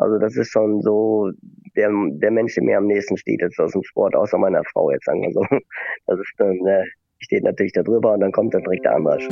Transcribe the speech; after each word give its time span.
Also 0.00 0.16
das 0.18 0.34
ist 0.34 0.50
schon 0.50 0.80
so 0.80 1.30
der, 1.76 1.90
der 1.92 2.30
Mensch, 2.30 2.54
der 2.54 2.64
mir 2.64 2.78
am 2.78 2.86
nächsten 2.86 3.18
steht 3.18 3.42
jetzt 3.42 3.60
aus 3.60 3.72
dem 3.72 3.82
Sport, 3.82 4.16
außer 4.16 4.38
meiner 4.38 4.62
Frau 4.72 4.90
jetzt 4.90 5.04
sagen 5.04 5.20
wir 5.20 5.30
so. 5.30 5.44
Das 6.06 6.18
ist 6.18 6.32
dann, 6.38 6.56
ne, 6.56 6.84
steht 7.18 7.44
natürlich 7.44 7.72
da 7.72 7.82
drüber 7.82 8.14
und 8.14 8.20
dann 8.20 8.32
kommt 8.32 8.54
dann 8.54 8.62
direkt 8.62 8.86
der 8.86 8.96
Anmarsch. 8.96 9.28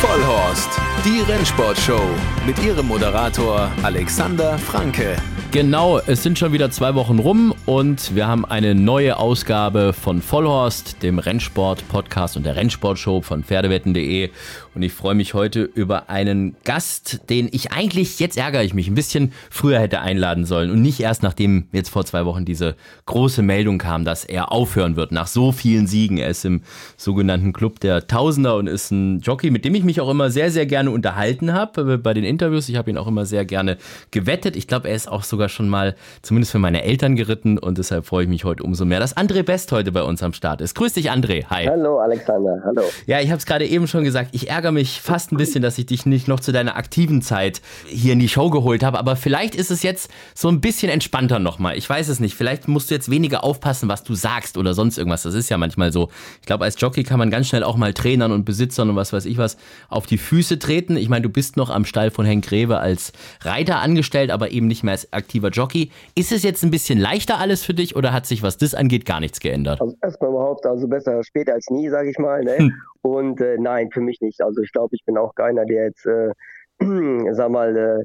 Vollhorst, 0.00 0.80
die 1.04 1.20
Rennsportshow 1.30 2.08
mit 2.46 2.64
ihrem 2.64 2.88
Moderator 2.88 3.70
Alexander 3.82 4.56
Franke. 4.56 5.16
Genau, 5.58 5.98
es 5.98 6.22
sind 6.22 6.38
schon 6.38 6.52
wieder 6.52 6.70
zwei 6.70 6.94
Wochen 6.94 7.18
rum 7.18 7.52
und 7.66 8.14
wir 8.14 8.28
haben 8.28 8.44
eine 8.44 8.76
neue 8.76 9.16
Ausgabe 9.16 9.92
von 9.92 10.22
Vollhorst, 10.22 11.02
dem 11.02 11.18
Rennsport-Podcast 11.18 12.36
und 12.36 12.46
der 12.46 12.54
Rennsportshow 12.54 13.22
von 13.22 13.42
Pferdewetten.de. 13.42 14.30
Und 14.78 14.84
ich 14.84 14.92
freue 14.92 15.16
mich 15.16 15.34
heute 15.34 15.62
über 15.62 16.08
einen 16.08 16.54
Gast, 16.62 17.28
den 17.30 17.48
ich 17.50 17.72
eigentlich, 17.72 18.20
jetzt 18.20 18.38
ärgere 18.38 18.62
ich 18.62 18.74
mich, 18.74 18.86
ein 18.86 18.94
bisschen 18.94 19.32
früher 19.50 19.80
hätte 19.80 20.02
einladen 20.02 20.44
sollen 20.44 20.70
und 20.70 20.82
nicht 20.82 21.00
erst 21.00 21.24
nachdem 21.24 21.66
jetzt 21.72 21.88
vor 21.88 22.04
zwei 22.04 22.24
Wochen 22.26 22.44
diese 22.44 22.76
große 23.06 23.42
Meldung 23.42 23.78
kam, 23.78 24.04
dass 24.04 24.24
er 24.24 24.52
aufhören 24.52 24.94
wird 24.94 25.10
nach 25.10 25.26
so 25.26 25.50
vielen 25.50 25.88
Siegen. 25.88 26.16
Er 26.16 26.28
ist 26.28 26.44
im 26.44 26.62
sogenannten 26.96 27.52
Club 27.52 27.80
der 27.80 28.06
Tausender 28.06 28.54
und 28.54 28.68
ist 28.68 28.92
ein 28.92 29.18
Jockey, 29.18 29.50
mit 29.50 29.64
dem 29.64 29.74
ich 29.74 29.82
mich 29.82 30.00
auch 30.00 30.08
immer 30.08 30.30
sehr, 30.30 30.52
sehr 30.52 30.64
gerne 30.64 30.92
unterhalten 30.92 31.52
habe 31.52 31.98
bei 31.98 32.14
den 32.14 32.22
Interviews. 32.22 32.68
Ich 32.68 32.76
habe 32.76 32.88
ihn 32.88 32.98
auch 32.98 33.08
immer 33.08 33.26
sehr 33.26 33.44
gerne 33.44 33.78
gewettet. 34.12 34.54
Ich 34.54 34.68
glaube, 34.68 34.88
er 34.88 34.94
ist 34.94 35.10
auch 35.10 35.24
sogar 35.24 35.48
schon 35.48 35.68
mal 35.68 35.96
zumindest 36.22 36.52
für 36.52 36.60
meine 36.60 36.84
Eltern 36.84 37.16
geritten 37.16 37.58
und 37.58 37.78
deshalb 37.78 38.06
freue 38.06 38.22
ich 38.22 38.28
mich 38.28 38.44
heute 38.44 38.62
umso 38.62 38.84
mehr, 38.84 39.00
dass 39.00 39.16
André 39.16 39.42
Best 39.42 39.72
heute 39.72 39.90
bei 39.90 40.04
uns 40.04 40.22
am 40.22 40.32
Start 40.32 40.60
ist. 40.60 40.76
Grüß 40.76 40.92
dich, 40.92 41.10
André. 41.10 41.46
Hi. 41.46 41.66
Hallo, 41.66 41.98
Alexander. 41.98 42.62
Hallo. 42.64 42.82
Ja, 43.06 43.18
ich 43.18 43.30
habe 43.30 43.38
es 43.38 43.46
gerade 43.46 43.66
eben 43.66 43.88
schon 43.88 44.04
gesagt. 44.04 44.28
Ich 44.30 44.48
ärgere 44.48 44.67
mich 44.72 45.00
fast 45.00 45.32
ein 45.32 45.36
bisschen, 45.36 45.62
dass 45.62 45.78
ich 45.78 45.86
dich 45.86 46.04
nicht 46.04 46.28
noch 46.28 46.40
zu 46.40 46.52
deiner 46.52 46.76
aktiven 46.76 47.22
Zeit 47.22 47.62
hier 47.86 48.12
in 48.12 48.18
die 48.18 48.28
Show 48.28 48.50
geholt 48.50 48.82
habe. 48.82 48.98
Aber 48.98 49.16
vielleicht 49.16 49.54
ist 49.54 49.70
es 49.70 49.82
jetzt 49.82 50.10
so 50.34 50.48
ein 50.48 50.60
bisschen 50.60 50.90
entspannter 50.90 51.38
nochmal. 51.38 51.76
Ich 51.76 51.88
weiß 51.88 52.08
es 52.08 52.20
nicht. 52.20 52.34
Vielleicht 52.34 52.68
musst 52.68 52.90
du 52.90 52.94
jetzt 52.94 53.10
weniger 53.10 53.44
aufpassen, 53.44 53.88
was 53.88 54.04
du 54.04 54.14
sagst 54.14 54.58
oder 54.58 54.74
sonst 54.74 54.98
irgendwas. 54.98 55.22
Das 55.22 55.34
ist 55.34 55.48
ja 55.48 55.56
manchmal 55.56 55.92
so. 55.92 56.10
Ich 56.40 56.46
glaube, 56.46 56.64
als 56.64 56.78
Jockey 56.78 57.02
kann 57.02 57.18
man 57.18 57.30
ganz 57.30 57.48
schnell 57.48 57.64
auch 57.64 57.76
mal 57.76 57.94
Trainern 57.94 58.32
und 58.32 58.44
Besitzern 58.44 58.90
und 58.90 58.96
was 58.96 59.12
weiß 59.12 59.24
ich 59.24 59.38
was 59.38 59.56
auf 59.88 60.06
die 60.06 60.18
Füße 60.18 60.58
treten. 60.58 60.96
Ich 60.96 61.08
meine, 61.08 61.22
du 61.22 61.30
bist 61.30 61.56
noch 61.56 61.70
am 61.70 61.84
Stall 61.84 62.10
von 62.10 62.26
Henk 62.26 62.44
Greve 62.46 62.78
als 62.78 63.12
Reiter 63.40 63.80
angestellt, 63.80 64.30
aber 64.30 64.50
eben 64.50 64.66
nicht 64.66 64.82
mehr 64.82 64.92
als 64.92 65.12
aktiver 65.12 65.48
Jockey. 65.48 65.90
Ist 66.14 66.32
es 66.32 66.42
jetzt 66.42 66.62
ein 66.62 66.70
bisschen 66.70 66.98
leichter 66.98 67.38
alles 67.38 67.64
für 67.64 67.74
dich 67.74 67.96
oder 67.96 68.12
hat 68.12 68.26
sich, 68.26 68.42
was 68.42 68.58
das 68.58 68.74
angeht, 68.74 69.06
gar 69.06 69.20
nichts 69.20 69.40
geändert? 69.40 69.80
Also 69.80 69.96
erstmal 70.02 70.30
überhaupt, 70.30 70.66
also 70.66 70.86
besser 70.86 71.22
später 71.24 71.54
als 71.54 71.70
nie, 71.70 71.88
sage 71.88 72.10
ich 72.10 72.18
mal. 72.18 72.42
Ne? 72.42 72.58
Hm. 72.58 72.74
Und 73.02 73.40
äh, 73.40 73.56
nein, 73.58 73.90
für 73.92 74.00
mich 74.00 74.20
nicht. 74.20 74.42
Also 74.42 74.62
ich 74.62 74.72
glaube, 74.72 74.94
ich 74.96 75.04
bin 75.04 75.16
auch 75.18 75.34
keiner, 75.34 75.64
der 75.64 75.84
jetzt, 75.86 76.06
äh, 76.06 76.32
sag 77.32 77.50
mal, 77.50 77.76
äh, 77.76 78.04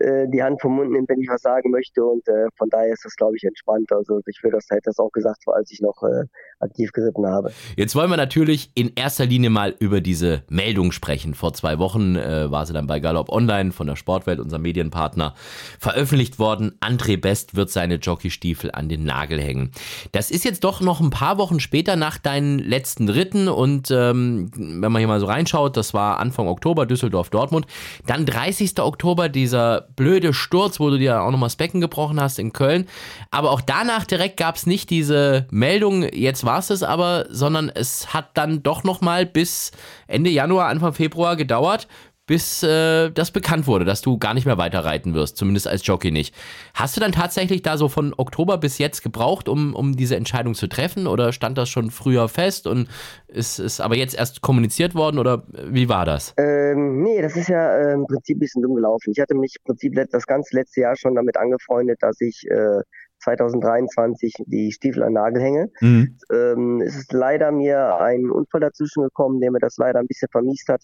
äh, 0.00 0.26
die 0.28 0.42
Hand 0.42 0.60
vom 0.60 0.76
Mund 0.76 0.90
nimmt, 0.90 1.08
wenn 1.08 1.20
ich 1.20 1.28
was 1.28 1.42
sagen 1.42 1.70
möchte. 1.70 2.04
Und 2.04 2.26
äh, 2.28 2.46
von 2.56 2.68
daher 2.68 2.92
ist 2.92 3.04
das, 3.04 3.16
glaube 3.16 3.36
ich, 3.36 3.44
entspannt. 3.44 3.90
Also 3.92 4.20
ich 4.26 4.42
würde 4.42 4.56
das 4.56 4.66
hätte 4.70 4.82
das 4.86 4.98
auch 4.98 5.10
gesagt, 5.10 5.42
als 5.46 5.70
ich 5.70 5.80
noch 5.80 6.02
äh, 6.02 6.24
aktiv 6.60 6.92
geritten 6.92 7.26
habe. 7.26 7.52
Jetzt 7.76 7.94
wollen 7.94 8.10
wir 8.10 8.16
natürlich 8.16 8.70
in 8.74 8.92
erster 8.94 9.26
Linie 9.26 9.50
mal 9.50 9.74
über 9.78 10.00
diese 10.00 10.42
Meldung 10.48 10.92
sprechen. 10.92 11.34
Vor 11.34 11.52
zwei 11.54 11.78
Wochen 11.78 12.16
äh, 12.16 12.50
war 12.50 12.66
sie 12.66 12.72
dann 12.72 12.86
bei 12.86 13.00
Galopp 13.00 13.30
Online 13.30 13.72
von 13.72 13.86
der 13.86 13.96
Sportwelt, 13.96 14.40
unserem 14.40 14.62
Medienpartner, 14.62 15.34
veröffentlicht 15.78 16.38
worden. 16.38 16.76
André 16.80 17.20
Best 17.20 17.56
wird 17.56 17.70
seine 17.70 17.96
Jockeystiefel 17.96 18.70
an 18.72 18.88
den 18.88 19.04
Nagel 19.04 19.40
hängen. 19.40 19.70
Das 20.12 20.30
ist 20.30 20.44
jetzt 20.44 20.64
doch 20.64 20.80
noch 20.80 21.00
ein 21.00 21.10
paar 21.10 21.38
Wochen 21.38 21.60
später 21.60 21.96
nach 21.96 22.18
deinen 22.18 22.58
letzten 22.58 23.08
Ritten 23.08 23.48
und 23.48 23.90
ähm, 23.90 24.50
wenn 24.54 24.92
man 24.92 25.00
hier 25.00 25.08
mal 25.08 25.20
so 25.20 25.26
reinschaut, 25.26 25.76
das 25.76 25.94
war 25.94 26.18
Anfang 26.18 26.48
Oktober 26.48 26.86
Düsseldorf-Dortmund, 26.86 27.66
dann 28.06 28.26
30. 28.26 28.80
Oktober 28.80 29.28
dieser 29.28 29.87
blöde 29.98 30.32
Sturz, 30.32 30.78
wo 30.78 30.90
du 30.90 30.96
dir 30.96 31.20
auch 31.20 31.30
nochmal 31.32 31.48
das 31.48 31.56
Becken 31.56 31.80
gebrochen 31.80 32.20
hast 32.20 32.38
in 32.38 32.52
Köln. 32.52 32.86
Aber 33.32 33.50
auch 33.50 33.60
danach 33.60 34.04
direkt 34.04 34.36
gab 34.36 34.54
es 34.54 34.64
nicht 34.64 34.90
diese 34.90 35.46
Meldung, 35.50 36.04
jetzt 36.04 36.44
war 36.44 36.60
es 36.60 36.70
es 36.70 36.84
aber, 36.84 37.26
sondern 37.30 37.68
es 37.68 38.14
hat 38.14 38.30
dann 38.38 38.62
doch 38.62 38.84
nochmal 38.84 39.26
bis 39.26 39.72
Ende 40.06 40.30
Januar, 40.30 40.68
Anfang 40.68 40.92
Februar 40.92 41.34
gedauert, 41.34 41.88
bis 42.28 42.62
äh, 42.62 43.10
das 43.10 43.32
bekannt 43.32 43.66
wurde, 43.66 43.84
dass 43.84 44.02
du 44.02 44.18
gar 44.18 44.34
nicht 44.34 44.44
mehr 44.44 44.58
weiter 44.58 44.84
reiten 44.84 45.14
wirst, 45.14 45.36
zumindest 45.36 45.66
als 45.66 45.84
Jockey 45.84 46.12
nicht. 46.12 46.34
Hast 46.74 46.96
du 46.96 47.00
dann 47.00 47.10
tatsächlich 47.10 47.62
da 47.62 47.76
so 47.76 47.88
von 47.88 48.14
Oktober 48.16 48.58
bis 48.58 48.78
jetzt 48.78 49.02
gebraucht, 49.02 49.48
um, 49.48 49.74
um 49.74 49.96
diese 49.96 50.14
Entscheidung 50.14 50.54
zu 50.54 50.68
treffen 50.68 51.06
oder 51.06 51.32
stand 51.32 51.58
das 51.58 51.70
schon 51.70 51.90
früher 51.90 52.28
fest 52.28 52.66
und 52.66 52.86
ist, 53.26 53.58
ist 53.58 53.80
aber 53.80 53.96
jetzt 53.96 54.14
erst 54.14 54.42
kommuniziert 54.42 54.94
worden 54.94 55.18
oder 55.18 55.42
wie 55.68 55.88
war 55.88 56.04
das? 56.04 56.34
Ähm, 56.36 57.02
nee, 57.02 57.22
das 57.22 57.34
ist 57.34 57.48
ja 57.48 57.76
äh, 57.76 57.94
im 57.94 58.06
Prinzip 58.06 58.36
ein 58.36 58.40
bisschen 58.40 58.62
dumm 58.62 58.74
gelaufen. 58.74 59.10
Ich 59.10 59.20
hatte 59.20 59.34
mich 59.34 59.56
im 59.58 59.64
Prinzip 59.64 59.94
das 60.10 60.26
ganze 60.26 60.54
letzte 60.54 60.82
Jahr 60.82 60.96
schon 60.96 61.14
damit 61.14 61.38
angefreundet, 61.38 61.96
dass 62.02 62.20
ich 62.20 62.44
äh, 62.50 62.82
2023 63.24 64.34
die 64.46 64.70
Stiefel 64.70 65.02
an 65.02 65.14
Nagel 65.14 65.42
hänge. 65.42 65.70
Mhm. 65.80 66.18
Ähm, 66.30 66.82
es 66.82 66.94
ist 66.94 67.12
leider 67.12 67.50
mir 67.52 67.98
ein 68.00 68.30
Unfall 68.30 68.60
dazwischen 68.60 69.02
gekommen, 69.02 69.40
der 69.40 69.50
mir 69.50 69.60
das 69.60 69.76
leider 69.78 69.98
ein 69.98 70.06
bisschen 70.06 70.28
vermiest 70.30 70.68
hat 70.68 70.82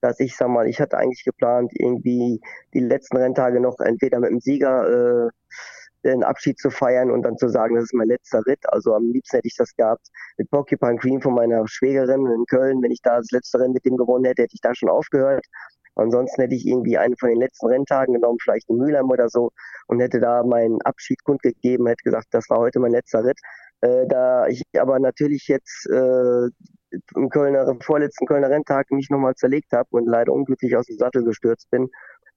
dass 0.00 0.20
ich, 0.20 0.36
sag 0.36 0.48
mal, 0.48 0.68
ich 0.68 0.80
hatte 0.80 0.98
eigentlich 0.98 1.24
geplant, 1.24 1.72
irgendwie 1.74 2.40
die 2.74 2.80
letzten 2.80 3.16
Renntage 3.16 3.60
noch 3.60 3.78
entweder 3.80 4.20
mit 4.20 4.30
dem 4.30 4.40
Sieger 4.40 5.26
äh, 5.26 5.30
den 6.04 6.22
Abschied 6.22 6.58
zu 6.58 6.70
feiern 6.70 7.10
und 7.10 7.22
dann 7.22 7.36
zu 7.36 7.48
sagen, 7.48 7.74
das 7.74 7.84
ist 7.84 7.94
mein 7.94 8.08
letzter 8.08 8.44
Ritt. 8.46 8.60
Also 8.68 8.94
am 8.94 9.10
liebsten 9.10 9.36
hätte 9.36 9.48
ich 9.48 9.56
das 9.56 9.74
gehabt 9.74 10.08
mit 10.36 10.50
Porcupine 10.50 10.96
Cream 10.96 11.20
von 11.20 11.34
meiner 11.34 11.66
Schwägerin 11.66 12.26
in 12.26 12.44
Köln. 12.46 12.82
Wenn 12.82 12.92
ich 12.92 13.02
da 13.02 13.16
das 13.16 13.30
letzte 13.32 13.58
Rennen 13.58 13.74
mit 13.74 13.84
dem 13.84 13.96
gewonnen 13.96 14.24
hätte, 14.24 14.42
hätte 14.42 14.54
ich 14.54 14.60
da 14.60 14.74
schon 14.74 14.88
aufgehört. 14.88 15.44
Ansonsten 15.96 16.42
hätte 16.42 16.54
ich 16.54 16.66
irgendwie 16.66 16.98
einen 16.98 17.16
von 17.16 17.30
den 17.30 17.40
letzten 17.40 17.66
Renntagen 17.68 18.14
genommen, 18.14 18.38
vielleicht 18.40 18.68
in 18.68 18.76
Mülheim 18.76 19.10
oder 19.10 19.28
so, 19.30 19.50
und 19.86 20.00
hätte 20.00 20.20
da 20.20 20.42
meinen 20.44 20.80
Abschied 20.82 21.24
kundgegeben, 21.24 21.86
hätte 21.86 22.04
gesagt, 22.04 22.26
das 22.32 22.48
war 22.50 22.58
heute 22.58 22.80
mein 22.80 22.92
letzter 22.92 23.24
Ritt. 23.24 23.38
Äh, 23.80 24.06
da 24.06 24.46
ich 24.46 24.62
aber 24.78 24.98
natürlich 24.98 25.48
jetzt 25.48 25.86
äh, 25.86 26.48
im 27.14 27.28
Kölner, 27.28 27.76
vorletzten 27.82 28.26
Kölner 28.26 28.50
Renntag 28.50 28.90
mich 28.90 29.10
nochmal 29.10 29.34
zerlegt 29.34 29.72
habe 29.72 29.88
und 29.90 30.06
leider 30.06 30.32
unglücklich 30.32 30.76
aus 30.76 30.86
dem 30.86 30.96
Sattel 30.98 31.24
gestürzt 31.24 31.70
bin. 31.70 31.88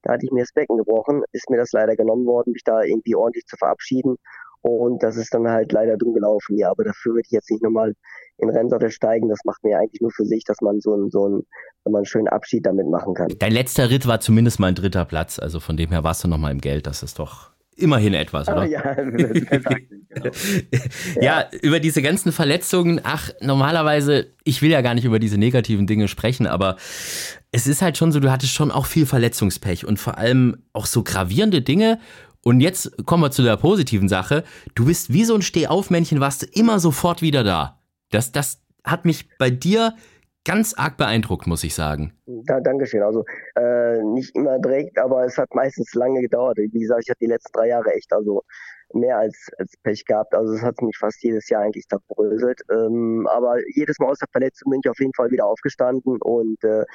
Da 0.04 0.14
hatte 0.14 0.26
ich 0.26 0.32
mir 0.32 0.42
das 0.42 0.54
Becken 0.54 0.78
gebrochen, 0.78 1.24
ist 1.32 1.50
mir 1.50 1.58
das 1.58 1.72
leider 1.72 1.96
genommen 1.96 2.26
worden, 2.26 2.54
mich 2.54 2.64
da 2.64 2.84
irgendwie 2.84 3.16
ordentlich 3.16 3.46
zu 3.46 3.58
verabschieden. 3.58 4.16
Und 4.62 5.04
das 5.04 5.16
ist 5.16 5.34
dann 5.34 5.48
halt 5.48 5.72
leider 5.72 5.96
dumm 5.96 6.14
gelaufen. 6.14 6.58
Ja, 6.58 6.72
aber 6.72 6.84
dafür 6.84 7.14
würde 7.14 7.24
ich 7.26 7.32
jetzt 7.32 7.50
nicht 7.50 7.64
nochmal 7.64 7.94
in 8.38 8.50
Rennsattel 8.50 8.92
steigen. 8.92 9.30
Das 9.30 9.40
macht 9.46 9.64
mir 9.64 9.78
eigentlich 9.78 10.02
nur 10.02 10.12
für 10.12 10.26
sich, 10.26 10.44
dass 10.44 10.60
man 10.62 10.81
so 10.81 10.94
einen, 10.94 11.10
so 11.10 11.26
einen, 11.26 11.44
wenn 11.84 11.94
man 11.94 12.00
einen 12.00 12.06
schönen 12.06 12.28
Abschied 12.28 12.66
damit 12.66 12.88
machen 12.88 13.14
kann. 13.14 13.30
Dein 13.40 13.54
letzter 13.54 13.90
Ritt 13.90 14.06
war 14.06 14.20
zumindest 14.20 14.60
mal 14.60 14.68
ein 14.68 14.76
dritter 14.76 15.06
Platz. 15.06 15.40
Also 15.40 15.60
von 15.60 15.78
dem 15.78 15.92
her 15.92 16.04
warst 16.04 16.24
du 16.24 16.28
nochmal 16.28 16.52
im 16.52 16.60
Geld. 16.60 16.88
Das 16.88 17.04
ist 17.04 17.20
doch 17.20 17.52
immerhin 17.79 18.13
etwas, 18.13 18.47
oder? 18.47 18.62
Oh, 18.62 18.63
ja, 18.63 18.94
genau. 18.94 19.34
ja, 20.23 20.31
ja, 21.22 21.45
über 21.62 21.79
diese 21.79 22.01
ganzen 22.01 22.31
Verletzungen, 22.31 23.01
ach, 23.03 23.29
normalerweise, 23.41 24.28
ich 24.44 24.62
will 24.62 24.69
ja 24.69 24.81
gar 24.81 24.94
nicht 24.94 25.06
über 25.06 25.19
diese 25.19 25.38
negativen 25.38 25.88
Dinge 25.88 26.07
sprechen, 26.07 26.47
aber 26.47 26.78
es 27.51 27.68
ist 27.68 27.81
halt 27.81 27.97
schon 27.97 28.12
so, 28.12 28.19
du 28.19 28.31
hattest 28.31 28.53
schon 28.53 28.72
auch 28.72 28.85
viel 28.85 29.06
Verletzungspech 29.06 29.85
und 29.85 29.97
vor 30.00 30.18
allem 30.18 30.63
auch 30.73 30.85
so 30.85 31.03
gravierende 31.03 31.62
Dinge. 31.62 32.00
Und 32.44 32.62
jetzt 32.62 33.06
kommen 33.06 33.23
wir 33.23 33.31
zu 33.31 33.44
der 33.44 33.57
positiven 33.57 34.07
Sache. 34.07 34.44
Du 34.75 34.85
bist 34.85 35.12
wie 35.12 35.25
so 35.25 35.35
ein 35.35 35.41
Stehaufmännchen, 35.41 36.19
warst 36.19 36.44
du 36.44 36.45
immer 36.45 36.79
sofort 36.79 37.22
wieder 37.22 37.44
da. 37.44 37.81
Das, 38.12 38.31
das 38.31 38.62
hat 38.84 39.06
mich 39.06 39.25
bei 39.38 39.50
dir 39.50 39.94
ganz 40.45 40.73
arg 40.73 40.97
beeindruckt, 40.97 41.47
muss 41.47 41.63
ich 41.63 41.75
sagen. 41.75 42.13
Da, 42.25 42.59
Dankeschön. 42.59 43.03
Also 43.03 43.23
äh, 43.55 44.01
nicht 44.03 44.35
immer 44.35 44.59
direkt, 44.59 44.97
aber 44.97 45.25
es 45.25 45.38
hat 45.38 45.53
meistens 45.53 45.94
lange 45.94 46.22
gedauert. 46.22 46.57
Wie 46.57 46.79
gesagt, 46.79 47.03
ich 47.03 47.09
hatte 47.09 47.19
die 47.22 47.27
letzten 47.27 47.51
drei 47.53 47.67
Jahre 47.67 47.94
echt 47.94 48.11
also 48.13 48.44
mehr 48.94 49.17
als, 49.17 49.50
als 49.57 49.74
Pech 49.83 50.06
gehabt. 50.06 50.33
Also 50.33 50.53
es 50.53 50.62
hat 50.62 50.81
mich 50.81 50.97
fast 50.97 51.21
jedes 51.24 51.50
Jahr 51.50 51.62
eigentlich 51.63 51.88
zerbröselt. 51.88 52.62
Ähm, 52.71 53.27
aber 53.30 53.57
jedes 53.74 54.00
Mal 54.00 54.09
aus 54.09 54.19
der 54.19 54.27
Verletzung 54.31 54.71
bin 54.71 54.81
ich 54.83 54.89
auf 54.89 55.00
jeden 55.00 55.13
Fall 55.13 55.31
wieder 55.31 55.45
aufgestanden 55.45 56.18
und 56.21 56.63
äh, 56.63 56.85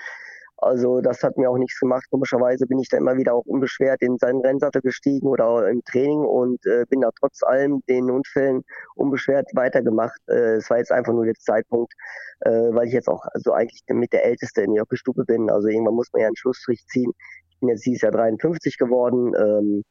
also 0.65 1.01
das 1.01 1.23
hat 1.23 1.37
mir 1.37 1.51
auch 1.51 1.59
nichts 1.59 1.79
gemacht. 1.79 2.05
Komischerweise 2.11 2.67
bin 2.67 2.79
ich 2.79 2.89
da 2.89 2.97
immer 2.97 3.17
wieder 3.17 3.35
auch 3.35 3.45
unbeschwert 3.47 4.03
in 4.03 4.19
seinen 4.19 4.41
Rennsattel 4.41 4.81
gestiegen 4.83 5.27
oder 5.27 5.69
im 5.69 5.83
Training 5.85 6.21
und 6.21 6.65
äh, 6.67 6.85
bin 6.89 7.03
da 7.03 7.11
trotz 7.19 7.43
allem 7.43 7.83
den 7.89 8.11
Unfällen 8.11 8.65
unbeschwert 8.95 9.51
weitergemacht. 9.55 10.19
Äh, 10.29 10.57
es 10.57 10.71
war 10.71 10.79
jetzt 10.79 10.93
einfach 10.93 11.13
nur 11.13 11.27
der 11.27 11.35
Zeitpunkt, 11.35 11.93
äh, 12.41 12.51
weil 12.51 12.87
ich 12.87 12.95
jetzt 12.95 13.09
auch 13.09 13.25
also 13.33 13.53
eigentlich 13.53 13.83
mit 13.89 14.13
der 14.13 14.25
Älteste 14.25 14.63
in 14.63 14.73
der 14.73 14.81
Jockeystube 14.81 15.25
bin. 15.25 15.51
Also 15.51 15.69
irgendwann 15.69 15.95
muss 15.95 16.13
man 16.13 16.23
ja 16.23 16.27
einen 16.29 16.37
Schlussstrich 16.37 16.85
ziehen. 16.87 17.13
Ich 17.51 17.61
bin 17.61 17.69
jetzt 17.69 17.87
dieses 17.87 18.03
Jahr 18.03 18.13
53 18.13 18.79
geworden. 18.79 19.33
Ähm, 19.37 19.85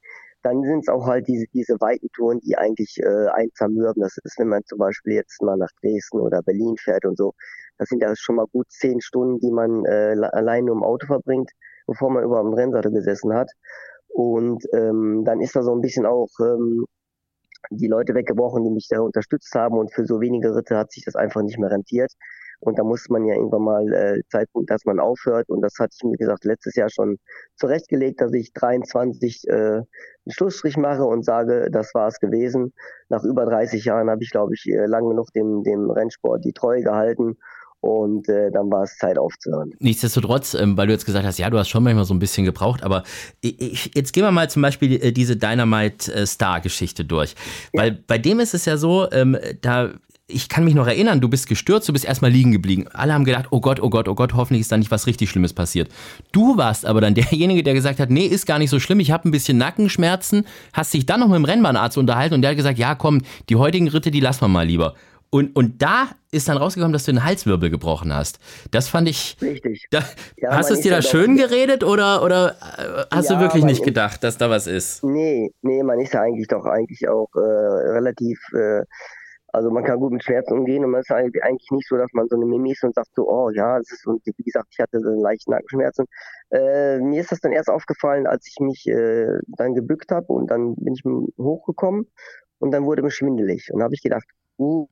dann 0.44 0.64
sind 0.64 0.80
es 0.80 0.90
auch 0.90 1.08
halt 1.08 1.28
diese, 1.28 1.46
diese 1.54 1.80
weiten 1.80 2.10
Touren, 2.14 2.40
die 2.42 2.58
eigentlich 2.58 2.98
äh, 3.00 3.28
einen 3.34 3.52
zermürben. 3.56 4.02
Das 4.02 4.18
ist, 4.24 4.38
wenn 4.38 4.50
man 4.50 4.64
zum 4.66 4.78
Beispiel 4.78 5.14
jetzt 5.14 5.42
mal 5.42 5.58
nach 5.58 5.72
Dresden 5.82 6.20
oder 6.20 6.42
Berlin 6.42 6.76
fährt 6.78 7.06
und 7.06 7.18
so. 7.18 7.34
Das 7.78 7.90
sind 7.90 8.02
ja 8.02 8.14
schon 8.16 8.36
mal 8.36 8.46
gut 8.52 8.70
zehn 8.70 9.02
Stunden, 9.02 9.40
die 9.40 9.52
man 9.52 9.86
äh, 9.86 10.16
allein 10.34 10.66
nur 10.66 10.76
im 10.76 10.84
Auto 10.84 11.08
verbringt, 11.08 11.52
bevor 11.88 12.12
man 12.12 12.24
überhaupt 12.24 12.48
im 12.48 12.54
Rennsattel 12.54 12.92
gesessen 12.92 13.34
hat. 13.34 13.50
Und 14.10 14.64
ähm, 14.74 15.24
dann 15.26 15.42
ist 15.42 15.56
da 15.56 15.64
so 15.64 15.74
ein 15.74 15.82
bisschen 15.82 16.06
auch 16.06 16.30
ähm, 16.40 16.86
die 17.72 17.88
Leute 17.88 18.14
weggebrochen, 18.14 18.64
die 18.64 18.70
mich 18.70 18.88
da 18.90 19.00
unterstützt 19.00 19.56
haben. 19.56 19.78
Und 19.78 19.94
für 19.94 20.06
so 20.06 20.22
wenige 20.22 20.56
Ritte 20.56 20.78
hat 20.78 20.92
sich 20.92 21.06
das 21.06 21.16
einfach 21.16 21.42
nicht 21.42 21.58
mehr 21.58 21.72
rentiert. 21.72 22.12
Und 22.64 22.80
da 22.80 22.84
muss 22.84 23.10
man 23.10 23.26
ja 23.26 23.36
irgendwann 23.36 23.64
mal 23.64 23.94
äh, 23.94 24.22
Zeitpunkt, 24.30 24.70
dass 24.70 24.86
man 24.86 25.00
aufhört. 25.00 25.50
Und 25.50 25.62
das 25.62 25.74
hatte 25.80 25.96
ich 25.96 26.04
mir 26.04 26.18
gesagt 26.18 26.46
letztes 26.46 26.76
Jahr 26.76 26.90
schon 26.90 27.18
zurechtgelegt, 27.58 28.22
dass 28.22 28.34
ich 28.34 28.54
23 28.54 29.48
äh, 29.48 29.54
einen 29.54 29.86
Schlussstrich 30.30 30.78
mache 30.78 31.04
und 31.04 31.26
sage, 31.26 31.70
das 31.72 31.94
war 31.94 32.08
es 32.08 32.20
gewesen. 32.20 32.74
Nach 33.10 33.24
über 33.24 33.46
30 33.46 33.84
Jahren 33.84 34.10
habe 34.10 34.24
ich, 34.24 34.32
glaube 34.32 34.54
ich, 34.54 34.66
äh, 34.68 34.86
lang 34.86 35.10
genug 35.10 35.32
dem, 35.34 35.64
dem 35.64 35.90
Rennsport 35.92 36.46
die 36.46 36.54
Treue 36.54 36.82
gehalten 36.82 37.38
und 37.84 38.30
äh, 38.30 38.50
dann 38.50 38.72
war 38.72 38.84
es 38.84 38.98
Zeit 38.98 39.18
aufzuhören. 39.18 39.74
Nichtsdestotrotz, 39.80 40.54
ähm, 40.54 40.78
weil 40.78 40.88
du 40.88 40.94
jetzt 40.94 41.06
gesagt 41.06 41.26
hast, 41.26 41.38
ja, 41.38 41.50
du 41.50 41.58
hast 41.58 41.68
schon 41.68 41.84
manchmal 41.84 42.06
so 42.06 42.14
ein 42.14 42.20
bisschen 42.20 42.46
gebraucht, 42.46 42.82
aber 42.82 43.04
ich, 43.42 43.92
jetzt 43.94 44.14
gehen 44.14 44.24
wir 44.24 44.32
mal 44.32 44.50
zum 44.50 44.62
Beispiel 44.62 45.04
äh, 45.04 45.12
diese 45.12 45.36
Dynamite-Star-Geschichte 45.36 47.04
durch. 47.04 47.36
Ja. 47.74 47.82
Weil 47.82 47.92
bei 47.92 48.18
dem 48.18 48.40
ist 48.40 48.54
es 48.54 48.64
ja 48.64 48.78
so, 48.78 49.12
ähm, 49.12 49.38
da 49.60 49.92
ich 50.34 50.50
kann 50.50 50.66
mich 50.66 50.74
noch 50.74 50.88
erinnern, 50.88 51.22
du 51.22 51.30
bist 51.30 51.48
gestürzt, 51.48 51.88
du 51.88 51.94
bist 51.94 52.06
erstmal 52.06 52.32
liegen 52.32 52.52
geblieben. 52.52 52.86
Alle 52.94 53.14
haben 53.14 53.26
gedacht, 53.26 53.48
oh 53.52 53.62
Gott, 53.62 53.80
oh 53.82 53.90
Gott, 53.90 54.08
oh 54.08 54.16
Gott, 54.16 54.34
hoffentlich 54.34 54.62
ist 54.62 54.72
da 54.72 54.78
nicht 54.78 54.92
was 54.92 55.08
richtig 55.08 55.30
Schlimmes 55.30 55.54
passiert. 55.54 55.90
Du 56.32 56.58
warst 56.58 56.86
aber 56.86 57.02
dann 57.02 57.14
derjenige, 57.16 57.64
der 57.64 57.74
gesagt 57.74 58.00
hat, 58.00 58.10
nee, 58.10 58.26
ist 58.26 58.46
gar 58.46 58.60
nicht 58.60 58.70
so 58.70 58.80
schlimm, 58.80 59.00
ich 59.00 59.12
habe 59.12 59.28
ein 59.28 59.32
bisschen 59.32 59.58
Nackenschmerzen, 59.58 60.46
hast 60.74 60.94
dich 60.94 61.06
dann 61.06 61.20
noch 61.20 61.28
mit 61.28 61.38
dem 61.38 61.46
Rennbahnarzt 61.46 61.98
unterhalten 61.98 62.36
und 62.36 62.42
der 62.42 62.52
hat 62.52 62.58
gesagt, 62.58 62.78
ja, 62.78 62.96
komm, 62.96 63.22
die 63.50 63.56
heutigen 63.56 63.88
Ritte, 63.88 64.12
die 64.12 64.20
lassen 64.20 64.42
wir 64.42 64.48
mal 64.48 64.66
lieber. 64.66 64.96
Und, 65.34 65.56
und 65.56 65.82
da 65.82 66.10
ist 66.30 66.48
dann 66.48 66.58
rausgekommen, 66.58 66.94
dass 66.94 67.06
du 67.06 67.12
den 67.12 67.24
Halswirbel 67.24 67.72
gebrochen 67.72 68.14
hast. 68.14 68.38
Das 68.70 68.88
fand 68.88 69.10
ich. 69.10 69.36
Richtig. 69.42 69.88
Da, 69.90 70.04
ja, 70.38 70.52
hast 70.52 70.70
du 70.70 70.76
es 70.76 70.82
dir 70.82 70.92
da 70.92 71.02
schön 71.02 71.38
geredet 71.38 71.84
oder, 71.84 72.22
oder 72.24 72.52
äh, 72.52 73.06
hast 73.10 73.32
ja, 73.32 73.38
du 73.38 73.42
wirklich 73.42 73.64
nicht 73.64 73.84
gedacht, 73.84 74.24
dass 74.24 74.38
da 74.38 74.52
was 74.52 74.68
ist? 74.68 75.04
Nee, 75.04 75.52
nee, 75.64 75.82
man 75.82 76.00
ist 76.00 76.14
ja 76.14 76.22
eigentlich 76.22 76.48
doch 76.50 76.66
eigentlich 76.66 77.10
auch 77.10 77.30
äh, 77.36 77.40
relativ. 77.40 78.40
Äh, 78.54 78.84
also 79.54 79.70
man 79.70 79.84
kann 79.84 80.00
gut 80.00 80.12
mit 80.12 80.24
Schmerzen 80.24 80.54
umgehen 80.54 80.84
und 80.84 80.92
man 80.92 81.02
ist 81.02 81.12
eigentlich 81.12 81.70
nicht 81.72 81.88
so, 81.88 81.96
dass 81.96 82.12
man 82.14 82.28
so 82.28 82.36
eine 82.36 82.46
Mimi 82.46 82.72
ist 82.72 82.84
und 82.84 82.96
sagt 82.96 83.12
so, 83.16 83.30
oh 83.30 83.52
ja, 83.52 83.78
es 83.78 83.92
ist 83.92 84.08
und 84.08 84.22
wie 84.26 84.44
gesagt, 84.44 84.68
ich 84.72 84.80
hatte 84.80 85.00
so 85.00 85.10
einen 85.10 85.22
leichten 85.22 85.52
Nackenschmerzen. 85.52 86.06
Äh, 86.50 87.00
mir 87.00 87.22
ist 87.22 87.32
das 87.32 87.40
dann 87.40 87.52
erst 87.52 87.70
aufgefallen, 87.70 88.26
als 88.26 88.48
ich 88.48 88.60
mich 88.60 88.88
äh, 88.88 89.28
dann 89.48 89.76
gebückt 89.76 90.12
habe 90.12 90.26
und 90.28 90.50
dann 90.50 90.76
bin 90.76 90.96
ich 90.96 91.04
hochgekommen 91.38 92.08
und 92.58 92.72
dann 92.72 92.86
wurde 92.86 93.04
mir 93.04 93.12
schwindelig 93.12 93.70
und 93.72 93.84
habe 93.84 93.94
ich 93.94 94.02
gedacht, 94.02 94.26
uh, 94.58 94.88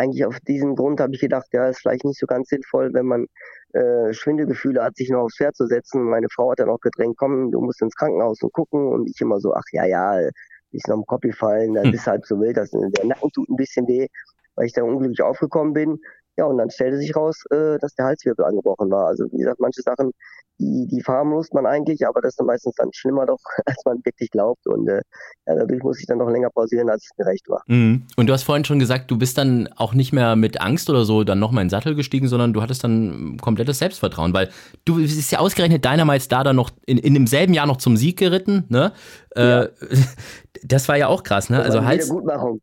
eigentlich 0.00 0.24
auf 0.24 0.40
diesen 0.40 0.76
Grund 0.76 0.98
habe 1.00 1.14
ich 1.14 1.20
gedacht, 1.20 1.48
ja, 1.52 1.68
ist 1.68 1.80
vielleicht 1.80 2.04
nicht 2.04 2.18
so 2.18 2.26
ganz 2.26 2.48
sinnvoll, 2.48 2.94
wenn 2.94 3.04
man 3.04 3.26
äh, 3.74 4.14
Schwindelgefühle 4.14 4.82
hat, 4.82 4.96
sich 4.96 5.10
noch 5.10 5.24
aufs 5.24 5.36
Pferd 5.36 5.54
zu 5.54 5.66
setzen. 5.66 6.02
Meine 6.04 6.28
Frau 6.32 6.50
hat 6.50 6.60
dann 6.60 6.70
auch 6.70 6.80
gedrängt, 6.80 7.16
komm, 7.18 7.50
du 7.50 7.60
musst 7.60 7.82
ins 7.82 7.94
Krankenhaus 7.94 8.42
und 8.42 8.52
gucken. 8.52 8.88
Und 8.88 9.08
ich 9.10 9.20
immer 9.20 9.40
so, 9.40 9.52
ach 9.52 9.64
ja, 9.72 9.84
ja, 9.84 10.30
ist 10.72 10.88
noch 10.88 10.96
im 10.96 11.06
Kopf 11.06 11.22
gefallen, 11.22 11.74
das 11.74 11.84
hm. 11.84 11.94
ist 11.94 12.06
halb 12.06 12.26
so 12.26 12.40
wild, 12.40 12.56
das, 12.56 12.70
der 12.70 13.04
Nacken 13.04 13.30
tut 13.32 13.48
ein 13.48 13.56
bisschen 13.56 13.86
weh, 13.88 14.06
weil 14.54 14.66
ich 14.66 14.72
da 14.72 14.82
unglücklich 14.82 15.22
aufgekommen 15.22 15.72
bin. 15.72 15.98
Ja, 16.36 16.46
und 16.46 16.58
dann 16.58 16.70
stellte 16.70 16.96
sich 16.96 17.14
raus, 17.14 17.44
äh, 17.50 17.78
dass 17.78 17.94
der 17.94 18.06
Halswirbel 18.06 18.44
angebrochen 18.44 18.90
war. 18.90 19.08
Also 19.08 19.24
wie 19.32 19.38
gesagt, 19.38 19.60
manche 19.60 19.82
Sachen 19.82 20.12
die, 20.60 20.86
die 20.86 21.02
verharmlost 21.02 21.54
man 21.54 21.66
eigentlich, 21.66 22.06
aber 22.06 22.20
das 22.20 22.34
ist 22.34 22.44
meistens 22.44 22.74
dann 22.76 22.90
schlimmer 22.92 23.26
doch, 23.26 23.38
als 23.66 23.82
man 23.84 23.98
wirklich 24.04 24.30
glaubt. 24.30 24.66
Und 24.66 24.88
äh, 24.88 25.00
ja, 25.46 25.54
dadurch 25.56 25.82
muss 25.82 25.98
ich 25.98 26.06
dann 26.06 26.18
noch 26.18 26.28
länger 26.28 26.50
pausieren, 26.50 26.90
als 26.90 27.04
es 27.04 27.18
mir 27.18 27.26
recht 27.26 27.48
war. 27.48 27.62
Mhm. 27.66 28.06
Und 28.16 28.26
du 28.26 28.32
hast 28.32 28.42
vorhin 28.42 28.64
schon 28.64 28.78
gesagt, 28.78 29.10
du 29.10 29.18
bist 29.18 29.38
dann 29.38 29.68
auch 29.76 29.94
nicht 29.94 30.12
mehr 30.12 30.36
mit 30.36 30.60
Angst 30.60 30.90
oder 30.90 31.04
so 31.04 31.24
dann 31.24 31.38
nochmal 31.38 31.62
in 31.62 31.66
den 31.66 31.70
Sattel 31.70 31.94
gestiegen, 31.94 32.28
sondern 32.28 32.52
du 32.52 32.62
hattest 32.62 32.84
dann 32.84 33.38
komplettes 33.40 33.78
Selbstvertrauen, 33.78 34.34
weil 34.34 34.50
du 34.84 34.96
bist 34.96 35.32
ja 35.32 35.38
ausgerechnet 35.38 35.84
Dynamite 35.84 36.20
Star 36.20 36.44
dann 36.44 36.56
noch 36.56 36.70
in, 36.86 36.98
in 36.98 37.14
demselben 37.14 37.54
Jahr 37.54 37.66
noch 37.66 37.78
zum 37.78 37.96
Sieg 37.96 38.18
geritten, 38.18 38.64
ne? 38.68 38.92
Äh, 39.34 39.42
ja. 39.42 39.62
Äh, 39.62 39.70
das 40.62 40.88
war 40.88 40.96
ja 40.96 41.08
auch 41.08 41.22
krass, 41.22 41.50
ne? 41.50 41.62
Also 41.62 41.84
Hals. 41.84 42.12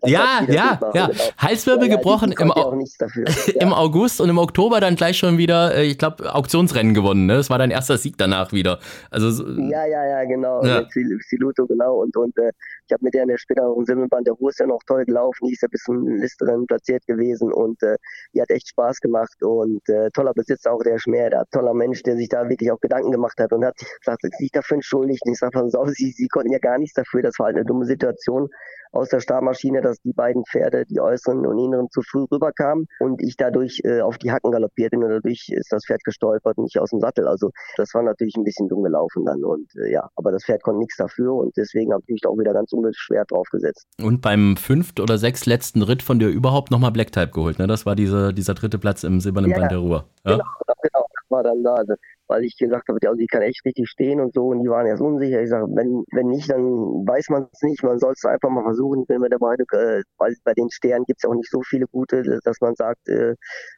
Ja, 0.06 0.42
ja, 0.48 0.80
ja. 0.94 1.08
Genau. 1.08 1.20
Halswirbel 1.38 1.90
ja, 1.90 1.96
gebrochen 1.96 2.32
im, 2.32 2.54
im 3.60 3.74
August 3.74 4.22
und 4.22 4.30
im 4.30 4.38
Oktober 4.38 4.80
dann 4.80 4.96
gleich 4.96 5.18
schon 5.18 5.38
wieder, 5.38 5.76
äh, 5.76 5.86
ich 5.86 5.98
glaube, 5.98 6.34
Auktionsrennen 6.34 6.94
gewonnen, 6.94 7.26
ne? 7.26 7.36
Das 7.36 7.50
war 7.50 7.58
dein 7.58 7.72
erster 7.72 7.98
Sieg 7.98 8.18
danach 8.18 8.52
wieder. 8.52 8.80
Also 9.10 9.44
ja, 9.48 9.86
ja, 9.86 10.06
ja, 10.06 10.24
genau. 10.26 10.64
Ja. 10.64 10.86
Siluto, 10.90 11.66
genau. 11.66 12.02
Und, 12.02 12.16
und 12.18 12.38
äh, 12.38 12.52
ich 12.88 12.94
habe 12.94 13.04
mit 13.04 13.13
der 13.13 13.24
in 13.24 13.30
der 13.30 13.38
späteren 13.38 13.86
Simmelbahn, 13.86 14.24
der 14.24 14.34
Ruhe 14.34 14.50
ist 14.50 14.60
ja 14.60 14.66
noch 14.66 14.81
toll 14.88 15.06
gelaufen, 15.06 15.45
die 15.48 15.54
ist 15.54 15.62
ja 15.62 15.68
bis 15.69 15.84
zum 15.84 16.07
Listerin 16.07 16.66
platziert 16.68 17.06
gewesen 17.06 17.51
und 17.51 17.81
äh, 17.84 17.98
die 18.34 18.42
hat 18.42 18.50
echt 18.50 18.69
Spaß 18.69 19.00
gemacht 19.01 19.44
und 19.44 19.88
äh, 19.89 20.10
toller 20.12 20.34
Besitzer 20.34 20.72
auch 20.72 20.81
der 20.81 20.98
Schmäh, 20.98 21.30
der 21.30 21.45
toller 21.51 21.74
Mensch, 21.74 22.01
der 22.04 22.16
sich 22.16 22.30
da 22.30 22.48
wirklich 22.48 22.72
auch 22.72 22.80
Gedanken 22.80 23.12
gemacht 23.12 23.39
hat 23.39 23.51
und 23.51 23.66
hat 23.66 23.75
gesagt, 24.00 24.22
sich 24.38 24.51
dafür 24.51 24.75
entschuldigt. 24.75 25.22
Und 25.25 25.34
ich 25.34 25.39
sage, 25.39 25.51
pass 25.51 25.75
auf, 25.75 25.89
sie, 25.89 26.12
sie 26.12 26.28
konnten 26.28 26.51
ja 26.51 26.60
gar 26.60 26.78
nichts 26.78 26.94
dafür, 26.94 27.22
das 27.22 27.38
war 27.39 27.48
halt 27.48 27.57
eine 27.57 27.66
dumme 27.66 27.86
Situation 27.86 28.48
aus 28.92 29.10
der 29.10 29.19
Startmaschine, 29.19 29.81
dass 29.81 30.00
die 30.01 30.13
beiden 30.13 30.44
Pferde, 30.45 30.86
die 30.86 31.00
äußeren 31.00 31.45
und 31.45 31.60
inneren, 31.60 31.90
zu 31.92 32.01
früh 32.01 32.25
rüberkamen 32.31 32.88
und 33.00 33.22
ich 33.22 33.36
dadurch 33.38 33.81
äh, 33.83 34.01
auf 34.01 34.18
die 34.18 34.31
Hacken 34.31 34.51
galoppiert 34.51 34.92
bin 34.92 35.04
und 35.04 35.10
dadurch 35.10 35.50
ist 35.50 35.72
das 35.72 35.86
Pferd 35.86 36.04
gestolpert 36.04 36.57
und 36.57 36.63
nicht 36.63 36.80
aus 36.80 36.92
dem 36.92 37.00
Sattel. 37.00 37.28
Also 37.28 37.51
das 37.75 37.94
war 37.94 38.04
natürlich 38.04 38.36
ein 38.38 38.44
bisschen 38.44 38.68
dumm 38.68 38.83
gelaufen 38.83 39.25
dann 39.25 39.44
und 39.44 39.69
äh, 39.75 39.92
ja, 39.92 40.10
aber 40.16 40.31
das 40.31 40.45
Pferd 40.45 40.63
konnte 40.63 40.80
nichts 40.80 40.98
dafür 40.98 41.33
und 41.33 41.56
deswegen 41.57 41.94
habe 41.94 42.04
ich 42.07 42.13
mich 42.13 42.25
auch 42.28 42.38
wieder 42.38 42.54
ganz 42.54 42.72
unbeschwert 42.78 43.32
draufgesetzt. 43.32 43.88
Und 44.02 44.22
beim 44.22 44.58
fünft 44.58 45.00
oder 45.00 45.18
sechst 45.18 45.46
letzten 45.46 45.82
Ritt 45.82 46.04
von 46.04 46.20
dir 46.20 46.30
überhaupt 46.30 46.72
nochmal 46.72 46.92
Black 46.92 47.12
Type 47.12 47.30
geholt, 47.30 47.60
ne? 47.60 47.68
Das 47.68 47.86
war 47.86 47.96
diese, 47.96 48.34
dieser 48.34 48.54
dritte 48.54 48.78
Platz 48.78 49.04
im 49.04 49.20
silbernen 49.20 49.52
ja, 49.52 49.58
Band 49.58 49.72
der 49.72 49.80
Ruhr. 49.80 50.10
Ja? 50.26 50.34
Genau, 50.34 50.44
genau, 50.82 51.06
das 51.16 51.30
war 51.30 51.44
dann 51.44 51.64
da. 51.64 51.74
Also 51.76 51.94
weil 52.28 52.44
ich 52.44 52.58
gesagt 52.58 52.90
habe, 52.90 53.00
ja, 53.02 53.14
sie 53.16 53.28
kann 53.28 53.42
echt 53.42 53.64
richtig 53.66 53.90
stehen 53.90 54.20
und 54.20 54.34
so 54.34 54.48
und 54.48 54.62
die 54.62 54.70
waren 54.70 54.86
erst 54.86 55.02
unsicher. 55.02 55.42
Ich 55.42 55.50
sage, 55.50 55.66
wenn, 55.74 56.04
wenn 56.12 56.28
nicht, 56.28 56.50
dann 56.50 56.62
weiß 56.62 57.30
man 57.30 57.48
es 57.52 57.62
nicht. 57.62 57.84
Man 57.84 58.00
soll 58.00 58.14
es 58.14 58.26
einfach 58.26 58.50
mal 58.50 58.64
versuchen. 58.64 59.02
Ich 59.02 59.08
bin 59.08 59.22
mir 59.22 59.30
der 59.30 59.40
Meinung, 59.40 59.68
äh, 59.72 60.02
weil 60.18 60.36
bei 60.44 60.54
den 60.54 60.70
Sternen 60.70 61.06
gibt 61.06 61.20
es 61.20 61.24
ja 61.24 61.30
auch 61.30 61.36
nicht 61.36 61.50
so 61.50 61.62
viele 61.62 61.88
gute, 61.88 62.40
dass 62.44 62.60
man 62.62 62.76
sagt, 62.76 63.08
äh, 63.08 63.36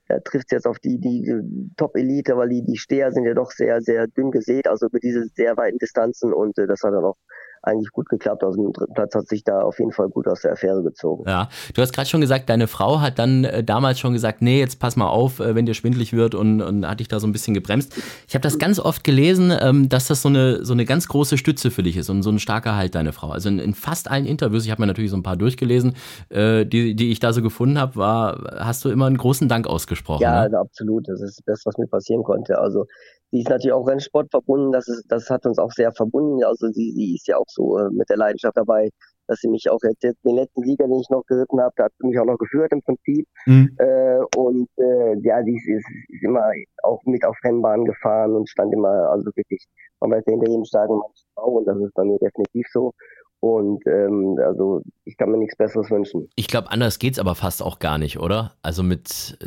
er 0.08 0.24
trifft 0.24 0.52
jetzt 0.52 0.68
auf 0.68 0.80
die, 0.80 1.00
die 1.00 1.32
Top-Elite, 1.78 2.36
weil 2.38 2.50
die, 2.50 2.64
die 2.64 2.78
Steher 2.78 3.12
sind 3.12 3.26
ja 3.26 3.34
doch 3.34 3.52
sehr, 3.52 3.82
sehr 3.82 4.08
dünn 4.08 4.32
gesät, 4.32 4.68
also 4.68 4.88
über 4.88 5.00
diese 5.00 5.26
sehr 5.36 5.56
weiten 5.58 5.78
Distanzen 5.78 6.34
und 6.34 6.58
äh, 6.58 6.68
das 6.68 6.82
hat 6.84 6.94
dann 6.94 7.06
auch 7.06 7.18
eigentlich 7.62 7.92
gut 7.92 8.10
geklappt. 8.10 8.44
Also 8.44 8.62
dem 8.62 8.74
dritten 8.74 8.94
Platz 8.94 9.16
hat 9.16 9.28
sich 9.28 9.44
da 9.44 9.62
auf 9.62 9.80
jeden 9.80 9.92
Fall 9.92 10.10
gut 10.10 10.28
aus 10.28 10.42
der 10.42 10.54
Affäre 10.54 10.84
gezogen. 10.84 11.24
Ja, 11.28 11.50
du 11.74 11.82
hast 11.82 11.94
gerade 11.94 12.08
schon 12.08 12.22
gesagt, 12.22 12.50
deine 12.50 12.68
Frau 12.68 13.02
hat 13.02 13.20
dann 13.20 13.44
äh, 13.44 13.64
damals 13.64 14.00
schon 14.00 14.14
gesagt, 14.14 14.42
nee, 14.42 14.60
jetzt 14.60 14.80
pass 14.80 14.96
mal 14.96 15.08
auf, 15.08 15.40
äh, 15.40 15.56
wenn 15.56 15.66
dir 15.66 15.74
schwindlig 15.74 16.14
wird 16.14 16.36
und, 16.36 16.62
und 16.62 16.88
hat 16.88 17.00
dich 17.00 17.08
da 17.08 17.20
so 17.20 17.28
ein 17.28 17.32
bisschen 17.32 17.54
gebremst. 17.54 17.96
Ich 18.28 18.36
habe 18.36 18.42
das 18.42 18.58
ganz 18.58 18.80
oft 18.80 19.04
gelesen, 19.04 19.52
ähm, 19.60 19.90
dass 19.90 20.08
das 20.08 20.22
so 20.22 20.30
eine, 20.30 20.64
so 20.66 20.74
eine 20.74 20.86
ganz 20.86 21.08
große 21.08 21.38
Stütze 21.38 21.72
für 21.72 21.84
dich 21.84 21.98
ist 21.98 22.10
und 22.10 22.24
so 22.24 22.30
ein 22.30 22.40
starker 22.40 22.76
Halt, 22.76 22.96
deine 22.96 23.14
Frau. 23.14 23.30
Also 23.30 23.50
in, 23.50 23.60
in 23.60 23.74
fast 23.74 24.10
allen 24.10 24.26
Interviews, 24.26 24.66
ich 24.66 24.72
habe 24.72 24.82
mir 24.82 24.88
natürlich 24.88 25.12
so 25.12 25.18
ein 25.18 25.24
paar 25.24 25.38
durchgelesen, 25.38 25.96
äh, 26.30 26.66
die, 26.66 26.96
die 26.96 27.12
ich 27.12 27.20
da 27.20 27.34
so 27.34 27.42
gefunden 27.42 27.80
habe, 27.80 27.96
war, 27.96 28.58
hast 28.60 28.86
du 28.86 28.90
immer 28.90 29.06
einen 29.06 29.18
großen 29.18 29.48
Dank 29.48 29.68
ausgesprochen. 29.68 30.22
Ja, 30.22 30.32
ne? 30.32 30.40
also 30.42 30.58
absolut. 30.58 31.08
Das 31.08 31.22
ist 31.22 31.42
das, 31.46 31.66
was 31.66 31.78
mir 31.78 31.88
passieren 31.88 32.24
konnte. 32.24 32.60
Also 32.60 32.86
Sie 33.32 33.42
ist 33.42 33.50
natürlich 33.50 33.74
auch 33.74 33.88
Rennsport 33.88 34.32
verbunden, 34.32 34.72
das, 34.72 34.88
ist, 34.88 35.06
das 35.08 35.30
hat 35.30 35.46
uns 35.46 35.60
auch 35.60 35.72
sehr 35.72 35.92
verbunden. 35.92 36.44
Also 36.44 36.68
sie, 36.68 36.92
sie 36.92 37.16
ist 37.16 37.28
ja 37.28 37.38
auch 37.38 37.48
so 37.48 37.78
äh, 37.78 37.90
mit 37.92 38.10
der 38.10 38.18
Leidenschaft 38.18 38.58
dabei, 38.58 38.90
dass 39.28 39.40
sie 39.40 39.48
mich 39.48 39.70
auch 39.70 39.80
jetzt, 39.84 40.04
jetzt 40.04 40.26
den 40.26 40.36
letzten 40.36 40.64
Sieger, 40.64 40.88
den 40.88 41.00
ich 41.00 41.10
noch 41.10 41.24
geritten 41.28 41.62
habe, 41.62 41.74
da 41.78 41.86
hat 41.86 41.92
sie 42.00 42.08
mich 42.08 42.20
auch 42.20 42.26
noch 42.26 42.38
geführt 42.38 42.72
im 42.72 42.82
Prinzip. 42.82 43.28
Mhm. 43.46 43.76
Äh, 43.78 44.20
und 44.36 44.68
äh, 44.78 45.16
ja, 45.22 45.44
sie 45.44 45.56
ist, 45.56 45.68
ist, 45.68 46.24
immer 46.24 46.50
auch 46.84 47.02
mit 47.06 47.24
auf 47.24 47.38
Rennbahnen 47.44 47.86
gefahren 47.86 48.34
und 48.34 48.50
stand 48.50 48.74
immer, 48.74 49.10
also 49.12 49.26
wirklich, 49.36 49.64
man 50.00 50.12
weiß 50.12 50.24
ja 50.26 50.32
hinter 50.32 50.50
jedem 50.50 50.66
starken 50.66 50.98
Mann 50.98 51.12
Frau 51.36 51.52
und 51.60 51.66
das 51.66 51.78
ist 51.78 51.94
bei 51.94 52.04
mir 52.04 52.18
definitiv 52.18 52.66
so. 52.72 52.94
Und 53.42 53.86
ähm, 53.86 54.38
also 54.44 54.82
ich 55.06 55.16
kann 55.16 55.32
mir 55.32 55.38
nichts 55.38 55.56
Besseres 55.56 55.90
wünschen. 55.92 56.28
Ich 56.36 56.48
glaube, 56.48 56.72
anders 56.72 57.00
geht's 57.00 57.20
aber 57.20 57.36
fast 57.36 57.64
auch 57.64 57.80
gar 57.80 57.98
nicht, 57.98 58.20
oder? 58.20 58.54
Also 58.64 58.84
mit 58.84 59.38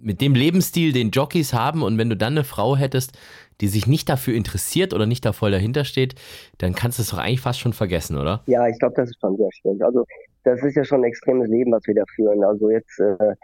mit 0.00 0.20
dem 0.20 0.34
Lebensstil, 0.34 0.92
den 0.92 1.10
Jockeys 1.10 1.52
haben 1.52 1.82
und 1.82 1.98
wenn 1.98 2.10
du 2.10 2.16
dann 2.16 2.34
eine 2.34 2.44
Frau 2.44 2.76
hättest, 2.76 3.18
die 3.60 3.68
sich 3.68 3.86
nicht 3.86 4.08
dafür 4.08 4.34
interessiert 4.34 4.94
oder 4.94 5.06
nicht 5.06 5.24
da 5.24 5.32
voll 5.32 5.50
dahinter 5.50 5.84
steht, 5.84 6.14
dann 6.58 6.74
kannst 6.74 6.98
du 6.98 7.02
es 7.02 7.10
doch 7.10 7.18
eigentlich 7.18 7.40
fast 7.40 7.60
schon 7.60 7.72
vergessen, 7.72 8.16
oder? 8.16 8.42
Ja, 8.46 8.66
ich 8.66 8.78
glaube, 8.78 8.94
das 8.96 9.10
ist 9.10 9.20
schon 9.20 9.36
sehr 9.36 9.50
schwierig. 9.52 9.84
Also 9.84 10.04
das 10.44 10.62
ist 10.62 10.74
ja 10.74 10.84
schon 10.84 11.00
ein 11.00 11.04
extremes 11.04 11.48
Leben, 11.48 11.72
was 11.72 11.86
wir 11.86 11.94
da 11.94 12.04
führen. 12.14 12.42
Also 12.42 12.70
jetzt 12.70 12.98
äh, 12.98 13.34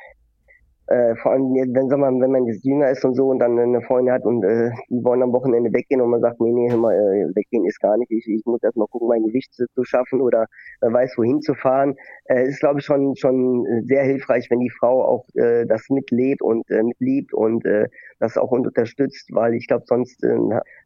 äh, 0.88 1.16
vor 1.16 1.32
allem, 1.32 1.54
wenn, 1.54 1.88
sag 1.88 1.98
mal, 1.98 2.12
wenn 2.20 2.30
man 2.30 2.46
jetzt 2.46 2.64
jünger 2.64 2.90
ist 2.90 3.04
und 3.04 3.14
so 3.14 3.28
und 3.28 3.40
dann 3.40 3.58
eine 3.58 3.80
Freundin 3.82 4.14
hat 4.14 4.24
und 4.24 4.44
äh, 4.44 4.70
die 4.88 5.02
wollen 5.02 5.22
am 5.22 5.32
Wochenende 5.32 5.72
weggehen 5.72 6.00
und 6.00 6.10
man 6.10 6.20
sagt, 6.20 6.40
nee, 6.40 6.52
nee, 6.52 6.70
hör 6.70 6.78
mal, 6.78 6.94
äh, 6.94 7.34
weggehen 7.34 7.66
ist 7.66 7.80
gar 7.80 7.96
nicht. 7.96 8.10
Ich, 8.10 8.26
ich 8.28 8.44
muss 8.44 8.62
erst 8.62 8.76
mal 8.76 8.86
gucken, 8.86 9.08
mein 9.08 9.24
Gewicht 9.24 9.52
zu, 9.52 9.66
zu 9.74 9.84
schaffen 9.84 10.20
oder 10.20 10.46
äh, 10.80 10.92
weiß, 10.92 11.14
wohin 11.16 11.40
zu 11.40 11.54
fahren. 11.54 11.96
Äh, 12.26 12.48
ist, 12.48 12.60
glaube 12.60 12.80
ich, 12.80 12.84
schon, 12.84 13.16
schon 13.16 13.66
sehr 13.84 14.04
hilfreich, 14.04 14.46
wenn 14.50 14.60
die 14.60 14.70
Frau 14.70 15.02
auch 15.04 15.26
äh, 15.34 15.66
das 15.66 15.88
mitlebt 15.90 16.42
und 16.42 16.70
äh, 16.70 16.82
mitliebt 16.82 17.34
und 17.34 17.64
äh, 17.64 17.88
das 18.18 18.36
auch 18.36 18.50
unterstützt, 18.50 19.30
weil 19.32 19.54
ich 19.54 19.66
glaube, 19.66 19.84
sonst 19.86 20.22
äh, 20.24 20.36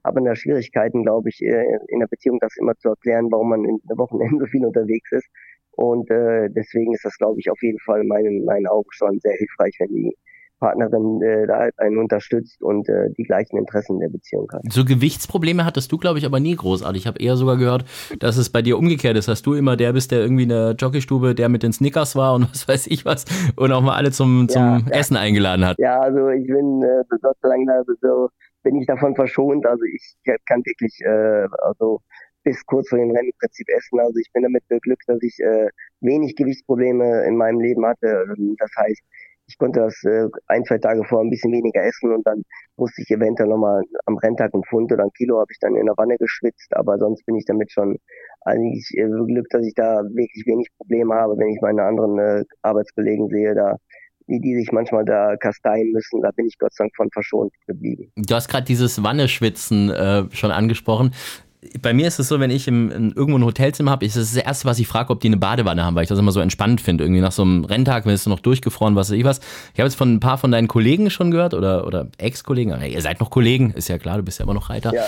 hat 0.04 0.14
man 0.14 0.24
da 0.24 0.34
Schwierigkeiten, 0.34 1.02
glaube 1.02 1.28
ich, 1.28 1.42
äh, 1.42 1.78
in 1.88 2.00
der 2.00 2.06
Beziehung 2.06 2.38
das 2.40 2.56
immer 2.56 2.74
zu 2.76 2.88
erklären, 2.88 3.28
warum 3.30 3.50
man 3.50 3.64
in 3.64 3.78
der 3.88 3.98
Wochenende 3.98 4.38
so 4.40 4.46
viel 4.46 4.64
unterwegs 4.64 5.12
ist. 5.12 5.28
Und 5.72 6.10
äh, 6.10 6.48
deswegen 6.50 6.92
ist 6.92 7.04
das, 7.04 7.16
glaube 7.16 7.40
ich, 7.40 7.50
auf 7.50 7.60
jeden 7.62 7.78
Fall 7.80 8.02
in 8.02 8.08
meinen, 8.08 8.44
meinen 8.44 8.66
Augen 8.66 8.88
schon 8.90 9.18
sehr 9.20 9.34
hilfreich, 9.36 9.74
wenn 9.78 9.94
die 9.94 10.14
Partnerin 10.60 11.22
äh, 11.22 11.46
da 11.46 11.68
einen 11.78 11.98
unterstützt 11.98 12.62
und 12.62 12.88
äh, 12.88 13.08
die 13.16 13.24
gleichen 13.24 13.56
Interessen 13.56 13.98
der 13.98 14.08
Beziehung 14.08 14.46
hat. 14.52 14.60
So 14.70 14.84
Gewichtsprobleme 14.84 15.64
hattest 15.64 15.90
du, 15.90 15.98
glaube 15.98 16.18
ich, 16.18 16.26
aber 16.26 16.38
nie 16.38 16.54
großartig. 16.54 17.02
Ich 17.02 17.06
habe 17.06 17.18
eher 17.18 17.36
sogar 17.36 17.56
gehört, 17.56 17.84
dass 18.18 18.36
es 18.36 18.50
bei 18.50 18.62
dir 18.62 18.78
umgekehrt 18.78 19.16
ist, 19.16 19.26
dass 19.26 19.42
du 19.42 19.54
immer 19.54 19.76
der 19.76 19.94
bist, 19.94 20.12
der 20.12 20.20
irgendwie 20.20 20.44
in 20.44 20.50
der 20.50 20.74
Jockeystube, 20.78 21.34
der 21.34 21.48
mit 21.48 21.62
den 21.62 21.72
Snickers 21.72 22.14
war 22.14 22.34
und 22.34 22.42
was 22.50 22.68
weiß 22.68 22.86
ich 22.88 23.04
was 23.04 23.24
und 23.56 23.72
auch 23.72 23.80
mal 23.80 23.96
alle 23.96 24.12
zum, 24.12 24.48
zum 24.48 24.62
ja, 24.62 24.80
Essen 24.90 25.14
ja. 25.14 25.20
eingeladen 25.20 25.66
hat. 25.66 25.78
Ja, 25.78 25.98
also 25.98 26.28
ich 26.28 26.46
bin 26.46 26.82
äh, 26.82 27.02
Gott 27.22 27.36
sei 27.40 27.48
Dank 27.48 27.68
so 28.00 28.28
bin 28.62 28.76
ich 28.76 28.86
davon 28.86 29.14
verschont. 29.14 29.66
Also 29.66 29.82
ich 29.84 30.14
kann 30.46 30.62
wirklich 30.64 30.94
äh, 31.02 31.48
also 31.62 32.00
bis 32.42 32.64
kurz 32.66 32.88
vor 32.88 32.98
dem 32.98 33.10
Rennen 33.10 33.28
im 33.28 33.38
Prinzip 33.38 33.68
essen. 33.68 34.00
Also 34.00 34.18
ich 34.18 34.30
bin 34.32 34.42
damit 34.42 34.66
beglückt, 34.68 35.04
dass 35.06 35.22
ich 35.22 35.38
äh, 35.40 35.68
wenig 36.00 36.36
Gewichtsprobleme 36.36 37.24
in 37.26 37.36
meinem 37.36 37.60
Leben 37.60 37.84
hatte. 37.86 38.24
Das 38.58 38.70
heißt, 38.76 39.02
ich 39.50 39.58
konnte 39.58 39.80
das 39.80 40.02
äh, 40.04 40.28
ein, 40.46 40.64
zwei 40.64 40.78
Tage 40.78 41.04
vorher 41.04 41.26
ein 41.26 41.30
bisschen 41.30 41.52
weniger 41.52 41.82
essen 41.82 42.12
und 42.14 42.24
dann 42.26 42.42
musste 42.76 43.02
ich 43.02 43.10
eventuell 43.10 43.48
nochmal 43.48 43.82
am 44.06 44.16
Renntag 44.18 44.54
ein 44.54 44.62
Pfund 44.62 44.92
oder 44.92 45.02
ein 45.02 45.12
Kilo 45.16 45.40
habe 45.40 45.50
ich 45.50 45.58
dann 45.58 45.74
in 45.74 45.86
der 45.86 45.96
Wanne 45.96 46.16
geschwitzt, 46.18 46.68
aber 46.76 46.98
sonst 46.98 47.26
bin 47.26 47.34
ich 47.34 47.44
damit 47.46 47.72
schon 47.72 47.98
eigentlich 48.42 48.88
äh, 48.96 49.06
beglückt, 49.06 49.52
dass 49.52 49.66
ich 49.66 49.74
da 49.74 50.02
wirklich 50.14 50.46
wenig 50.46 50.68
Probleme 50.78 51.14
habe, 51.14 51.36
wenn 51.36 51.48
ich 51.48 51.60
meine 51.60 51.82
anderen 51.82 52.18
äh, 52.18 52.44
Arbeitskollegen 52.62 53.28
sehe, 53.28 53.54
da 53.54 53.76
die, 54.28 54.40
die 54.40 54.54
sich 54.54 54.70
manchmal 54.70 55.04
da 55.04 55.36
kasteien 55.36 55.90
müssen, 55.90 56.22
da 56.22 56.30
bin 56.30 56.46
ich 56.46 56.56
Gott 56.58 56.72
sei 56.72 56.84
Dank 56.84 56.94
von 56.94 57.10
verschont 57.10 57.52
geblieben. 57.66 58.12
Du 58.14 58.32
hast 58.32 58.48
gerade 58.48 58.64
dieses 58.64 59.02
Wanneschwitzen 59.02 59.90
äh, 59.90 60.24
schon 60.30 60.52
angesprochen 60.52 61.12
bei 61.82 61.92
mir 61.92 62.06
ist 62.06 62.18
es 62.18 62.28
so, 62.28 62.40
wenn 62.40 62.50
ich 62.50 62.66
im, 62.68 62.90
in, 62.90 63.12
irgendwo 63.12 63.38
ein 63.38 63.44
Hotelzimmer 63.44 63.90
habe, 63.90 64.06
ist 64.06 64.16
das 64.16 64.32
das 64.32 64.42
Erste, 64.42 64.64
was 64.64 64.78
ich 64.78 64.88
frage, 64.88 65.10
ob 65.10 65.20
die 65.20 65.28
eine 65.28 65.36
Badewanne 65.36 65.84
haben, 65.84 65.94
weil 65.94 66.04
ich 66.04 66.08
das 66.08 66.18
immer 66.18 66.32
so 66.32 66.40
entspannt 66.40 66.80
finde. 66.80 67.04
Irgendwie 67.04 67.20
nach 67.20 67.32
so 67.32 67.42
einem 67.42 67.64
Renntag, 67.64 68.06
wenn 68.06 68.14
es 68.14 68.24
noch 68.26 68.40
durchgefroren, 68.40 68.96
was 68.96 69.10
weiß 69.10 69.18
ich 69.18 69.24
was. 69.24 69.40
Ich 69.74 69.80
habe 69.80 69.86
jetzt 69.86 69.96
von 69.96 70.14
ein 70.14 70.20
paar 70.20 70.38
von 70.38 70.50
deinen 70.50 70.68
Kollegen 70.68 71.10
schon 71.10 71.30
gehört 71.30 71.52
oder, 71.52 71.86
oder 71.86 72.08
Ex-Kollegen, 72.16 72.80
ihr 72.80 73.02
seid 73.02 73.20
noch 73.20 73.28
Kollegen, 73.28 73.72
ist 73.72 73.88
ja 73.88 73.98
klar, 73.98 74.16
du 74.16 74.22
bist 74.22 74.38
ja 74.38 74.44
immer 74.44 74.54
noch 74.54 74.70
Reiter, 74.70 74.92
ja. 74.94 75.04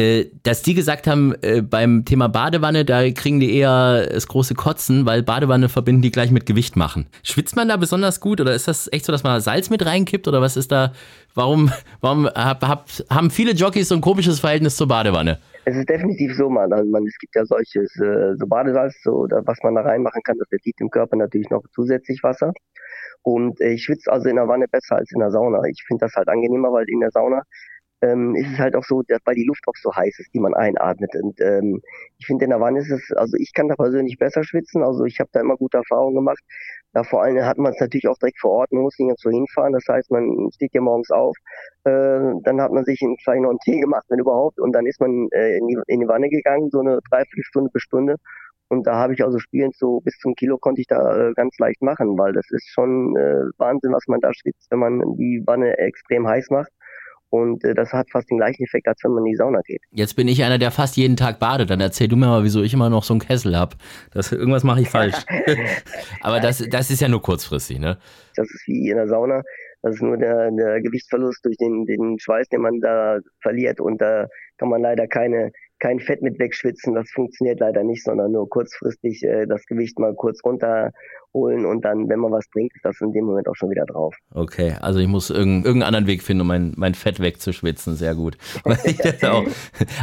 äh, 0.00 0.26
dass 0.44 0.62
die 0.62 0.74
gesagt 0.74 1.08
haben, 1.08 1.34
äh, 1.42 1.60
beim 1.60 2.04
Thema 2.04 2.28
Badewanne, 2.28 2.84
da 2.84 3.10
kriegen 3.10 3.40
die 3.40 3.52
eher 3.54 4.06
das 4.06 4.28
große 4.28 4.54
Kotzen, 4.54 5.06
weil 5.06 5.24
Badewanne 5.24 5.68
verbinden 5.68 6.02
die 6.02 6.12
gleich 6.12 6.30
mit 6.30 6.46
Gewicht 6.46 6.76
machen. 6.76 7.06
Schwitzt 7.24 7.56
man 7.56 7.68
da 7.68 7.76
besonders 7.76 8.20
gut 8.20 8.40
oder 8.40 8.54
ist 8.54 8.68
das 8.68 8.88
echt 8.92 9.06
so, 9.06 9.12
dass 9.12 9.24
man 9.24 9.40
Salz 9.40 9.70
mit 9.70 9.84
reinkippt 9.84 10.28
oder 10.28 10.40
was 10.40 10.56
ist 10.56 10.70
da, 10.70 10.92
warum, 11.36 11.70
warum 12.00 12.26
hab, 12.26 12.62
hab, 12.66 12.88
haben 13.10 13.30
viele 13.30 13.52
Jockeys 13.52 13.88
so 13.88 13.94
ein 13.94 14.00
komisches 14.00 14.40
Verhältnis 14.40 14.76
zur 14.76 14.88
Badewanne? 14.88 15.38
Es 15.64 15.76
ist 15.76 15.88
definitiv 15.88 16.36
so, 16.36 16.48
man. 16.48 16.72
Also 16.72 16.88
man, 16.90 17.04
es 17.06 17.16
gibt 17.18 17.34
ja 17.34 17.44
solches, 17.44 17.94
äh, 18.00 18.34
so 18.36 18.46
Badesalz, 18.46 18.94
so, 19.02 19.26
was 19.30 19.58
man 19.62 19.74
da 19.74 19.82
reinmachen 19.82 20.22
kann, 20.22 20.38
das 20.38 20.50
entzieht 20.50 20.78
dem 20.80 20.90
Körper 20.90 21.16
natürlich 21.16 21.50
noch 21.50 21.62
zusätzlich 21.74 22.22
Wasser. 22.22 22.52
Und 23.22 23.60
äh, 23.60 23.72
ich 23.72 23.84
schwitze 23.84 24.10
also 24.12 24.28
in 24.28 24.36
der 24.36 24.48
Wanne 24.48 24.66
besser 24.68 24.96
als 24.96 25.10
in 25.12 25.18
der 25.18 25.30
Sauna. 25.30 25.60
Ich 25.68 25.82
finde 25.86 26.06
das 26.06 26.14
halt 26.14 26.28
angenehmer, 26.28 26.72
weil 26.72 26.88
in 26.88 27.00
der 27.00 27.10
Sauna 27.10 27.42
ähm, 28.02 28.34
ist 28.34 28.52
es 28.52 28.58
halt 28.58 28.76
auch 28.76 28.84
so, 28.84 29.02
dass, 29.08 29.20
weil 29.24 29.34
die 29.34 29.46
Luft 29.46 29.62
auch 29.66 29.76
so 29.80 29.94
heiß 29.94 30.18
ist, 30.18 30.32
die 30.34 30.40
man 30.40 30.54
einatmet. 30.54 31.10
Und 31.14 31.40
ähm, 31.40 31.80
ich 32.18 32.26
finde 32.26 32.44
in 32.44 32.50
der 32.50 32.60
Wanne 32.60 32.80
ist 32.80 32.90
es, 32.90 33.12
also 33.16 33.36
ich 33.38 33.52
kann 33.54 33.68
da 33.68 33.74
persönlich 33.74 34.18
besser 34.18 34.44
schwitzen. 34.44 34.82
Also 34.82 35.04
ich 35.04 35.18
habe 35.20 35.30
da 35.32 35.40
immer 35.40 35.56
gute 35.56 35.78
Erfahrungen 35.78 36.14
gemacht. 36.14 36.42
Da 36.92 37.04
vor 37.04 37.22
allem 37.22 37.44
hat 37.44 37.58
man 37.58 37.72
es 37.72 37.80
natürlich 37.80 38.08
auch 38.08 38.18
direkt 38.18 38.38
vor 38.40 38.52
Ort, 38.52 38.72
man 38.72 38.82
muss 38.82 38.98
nicht 38.98 39.08
jetzt 39.08 39.22
so 39.22 39.30
hinfahren. 39.30 39.72
Das 39.72 39.84
heißt, 39.88 40.10
man 40.10 40.50
steht 40.54 40.72
hier 40.72 40.80
morgens 40.80 41.10
auf, 41.10 41.36
äh, 41.84 42.32
dann 42.42 42.60
hat 42.60 42.72
man 42.72 42.84
sich 42.84 42.98
vielleicht 43.00 43.42
noch 43.42 43.50
einen 43.50 43.58
Tee 43.60 43.80
gemacht, 43.80 44.04
wenn 44.08 44.18
überhaupt, 44.18 44.58
und 44.60 44.72
dann 44.72 44.86
ist 44.86 45.00
man 45.00 45.28
äh, 45.32 45.56
in, 45.58 45.66
die, 45.68 45.78
in 45.86 46.00
die 46.00 46.08
Wanne 46.08 46.28
gegangen, 46.28 46.70
so 46.70 46.80
eine 46.80 46.98
Dreiviertelstunde 47.10 47.70
bis 47.72 47.82
Stunde. 47.82 48.16
Und 48.68 48.86
da 48.86 48.96
habe 48.96 49.14
ich 49.14 49.22
also 49.22 49.38
spielend 49.38 49.76
so 49.76 50.00
bis 50.00 50.18
zum 50.18 50.34
Kilo 50.34 50.58
konnte 50.58 50.80
ich 50.80 50.88
da 50.88 51.28
äh, 51.28 51.32
ganz 51.34 51.56
leicht 51.58 51.82
machen, 51.82 52.18
weil 52.18 52.32
das 52.32 52.50
ist 52.50 52.68
schon 52.68 53.16
äh, 53.16 53.44
Wahnsinn, 53.58 53.92
was 53.92 54.06
man 54.08 54.20
da 54.20 54.32
schwitzt, 54.34 54.70
wenn 54.70 54.80
man 54.80 55.00
die 55.16 55.42
Wanne 55.46 55.78
extrem 55.78 56.26
heiß 56.26 56.50
macht. 56.50 56.72
Und 57.30 57.64
äh, 57.64 57.74
das 57.74 57.92
hat 57.92 58.10
fast 58.10 58.30
den 58.30 58.38
gleichen 58.38 58.62
Effekt, 58.64 58.86
als 58.86 59.02
wenn 59.02 59.12
man 59.12 59.24
in 59.26 59.32
die 59.32 59.36
Sauna 59.36 59.60
geht. 59.62 59.82
Jetzt 59.90 60.14
bin 60.14 60.28
ich 60.28 60.44
einer, 60.44 60.58
der 60.58 60.70
fast 60.70 60.96
jeden 60.96 61.16
Tag 61.16 61.38
badet. 61.38 61.70
Dann 61.70 61.80
erzähl 61.80 62.08
du 62.08 62.16
mir 62.16 62.26
mal, 62.26 62.44
wieso 62.44 62.62
ich 62.62 62.72
immer 62.72 62.88
noch 62.88 63.04
so 63.04 63.14
einen 63.14 63.20
Kessel 63.20 63.56
habe. 63.56 63.76
irgendwas 64.14 64.64
mache 64.64 64.82
ich 64.82 64.88
falsch. 64.88 65.16
Aber 66.22 66.40
das, 66.40 66.64
das 66.70 66.90
ist 66.90 67.00
ja 67.00 67.08
nur 67.08 67.22
kurzfristig, 67.22 67.78
ne? 67.78 67.98
Das 68.36 68.48
ist 68.50 68.66
wie 68.66 68.90
in 68.90 68.96
der 68.96 69.08
Sauna. 69.08 69.42
Das 69.82 69.94
ist 69.94 70.02
nur 70.02 70.16
der, 70.16 70.50
der 70.50 70.80
Gewichtsverlust 70.80 71.44
durch 71.44 71.56
den, 71.56 71.86
den 71.86 72.18
Schweiß, 72.18 72.48
den 72.48 72.60
man 72.60 72.80
da 72.80 73.18
verliert. 73.40 73.80
Und 73.80 74.00
da 74.00 74.26
kann 74.58 74.68
man 74.68 74.82
leider 74.82 75.06
keine 75.06 75.52
kein 75.78 76.00
Fett 76.00 76.22
mit 76.22 76.38
wegschwitzen, 76.38 76.94
das 76.94 77.10
funktioniert 77.10 77.60
leider 77.60 77.82
nicht, 77.84 78.02
sondern 78.04 78.32
nur 78.32 78.48
kurzfristig 78.48 79.22
äh, 79.22 79.46
das 79.46 79.64
Gewicht 79.66 79.98
mal 79.98 80.14
kurz 80.14 80.42
runterholen 80.42 81.66
und 81.66 81.84
dann, 81.84 82.08
wenn 82.08 82.18
man 82.18 82.32
was 82.32 82.48
trinkt, 82.48 82.74
ist 82.76 82.84
das 82.84 83.00
in 83.00 83.12
dem 83.12 83.26
Moment 83.26 83.48
auch 83.48 83.54
schon 83.54 83.70
wieder 83.70 83.84
drauf. 83.84 84.14
Okay, 84.32 84.74
also 84.80 84.98
ich 84.98 85.08
muss 85.08 85.30
irgendeinen, 85.30 85.64
irgendeinen 85.64 85.88
anderen 85.88 86.06
Weg 86.06 86.22
finden, 86.22 86.42
um 86.42 86.46
mein, 86.46 86.72
mein 86.76 86.94
Fett 86.94 87.20
wegzuschwitzen, 87.20 87.94
sehr 87.94 88.14
gut. 88.14 88.38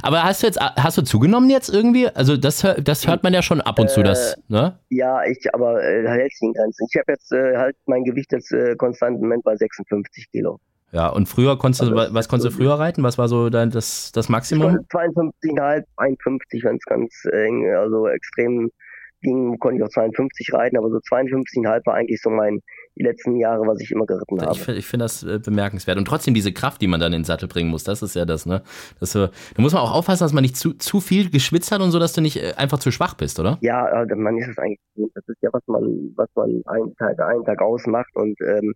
Aber 0.04 0.24
hast 0.24 0.44
du 0.44 0.48
jetzt, 0.48 0.60
hast 0.60 0.98
du 0.98 1.02
zugenommen 1.02 1.50
jetzt 1.50 1.70
irgendwie? 1.70 2.08
Also 2.08 2.38
das, 2.38 2.66
das 2.84 3.08
hört 3.08 3.24
man 3.24 3.34
ja 3.34 3.42
schon 3.42 3.62
ab 3.62 3.80
und 3.80 3.90
zu, 3.90 4.04
das, 4.04 4.34
äh, 4.34 4.38
ne? 4.50 4.80
Ja, 4.90 5.24
ich, 5.26 5.54
aber 5.54 5.84
äh, 5.84 6.08
hält 6.08 6.32
sich 6.34 6.42
in 6.42 6.54
Grenzen. 6.54 6.88
Ich 6.90 7.00
habe 7.00 7.12
jetzt 7.12 7.32
äh, 7.32 7.58
halt 7.58 7.76
mein 7.86 8.04
Gewicht 8.04 8.32
jetzt 8.32 8.52
äh, 8.52 8.76
konstant 8.76 9.16
im 9.16 9.22
Moment 9.22 9.44
bei 9.44 9.56
56 9.56 10.30
Kilo. 10.32 10.60
Ja, 10.94 11.10
und 11.10 11.28
früher 11.28 11.58
konntest 11.58 11.82
du, 11.82 11.96
also, 11.96 12.14
was 12.14 12.30
konntest 12.30 12.54
du 12.54 12.58
früher 12.58 12.76
reiten? 12.76 13.02
Was 13.02 13.18
war 13.18 13.28
so 13.28 13.50
dein, 13.50 13.72
das, 13.72 14.12
das 14.12 14.30
Maximum? 14.30 14.78
52,5, 14.92 15.84
51, 15.98 16.64
wenn 16.64 16.76
es 16.76 16.86
ganz 16.86 17.26
eng, 17.32 17.68
also 17.76 18.08
extrem 18.08 18.70
ging, 19.24 19.58
konnte 19.58 19.78
ich 19.78 19.84
auch 19.84 19.90
52 19.90 20.54
reiten, 20.54 20.78
aber 20.78 20.90
so 20.90 20.98
52,5 20.98 21.86
war 21.86 21.96
eigentlich 21.96 22.22
so 22.22 22.30
mein, 22.30 22.60
die 22.96 23.04
letzten 23.04 23.38
Jahre, 23.38 23.66
was 23.66 23.80
ich 23.82 23.90
immer 23.90 24.06
geritten 24.06 24.40
habe. 24.40 24.52
Ich, 24.52 24.68
ich 24.68 24.86
finde 24.86 25.06
das 25.06 25.24
äh, 25.24 25.40
bemerkenswert. 25.40 25.98
Und 25.98 26.06
trotzdem 26.06 26.36
diese 26.36 26.54
Kraft, 26.54 26.82
die 26.82 26.88
man 26.88 27.00
dann 27.00 27.14
in 27.14 27.22
den 27.22 27.26
Sattel 27.26 27.48
bringen 27.48 27.72
muss, 27.72 27.84
das 27.84 28.04
ist 28.04 28.16
ja 28.16 28.26
das, 28.26 28.46
ne? 28.46 28.62
Das, 29.00 29.16
äh, 29.16 29.30
da 29.56 29.62
muss 29.62 29.74
man 29.74 29.82
auch 29.82 29.96
aufpassen, 29.96 30.24
dass 30.24 30.34
man 30.34 30.44
nicht 30.44 30.58
zu, 30.58 30.74
zu 30.74 31.00
viel 31.00 31.32
geschwitzt 31.32 31.72
hat 31.72 31.82
und 31.82 31.90
so, 31.90 31.98
dass 31.98 32.14
du 32.14 32.22
nicht 32.22 32.38
äh, 32.38 32.54
einfach 32.56 32.78
zu 32.78 32.92
schwach 32.92 33.16
bist, 33.16 33.40
oder? 33.40 33.58
Ja, 33.62 34.06
man 34.16 34.38
ist 34.38 34.50
es 34.50 34.58
eigentlich, 34.60 34.80
das 35.16 35.28
ist 35.28 35.42
ja, 35.42 35.50
was 35.52 35.64
man, 35.66 36.14
was 36.16 36.30
man 36.36 36.62
einen 36.68 36.96
Tag, 36.98 37.20
einen 37.20 37.46
Tag 37.46 37.62
ausmacht 37.62 38.16
und 38.16 38.40
ähm, 38.42 38.76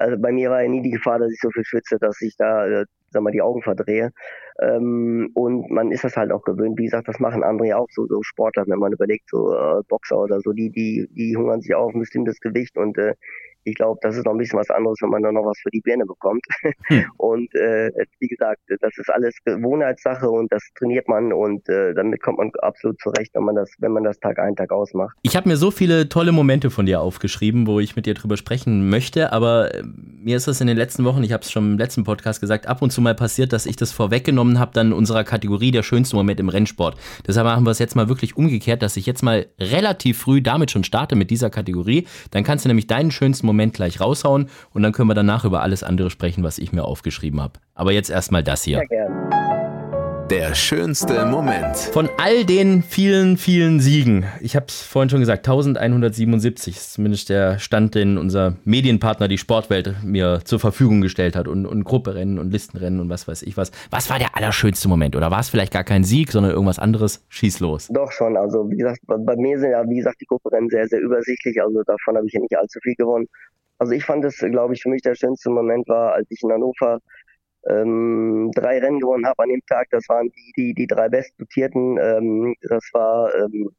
also 0.00 0.16
bei 0.18 0.32
mir 0.32 0.50
war 0.50 0.62
ja 0.62 0.68
nie 0.68 0.82
die 0.82 0.90
Gefahr, 0.90 1.18
dass 1.18 1.30
ich 1.30 1.40
so 1.40 1.50
viel 1.50 1.64
schwitze, 1.64 1.98
dass 1.98 2.20
ich 2.22 2.34
da, 2.36 2.66
äh, 2.66 2.84
sag 3.10 3.22
mal, 3.22 3.30
die 3.32 3.42
Augen 3.42 3.62
verdrehe. 3.62 4.12
Ähm, 4.60 5.30
und 5.34 5.70
man 5.70 5.92
ist 5.92 6.04
das 6.04 6.16
halt 6.16 6.32
auch 6.32 6.42
gewöhnt. 6.42 6.78
Wie 6.78 6.84
gesagt, 6.84 7.08
das 7.08 7.20
machen 7.20 7.44
andere 7.44 7.68
ja 7.68 7.76
auch 7.76 7.88
so, 7.90 8.06
so 8.06 8.22
Sportler, 8.22 8.64
wenn 8.66 8.78
man 8.78 8.92
überlegt, 8.92 9.28
so 9.30 9.54
äh, 9.54 9.82
Boxer 9.88 10.18
oder 10.18 10.40
so, 10.40 10.52
die, 10.52 10.70
die, 10.70 11.08
die 11.12 11.36
hungern 11.36 11.60
sich 11.60 11.74
auf 11.74 11.94
ein 11.94 12.00
bestimmtes 12.00 12.40
Gewicht 12.40 12.76
und 12.78 12.96
äh, 12.98 13.14
ich 13.64 13.74
glaube, 13.74 13.98
das 14.02 14.16
ist 14.16 14.24
noch 14.26 14.32
ein 14.32 14.38
bisschen 14.38 14.58
was 14.58 14.70
anderes, 14.70 14.98
wenn 15.00 15.10
man 15.10 15.22
dann 15.22 15.34
noch 15.34 15.44
was 15.44 15.58
für 15.62 15.70
die 15.70 15.80
Birne 15.80 16.06
bekommt. 16.06 16.44
Hm. 16.86 17.04
Und 17.18 17.54
äh, 17.54 17.90
wie 18.18 18.28
gesagt, 18.28 18.60
das 18.80 18.96
ist 18.96 19.10
alles 19.10 19.34
Gewohnheitssache 19.44 20.28
und 20.28 20.52
das 20.52 20.62
trainiert 20.78 21.08
man 21.08 21.32
und 21.32 21.68
äh, 21.68 21.94
damit 21.94 22.22
kommt 22.22 22.38
man 22.38 22.50
absolut 22.60 23.00
zurecht, 23.00 23.30
wenn 23.34 23.44
man 23.44 23.54
das, 23.54 23.70
wenn 23.78 23.92
man 23.92 24.04
das 24.04 24.18
Tag 24.20 24.38
ein, 24.38 24.56
Tag 24.56 24.72
ausmacht. 24.72 25.16
Ich 25.22 25.36
habe 25.36 25.48
mir 25.48 25.56
so 25.56 25.70
viele 25.70 26.08
tolle 26.08 26.32
Momente 26.32 26.70
von 26.70 26.86
dir 26.86 27.00
aufgeschrieben, 27.00 27.66
wo 27.66 27.80
ich 27.80 27.96
mit 27.96 28.06
dir 28.06 28.14
drüber 28.14 28.36
sprechen 28.36 28.88
möchte, 28.88 29.32
aber 29.32 29.74
äh, 29.74 29.82
mir 29.84 30.36
ist 30.36 30.48
es 30.48 30.60
in 30.60 30.66
den 30.66 30.76
letzten 30.76 31.04
Wochen, 31.04 31.22
ich 31.22 31.32
habe 31.32 31.42
es 31.42 31.50
schon 31.50 31.72
im 31.72 31.78
letzten 31.78 32.04
Podcast 32.04 32.40
gesagt, 32.40 32.66
ab 32.66 32.82
und 32.82 32.90
zu 32.90 33.00
mal 33.00 33.14
passiert, 33.14 33.52
dass 33.52 33.66
ich 33.66 33.76
das 33.76 33.92
vorweggenommen 33.92 34.58
habe, 34.58 34.72
dann 34.72 34.88
in 34.88 34.92
unserer 34.92 35.24
Kategorie 35.24 35.70
der 35.70 35.82
schönste 35.82 36.16
Moment 36.16 36.40
im 36.40 36.48
Rennsport. 36.48 36.96
Deshalb 37.26 37.46
machen 37.46 37.64
wir 37.64 37.70
es 37.70 37.78
jetzt 37.78 37.96
mal 37.96 38.08
wirklich 38.08 38.36
umgekehrt, 38.36 38.82
dass 38.82 38.96
ich 38.96 39.06
jetzt 39.06 39.22
mal 39.22 39.46
relativ 39.58 40.18
früh 40.18 40.42
damit 40.42 40.70
schon 40.70 40.84
starte 40.84 41.16
mit 41.16 41.30
dieser 41.30 41.50
Kategorie. 41.50 42.06
Dann 42.30 42.44
kannst 42.44 42.64
du 42.64 42.68
nämlich 42.68 42.86
deinen 42.86 43.10
schönsten 43.10 43.46
Moment 43.50 43.74
gleich 43.74 44.00
raushauen 44.00 44.48
und 44.72 44.82
dann 44.82 44.92
können 44.92 45.08
wir 45.08 45.14
danach 45.14 45.44
über 45.44 45.62
alles 45.62 45.82
andere 45.82 46.10
sprechen, 46.10 46.42
was 46.44 46.58
ich 46.58 46.72
mir 46.72 46.84
aufgeschrieben 46.84 47.40
habe. 47.40 47.54
Aber 47.74 47.92
jetzt 47.92 48.10
erstmal 48.10 48.42
das 48.42 48.62
hier. 48.62 48.78
Sehr 48.78 48.86
gerne. 48.86 49.39
Der 50.30 50.54
schönste 50.54 51.26
Moment. 51.26 51.76
Von 51.76 52.08
all 52.16 52.44
den 52.44 52.84
vielen, 52.84 53.36
vielen 53.36 53.80
Siegen, 53.80 54.26
ich 54.40 54.54
habe 54.54 54.66
es 54.68 54.80
vorhin 54.80 55.10
schon 55.10 55.18
gesagt, 55.18 55.40
1177 55.40 56.76
ist 56.76 56.92
zumindest 56.92 57.30
der 57.30 57.58
Stand, 57.58 57.96
den 57.96 58.16
unser 58.16 58.54
Medienpartner, 58.64 59.26
die 59.26 59.38
Sportwelt, 59.38 59.96
mir 60.04 60.42
zur 60.44 60.60
Verfügung 60.60 61.00
gestellt 61.00 61.34
hat 61.34 61.48
und, 61.48 61.66
und 61.66 61.82
Grupperennen 61.82 62.38
und 62.38 62.52
Listenrennen 62.52 63.00
und 63.00 63.08
was 63.08 63.26
weiß 63.26 63.42
ich 63.42 63.56
was. 63.56 63.72
Was 63.90 64.08
war 64.08 64.20
der 64.20 64.36
allerschönste 64.36 64.88
Moment? 64.88 65.16
Oder 65.16 65.32
war 65.32 65.40
es 65.40 65.48
vielleicht 65.48 65.72
gar 65.72 65.82
kein 65.82 66.04
Sieg, 66.04 66.30
sondern 66.30 66.52
irgendwas 66.52 66.78
anderes? 66.78 67.26
Schieß 67.28 67.58
los. 67.58 67.88
Doch 67.88 68.12
schon, 68.12 68.36
also 68.36 68.70
wie 68.70 68.76
gesagt, 68.76 69.00
bei 69.08 69.34
mir 69.34 69.58
sind 69.58 69.72
ja, 69.72 69.82
wie 69.88 69.96
gesagt, 69.96 70.20
die 70.20 70.26
Grupperennen 70.26 70.70
sehr, 70.70 70.86
sehr 70.86 71.00
übersichtlich, 71.00 71.60
also 71.60 71.82
davon 71.82 72.16
habe 72.16 72.28
ich 72.28 72.34
ja 72.34 72.40
nicht 72.40 72.56
allzu 72.56 72.78
viel 72.84 72.94
gewonnen. 72.94 73.26
Also 73.78 73.94
ich 73.94 74.04
fand 74.04 74.24
es, 74.24 74.36
glaube 74.38 74.74
ich, 74.74 74.82
für 74.82 74.90
mich 74.90 75.02
der 75.02 75.16
schönste 75.16 75.50
Moment 75.50 75.88
war, 75.88 76.12
als 76.12 76.30
ich 76.30 76.40
in 76.44 76.52
Hannover 76.52 77.00
ähm, 77.68 78.50
drei 78.54 78.78
Rennen 78.78 79.00
gewonnen 79.00 79.26
habe 79.26 79.42
an 79.42 79.50
dem 79.50 79.60
Tag. 79.66 79.88
Das 79.90 80.08
waren 80.08 80.30
die, 80.30 80.52
die, 80.56 80.74
die 80.74 80.86
drei 80.86 81.08
bestdotierten. 81.08 81.98
Ähm, 81.98 82.54
das 82.62 82.88
war 82.92 83.34
ähm, 83.34 83.70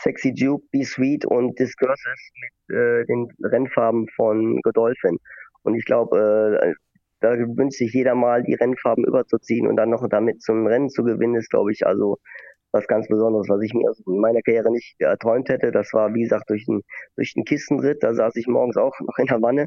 Sexy 0.00 0.34
Duke, 0.34 0.64
Be 0.72 0.84
Sweet 0.84 1.24
und 1.24 1.58
Discurses 1.58 2.30
mit 2.40 2.76
äh, 2.76 3.04
den 3.06 3.28
Rennfarben 3.42 4.08
von 4.16 4.60
Godolphin. 4.62 5.18
Und 5.62 5.74
ich 5.76 5.84
glaube, 5.84 6.60
äh, 6.62 6.74
da 7.20 7.38
wünscht 7.38 7.78
sich 7.78 7.92
jeder 7.92 8.14
mal, 8.14 8.42
die 8.42 8.54
Rennfarben 8.54 9.04
überzuziehen 9.04 9.68
und 9.68 9.76
dann 9.76 9.90
noch 9.90 10.06
damit 10.08 10.42
zum 10.42 10.66
Rennen 10.66 10.90
zu 10.90 11.04
gewinnen, 11.04 11.36
ist, 11.36 11.50
glaube 11.50 11.70
ich, 11.70 11.86
also 11.86 12.18
was 12.72 12.88
ganz 12.88 13.06
Besonderes, 13.06 13.48
was 13.48 13.62
ich 13.62 13.74
mir 13.74 13.92
in 14.06 14.20
meiner 14.20 14.40
Karriere 14.42 14.72
nicht 14.72 14.96
erträumt 14.98 15.48
hätte. 15.48 15.70
Das 15.70 15.92
war, 15.92 16.14
wie 16.14 16.22
gesagt, 16.22 16.50
durch 16.50 16.64
den, 16.64 16.82
durch 17.16 17.34
den 17.34 17.44
Kistenritt. 17.44 18.02
Da 18.02 18.14
saß 18.14 18.34
ich 18.36 18.48
morgens 18.48 18.76
auch 18.76 18.98
noch 19.00 19.18
in 19.18 19.26
der 19.26 19.42
Wanne 19.42 19.66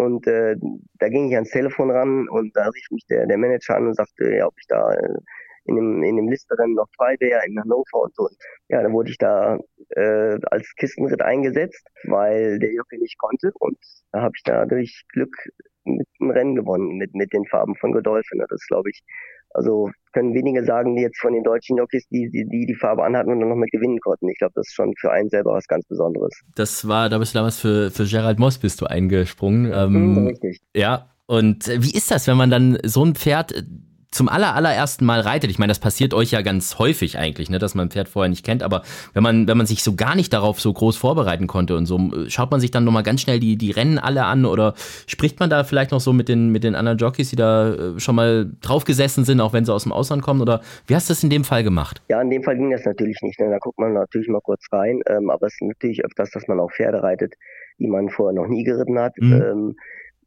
Und 0.00 0.26
äh, 0.26 0.56
da 0.98 1.08
ging 1.08 1.28
ich 1.28 1.34
ans 1.34 1.50
Telefon 1.50 1.90
ran 1.90 2.26
und 2.28 2.56
da 2.56 2.64
rief 2.68 2.86
mich 2.90 3.04
der, 3.10 3.26
der 3.26 3.36
Manager 3.36 3.76
an 3.76 3.86
und 3.88 3.94
sagte, 3.94 4.34
ja, 4.34 4.46
ob 4.46 4.54
ich 4.58 4.66
da 4.66 4.94
äh, 4.94 5.18
in 5.66 5.76
dem, 5.76 6.02
in 6.02 6.16
dem 6.16 6.28
Listerennen 6.30 6.74
noch 6.74 6.88
frei 6.96 7.16
wäre 7.20 7.42
in 7.46 7.60
Hannover 7.60 8.04
und 8.04 8.14
so. 8.14 8.22
Und 8.22 8.36
ja, 8.68 8.82
dann 8.82 8.92
wurde 8.92 9.10
ich 9.10 9.18
da 9.18 9.58
äh, 9.90 10.38
als 10.50 10.74
Kistenritt 10.76 11.20
eingesetzt, 11.20 11.86
weil 12.04 12.58
der 12.58 12.72
Jockey 12.72 12.96
nicht 12.96 13.18
konnte 13.18 13.52
und 13.58 13.76
da 14.12 14.22
habe 14.22 14.32
ich 14.34 14.42
da 14.42 14.64
durch 14.64 15.04
Glück 15.12 15.36
mit 15.84 16.08
dem 16.18 16.30
Rennen 16.30 16.54
gewonnen, 16.54 16.96
mit, 16.96 17.14
mit 17.14 17.32
den 17.34 17.44
Farben 17.46 17.76
von 17.76 17.92
Godolphin. 17.92 18.42
Das 18.48 18.66
glaube 18.68 18.88
ich, 18.90 19.02
also 19.50 19.90
können 20.12 20.34
wenige 20.34 20.64
sagen, 20.64 20.96
die 20.96 21.02
jetzt 21.02 21.20
von 21.20 21.32
den 21.32 21.44
deutschen 21.44 21.76
Jockeys, 21.76 22.06
die 22.08 22.28
die, 22.30 22.44
die, 22.48 22.66
die 22.66 22.74
Farbe 22.74 23.04
anhatten 23.04 23.30
und 23.30 23.40
dann 23.40 23.48
noch 23.48 23.56
mit 23.56 23.70
gewinnen 23.70 23.98
konnten. 24.00 24.28
Ich 24.28 24.38
glaube, 24.38 24.52
das 24.54 24.66
ist 24.68 24.74
schon 24.74 24.92
für 24.98 25.12
einen 25.12 25.30
selber 25.30 25.52
was 25.52 25.66
ganz 25.66 25.86
Besonderes. 25.86 26.32
Das 26.54 26.86
war, 26.88 27.08
da 27.08 27.18
bist 27.18 27.34
du 27.34 27.38
damals 27.38 27.58
für, 27.58 27.90
für 27.90 28.04
Gerald 28.04 28.38
Moss 28.38 28.58
bist 28.58 28.80
du 28.80 28.86
eingesprungen. 28.86 29.72
Ähm, 29.72 30.14
mhm, 30.14 30.26
richtig. 30.26 30.58
Ja, 30.74 31.10
und 31.26 31.68
wie 31.68 31.96
ist 31.96 32.10
das, 32.10 32.26
wenn 32.26 32.36
man 32.36 32.50
dann 32.50 32.78
so 32.84 33.04
ein 33.04 33.14
Pferd 33.14 33.64
zum 34.10 34.28
aller, 34.28 34.54
allerersten 34.56 35.04
Mal 35.04 35.20
reitet, 35.20 35.50
ich 35.50 35.58
meine, 35.58 35.70
das 35.70 35.78
passiert 35.78 36.14
euch 36.14 36.32
ja 36.32 36.42
ganz 36.42 36.78
häufig 36.78 37.16
eigentlich, 37.16 37.48
ne, 37.48 37.58
dass 37.58 37.76
man 37.76 37.86
ein 37.86 37.90
Pferd 37.90 38.08
vorher 38.08 38.28
nicht 38.28 38.44
kennt, 38.44 38.62
aber 38.64 38.82
wenn 39.14 39.22
man, 39.22 39.46
wenn 39.46 39.56
man 39.56 39.66
sich 39.66 39.84
so 39.84 39.94
gar 39.94 40.16
nicht 40.16 40.32
darauf 40.32 40.60
so 40.60 40.72
groß 40.72 40.96
vorbereiten 40.96 41.46
konnte 41.46 41.76
und 41.76 41.86
so, 41.86 41.98
schaut 42.26 42.50
man 42.50 42.60
sich 42.60 42.72
dann 42.72 42.84
nochmal 42.84 43.04
ganz 43.04 43.20
schnell 43.20 43.38
die, 43.38 43.56
die 43.56 43.70
Rennen 43.70 43.98
alle 43.98 44.24
an 44.24 44.46
oder 44.46 44.74
spricht 45.06 45.38
man 45.38 45.48
da 45.48 45.62
vielleicht 45.62 45.92
noch 45.92 46.00
so 46.00 46.12
mit 46.12 46.28
den, 46.28 46.50
mit 46.50 46.64
den 46.64 46.74
anderen 46.74 46.98
Jockeys, 46.98 47.30
die 47.30 47.36
da 47.36 47.72
äh, 47.72 48.00
schon 48.00 48.16
mal 48.16 48.50
drauf 48.60 48.84
gesessen 48.84 49.24
sind, 49.24 49.40
auch 49.40 49.52
wenn 49.52 49.64
sie 49.64 49.72
aus 49.72 49.84
dem 49.84 49.92
Ausland 49.92 50.22
kommen 50.22 50.40
oder 50.40 50.60
wie 50.88 50.96
hast 50.96 51.08
du 51.08 51.12
das 51.12 51.22
in 51.22 51.30
dem 51.30 51.44
Fall 51.44 51.62
gemacht? 51.62 52.02
Ja, 52.08 52.20
in 52.20 52.30
dem 52.30 52.42
Fall 52.42 52.56
ging 52.56 52.72
das 52.72 52.84
natürlich 52.84 53.22
nicht, 53.22 53.38
ne? 53.38 53.48
da 53.48 53.58
guckt 53.58 53.78
man 53.78 53.92
natürlich 53.92 54.28
mal 54.28 54.40
kurz 54.40 54.66
rein, 54.72 55.02
ähm, 55.08 55.30
aber 55.30 55.46
es 55.46 55.54
ist 55.54 55.62
natürlich 55.62 56.04
öfters, 56.04 56.30
dass 56.30 56.48
man 56.48 56.58
auch 56.58 56.72
Pferde 56.72 57.02
reitet, 57.02 57.34
die 57.78 57.86
man 57.86 58.08
vorher 58.08 58.34
noch 58.34 58.48
nie 58.48 58.64
geritten 58.64 58.98
hat. 58.98 59.14
Mhm. 59.18 59.32
Ähm, 59.32 59.76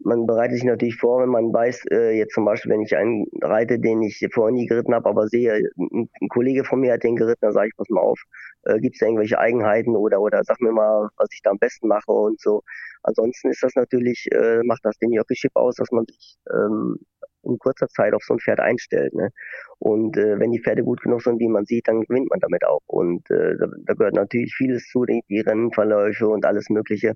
man 0.04 0.26
bereitet 0.26 0.56
sich 0.56 0.64
natürlich 0.64 0.96
vor, 0.98 1.22
wenn 1.22 1.30
man 1.30 1.54
weiß, 1.54 1.86
äh, 1.92 2.18
jetzt 2.18 2.34
zum 2.34 2.46
Beispiel, 2.46 2.72
wenn 2.72 2.82
ich 2.82 2.96
einen 2.96 3.26
reite, 3.42 3.80
den 3.80 4.02
ich 4.02 4.26
vorher 4.34 4.54
nie 4.54 4.68
geritten 4.68 4.94
habe, 4.94 5.10
aber 5.10 5.28
sehe, 5.28 5.70
ein, 5.78 6.10
ein, 6.22 6.30
Kollege 6.30 6.64
von 6.64 6.80
mir 6.80 6.94
hat 6.94 7.04
den 7.04 7.16
geritten, 7.16 7.42
dann 7.42 7.54
sage 7.54 7.70
ich, 7.70 7.78
pass 7.78 7.90
mal 7.90 8.02
auf, 8.02 8.22
äh, 8.64 8.80
gibt 8.80 8.96
es 8.96 9.00
da 9.00 9.06
irgendwelche 9.06 9.40
Eigenheiten 9.40 9.96
oder 9.96 10.22
oder 10.22 10.44
sag 10.44 10.60
mir 10.62 10.72
mal, 10.72 11.10
was 11.18 11.30
ich 11.34 11.42
da 11.42 11.52
am 11.52 11.60
besten 11.60 11.88
mache 11.88 12.12
und 12.12 12.40
so. 12.40 12.64
Ansonsten 13.04 13.50
ist 13.50 13.64
das 13.64 13.76
natürlich, 13.76 14.28
äh, 14.32 14.62
macht 14.64 14.86
das 14.86 14.98
den 14.98 15.12
Jockeyship 15.12 15.52
aus, 15.56 15.76
dass 15.76 15.92
man 15.92 16.06
sich 16.06 16.38
ähm, 16.52 17.00
in 17.44 17.58
kurzer 17.58 17.88
Zeit 17.90 18.14
auf 18.14 18.24
so 18.24 18.34
ein 18.34 18.40
Pferd 18.40 18.60
einstellt. 18.60 19.14
Ne? 19.14 19.30
Und 19.80 20.18
äh, 20.18 20.40
wenn 20.40 20.52
die 20.52 20.62
Pferde 20.62 20.84
gut 20.84 21.02
genug 21.02 21.22
sind, 21.22 21.40
wie 21.40 21.48
man 21.48 21.66
sieht, 21.66 21.88
dann 21.88 22.02
gewinnt 22.02 22.30
man 22.30 22.40
damit 22.40 22.66
auch. 22.66 22.82
Und 22.88 23.30
äh, 23.30 23.58
da, 23.58 23.68
da 23.86 23.94
gehört 23.94 24.16
natürlich 24.16 24.54
vieles 24.56 24.88
zu, 24.88 25.06
die, 25.06 25.22
die 25.30 25.42
Rennenverläufe 25.42 26.28
und 26.28 26.46
alles 26.46 26.70
Mögliche. 26.70 27.16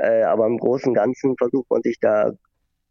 Äh, 0.00 0.22
aber 0.22 0.46
im 0.46 0.58
Großen 0.58 0.88
und 0.88 0.94
Ganzen 0.94 1.36
versucht 1.36 1.70
man 1.70 1.82
sich 1.82 1.98
da 2.00 2.32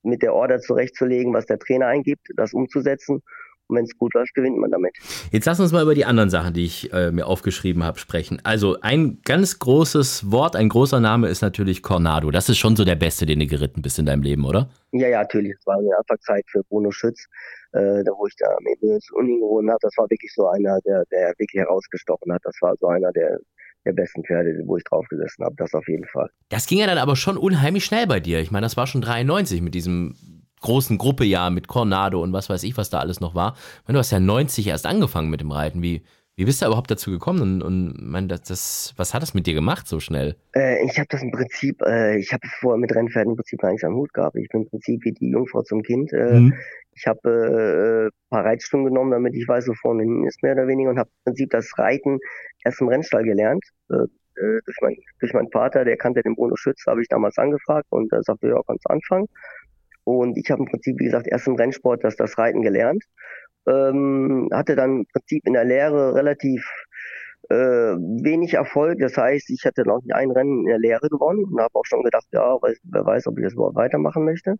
mit 0.03 0.21
der 0.21 0.33
Order 0.33 0.59
zurechtzulegen, 0.59 1.33
was 1.33 1.45
der 1.45 1.59
Trainer 1.59 1.87
eingibt, 1.87 2.27
das 2.35 2.53
umzusetzen. 2.53 3.21
Und 3.67 3.77
wenn 3.77 3.85
es 3.85 3.95
gut 3.97 4.15
läuft, 4.15 4.33
gewinnt 4.33 4.57
man 4.57 4.71
damit. 4.71 4.95
Jetzt 5.31 5.45
lass 5.45 5.59
uns 5.59 5.71
mal 5.71 5.83
über 5.83 5.93
die 5.93 6.05
anderen 6.05 6.31
Sachen, 6.31 6.55
die 6.55 6.65
ich 6.65 6.91
äh, 6.91 7.11
mir 7.11 7.27
aufgeschrieben 7.27 7.83
habe, 7.83 7.99
sprechen. 7.99 8.41
Also 8.43 8.79
ein 8.81 9.19
ganz 9.23 9.59
großes 9.59 10.31
Wort, 10.31 10.55
ein 10.55 10.69
großer 10.69 10.99
Name 10.99 11.27
ist 11.27 11.41
natürlich 11.41 11.83
Cornado. 11.83 12.31
Das 12.31 12.49
ist 12.49 12.57
schon 12.57 12.75
so 12.75 12.83
der 12.83 12.95
beste, 12.95 13.27
den 13.27 13.39
du 13.39 13.45
geritten 13.45 13.83
bist 13.83 13.99
in 13.99 14.07
deinem 14.07 14.23
Leben, 14.23 14.45
oder? 14.45 14.69
Ja, 14.91 15.07
ja, 15.07 15.19
natürlich. 15.21 15.53
Das 15.57 15.67
war 15.67 15.77
eine 15.77 15.95
Anfangszeit 15.95 16.45
für 16.47 16.63
Bruno 16.63 16.89
Schütz, 16.89 17.25
äh, 17.73 18.03
da 18.03 18.11
wo 18.17 18.25
ich 18.25 18.35
da 18.37 18.47
mit 18.61 18.79
Uni 19.13 19.37
gewonnen 19.37 19.69
habe. 19.69 19.79
Das 19.81 19.95
war 19.97 20.09
wirklich 20.09 20.33
so 20.33 20.47
einer, 20.47 20.79
der, 20.81 21.03
der 21.11 21.29
wirklich 21.37 21.61
herausgestochen 21.61 22.33
hat. 22.33 22.41
Das 22.43 22.55
war 22.61 22.75
so 22.79 22.87
einer, 22.87 23.11
der 23.11 23.37
der 23.85 23.93
besten 23.93 24.23
Pferde, 24.23 24.61
wo 24.65 24.77
ich 24.77 24.83
drauf 24.83 25.07
gesessen 25.09 25.43
habe. 25.43 25.55
Das 25.57 25.73
auf 25.73 25.87
jeden 25.87 26.05
Fall. 26.05 26.29
Das 26.49 26.67
ging 26.67 26.79
ja 26.79 26.87
dann 26.87 26.97
aber 26.97 27.15
schon 27.15 27.37
unheimlich 27.37 27.85
schnell 27.85 28.07
bei 28.07 28.19
dir. 28.19 28.39
Ich 28.39 28.51
meine, 28.51 28.65
das 28.65 28.77
war 28.77 28.87
schon 28.87 29.01
93 29.01 29.61
mit 29.61 29.73
diesem 29.73 30.15
großen 30.61 30.97
Gruppejahr 30.97 31.49
mit 31.49 31.67
Cornado 31.67 32.21
und 32.21 32.33
was 32.33 32.49
weiß 32.49 32.63
ich, 32.63 32.77
was 32.77 32.89
da 32.89 32.99
alles 32.99 33.19
noch 33.19 33.35
war. 33.35 33.55
Meine, 33.85 33.95
du 33.95 33.99
hast 33.99 34.11
ja 34.11 34.19
90 34.19 34.67
erst 34.67 34.85
angefangen 34.85 35.29
mit 35.29 35.41
dem 35.41 35.51
Reiten. 35.51 35.81
Wie, 35.81 36.03
wie 36.35 36.45
bist 36.45 36.61
du 36.61 36.65
überhaupt 36.65 36.91
dazu 36.91 37.11
gekommen? 37.11 37.41
Und, 37.41 37.61
und 37.61 37.95
mein, 37.99 38.27
das, 38.27 38.43
das, 38.43 38.93
was 38.97 39.13
hat 39.13 39.21
das 39.21 39.33
mit 39.33 39.47
dir 39.47 39.53
gemacht 39.53 39.87
so 39.87 39.99
schnell? 39.99 40.35
Äh, 40.55 40.85
ich 40.85 40.97
habe 40.97 41.07
das 41.09 41.21
im 41.21 41.31
Prinzip, 41.31 41.81
äh, 41.81 42.17
ich 42.17 42.31
habe 42.33 42.45
vorher 42.59 42.79
mit 42.79 42.93
Rennpferden 42.93 43.31
im 43.31 43.35
Prinzip 43.37 43.59
gar 43.59 43.71
nichts 43.71 43.83
am 43.83 43.95
Hut 43.95 44.13
gehabt. 44.13 44.35
Ich 44.35 44.49
bin 44.49 44.61
im 44.61 44.69
Prinzip 44.69 45.03
wie 45.03 45.11
die 45.11 45.29
Jungfrau 45.29 45.63
zum 45.63 45.83
Kind. 45.83 46.11
Äh, 46.13 46.39
mhm. 46.39 46.53
Ich 46.99 47.07
habe 47.07 47.29
äh, 47.29 48.05
ein 48.07 48.29
paar 48.29 48.45
Reitstunden 48.45 48.89
genommen, 48.89 49.11
damit 49.11 49.33
ich 49.33 49.47
weiß, 49.47 49.67
wo 49.69 49.73
vorne 49.73 50.03
hin 50.03 50.25
ist, 50.27 50.43
mehr 50.43 50.53
oder 50.53 50.67
weniger, 50.67 50.89
und 50.89 50.99
habe 50.99 51.09
im 51.09 51.31
Prinzip 51.31 51.49
das 51.51 51.71
Reiten 51.77 52.19
erst 52.65 52.81
im 52.81 52.89
Rennstall 52.89 53.23
gelernt. 53.23 53.63
Äh, 53.89 54.03
äh, 54.39 54.59
durch, 54.65 54.77
mein, 54.81 54.95
durch 55.19 55.33
meinen 55.33 55.49
Vater, 55.51 55.85
der 55.85 55.97
kannte 55.97 56.21
den 56.21 56.35
Bruno 56.35 56.55
Schütz, 56.55 56.85
habe 56.87 57.01
ich 57.01 57.07
damals 57.07 57.37
angefragt 57.37 57.87
und 57.89 58.11
er 58.11 58.23
sagte, 58.23 58.47
ja, 58.47 58.61
kannst 58.67 58.89
anfangen. 58.89 59.27
Und 60.03 60.37
ich 60.37 60.49
habe 60.51 60.63
im 60.63 60.67
Prinzip, 60.67 60.99
wie 60.99 61.05
gesagt, 61.05 61.27
erst 61.27 61.47
im 61.47 61.55
Rennsport 61.55 62.03
das, 62.03 62.15
das 62.15 62.37
Reiten 62.37 62.61
gelernt. 62.61 63.03
Ähm, 63.67 64.49
hatte 64.51 64.75
dann 64.75 64.99
im 64.99 65.05
Prinzip 65.13 65.45
in 65.45 65.53
der 65.53 65.65
Lehre 65.65 66.15
relativ 66.15 66.65
äh, 67.49 67.55
wenig 67.55 68.55
Erfolg. 68.55 68.99
Das 68.99 69.15
heißt, 69.17 69.49
ich 69.51 69.65
hatte 69.65 69.83
noch 69.83 70.01
nicht 70.01 70.13
ein 70.13 70.31
Rennen 70.31 70.61
in 70.61 70.65
der 70.65 70.79
Lehre 70.79 71.07
gewonnen 71.09 71.45
und 71.45 71.61
habe 71.61 71.75
auch 71.75 71.85
schon 71.85 72.03
gedacht, 72.03 72.27
ja, 72.31 72.57
wer 72.61 73.05
weiß, 73.05 73.27
ob 73.27 73.37
ich 73.37 73.45
das 73.45 73.53
überhaupt 73.53 73.75
weitermachen 73.75 74.25
möchte. 74.25 74.55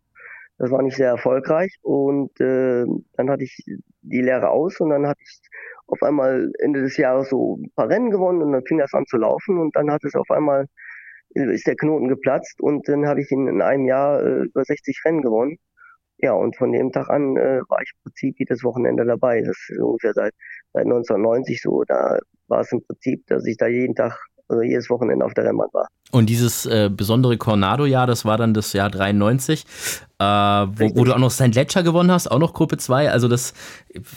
Das 0.60 0.72
war 0.72 0.82
nicht 0.82 0.98
sehr 0.98 1.10
erfolgreich 1.10 1.74
und 1.82 2.40
äh, 2.42 2.86
dann 3.14 3.30
hatte 3.30 3.44
ich 3.44 3.64
die 4.02 4.22
Lehre 4.22 4.50
aus 4.50 4.80
und 4.82 4.90
dann 4.90 5.08
hatte 5.08 5.22
ich 5.24 5.40
auf 5.88 6.04
einmal 6.04 6.52
Ende 6.60 6.82
des 6.82 6.98
Jahres 6.98 7.30
so 7.30 7.58
ein 7.58 7.72
paar 7.76 7.90
Rennen 7.90 8.12
gewonnen 8.12 8.42
und 8.42 8.52
dann 8.52 8.66
fing 8.66 8.78
das 8.78 8.94
an 8.94 9.06
zu 9.08 9.18
laufen 9.18 9.58
und 9.58 9.76
dann 9.76 9.90
hat 9.90 10.04
es 10.04 10.16
auf 10.16 10.30
einmal 10.30 10.68
ist 11.30 11.68
der 11.68 11.76
Knoten 11.76 12.08
geplatzt 12.08 12.60
und 12.62 12.88
dann 12.88 13.08
habe 13.08 13.22
ich 13.22 13.32
in, 13.32 13.48
in 13.48 13.62
einem 13.62 13.86
Jahr 13.86 14.22
äh, 14.22 14.44
über 14.46 14.64
60 14.66 15.02
Rennen 15.06 15.22
gewonnen. 15.22 15.58
Ja, 16.18 16.34
und 16.34 16.58
von 16.58 16.72
dem 16.74 16.92
Tag 16.92 17.10
an 17.10 17.38
äh, 17.38 17.62
war 17.70 17.82
ich 17.82 17.92
im 17.96 18.04
Prinzip 18.04 18.40
jedes 18.40 18.64
Wochenende 18.64 19.06
dabei. 19.06 19.42
Das 19.42 19.58
ist 19.70 19.80
ungefähr 19.80 20.14
seit, 20.14 20.34
seit 20.74 20.86
1990 20.86 21.62
so. 21.62 21.84
Da 21.86 22.20
war 22.48 22.62
es 22.62 22.72
im 22.74 22.84
Prinzip, 22.84 23.26
dass 23.28 23.46
ich 23.46 23.58
da 23.58 23.68
jeden 23.68 23.96
Tag 23.96 24.20
also 24.50 24.64
jedes 24.64 24.90
Wochenende 24.90 25.26
auf 25.26 25.34
der 25.34 25.46
Rennbahn 25.46 25.70
war. 25.74 25.88
Und 26.12 26.28
dieses 26.30 26.66
äh, 26.66 26.90
besondere 26.92 27.38
Cornado-Jahr, 27.38 28.08
das 28.08 28.26
war 28.26 28.38
dann 28.38 28.56
das 28.56 28.74
Jahr 28.74 28.90
93, 28.90 29.64
äh, 30.18 30.24
wo, 30.24 30.96
wo, 30.96 31.04
du 31.04 31.14
auch 31.14 31.20
noch 31.20 31.30
St. 31.30 31.54
Ledger 31.54 31.84
gewonnen 31.84 32.12
hast, 32.12 32.28
auch 32.28 32.40
noch 32.40 32.54
Gruppe 32.54 32.78
2. 32.78 33.12
Also 33.12 33.28
das, 33.28 33.54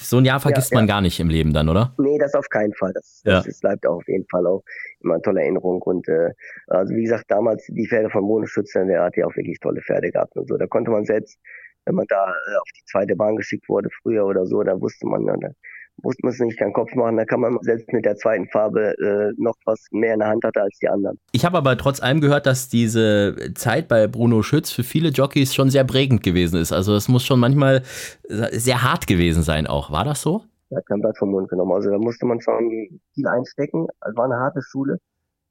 so 0.00 0.16
ein 0.16 0.24
Jahr 0.24 0.40
vergisst 0.40 0.72
ja, 0.72 0.76
man 0.78 0.88
ja. 0.88 0.94
gar 0.94 1.00
nicht 1.02 1.20
im 1.20 1.28
Leben 1.28 1.52
dann, 1.52 1.68
oder? 1.68 1.92
Nee, 1.98 2.18
das 2.18 2.34
auf 2.34 2.48
keinen 2.48 2.72
Fall. 2.72 2.92
Das, 2.94 3.20
das, 3.24 3.44
das 3.44 3.60
bleibt 3.60 3.86
auch 3.86 3.96
auf 3.96 4.08
jeden 4.08 4.26
Fall 4.28 4.46
auch 4.46 4.62
immer 5.00 5.14
eine 5.14 5.22
tolle 5.22 5.42
Erinnerung. 5.42 5.82
Und 5.82 6.08
äh, 6.08 6.30
also 6.68 6.94
wie 6.94 7.02
gesagt, 7.02 7.24
damals 7.28 7.66
die 7.66 7.86
Pferde 7.86 8.08
von 8.08 8.26
Bono 8.26 8.46
Schützer, 8.46 8.86
der 8.86 9.02
hat 9.02 9.16
ja 9.16 9.26
auch 9.26 9.36
wirklich 9.36 9.60
tolle 9.60 9.82
Pferde 9.82 10.10
gehabt 10.10 10.34
und 10.36 10.48
so. 10.48 10.56
Da 10.56 10.66
konnte 10.66 10.90
man 10.90 11.04
selbst, 11.04 11.38
wenn 11.84 11.94
man 11.94 12.06
da 12.08 12.26
äh, 12.26 12.56
auf 12.56 12.68
die 12.78 12.84
zweite 12.90 13.16
Bahn 13.16 13.36
geschickt 13.36 13.68
wurde 13.68 13.88
früher 14.02 14.24
oder 14.24 14.46
so, 14.46 14.62
da 14.62 14.80
wusste 14.80 15.06
man, 15.06 15.24
ne, 15.24 15.54
muss 16.02 16.16
man 16.22 16.32
sich 16.32 16.56
keinen 16.56 16.72
Kopf 16.72 16.94
machen, 16.94 17.16
da 17.16 17.24
kann 17.24 17.40
man 17.40 17.58
selbst 17.62 17.92
mit 17.92 18.04
der 18.04 18.16
zweiten 18.16 18.48
Farbe 18.48 18.94
äh, 18.98 19.32
noch 19.36 19.54
was 19.64 19.86
mehr 19.90 20.14
in 20.14 20.20
der 20.20 20.28
Hand 20.28 20.44
hatte 20.44 20.62
als 20.62 20.78
die 20.78 20.88
anderen. 20.88 21.18
Ich 21.32 21.44
habe 21.44 21.58
aber 21.58 21.76
trotz 21.76 22.00
allem 22.00 22.20
gehört, 22.20 22.46
dass 22.46 22.68
diese 22.68 23.52
Zeit 23.54 23.88
bei 23.88 24.06
Bruno 24.06 24.42
Schütz 24.42 24.70
für 24.70 24.84
viele 24.84 25.10
Jockeys 25.10 25.54
schon 25.54 25.70
sehr 25.70 25.84
prägend 25.84 26.22
gewesen 26.22 26.60
ist. 26.60 26.72
Also 26.72 26.94
es 26.94 27.08
muss 27.08 27.24
schon 27.24 27.40
manchmal 27.40 27.82
sehr 28.28 28.82
hart 28.82 29.06
gewesen 29.06 29.42
sein 29.42 29.66
auch. 29.66 29.90
War 29.90 30.04
das 30.04 30.22
so? 30.22 30.42
Er 30.70 30.78
hat 30.78 30.86
kein 30.86 31.00
Blatt 31.00 31.18
vom 31.18 31.30
Mund 31.30 31.50
genommen. 31.50 31.72
Also 31.72 31.90
da 31.90 31.98
musste 31.98 32.24
man 32.24 32.40
schon 32.40 33.00
viel 33.14 33.26
einstecken. 33.26 33.86
Es 34.08 34.16
war 34.16 34.24
eine 34.24 34.36
harte 34.36 34.62
Schule. 34.62 34.98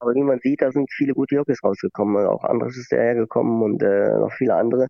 Aber 0.01 0.15
wie 0.15 0.23
man 0.23 0.39
sieht, 0.39 0.63
da 0.63 0.71
sind 0.71 0.91
viele 0.91 1.13
gute 1.13 1.35
Jockeys 1.35 1.63
rausgekommen. 1.63 2.25
Auch 2.25 2.43
anderes 2.43 2.75
ist 2.75 2.91
hergekommen 2.91 3.61
und 3.61 3.83
äh, 3.83 4.17
noch 4.17 4.31
viele 4.33 4.55
andere. 4.55 4.87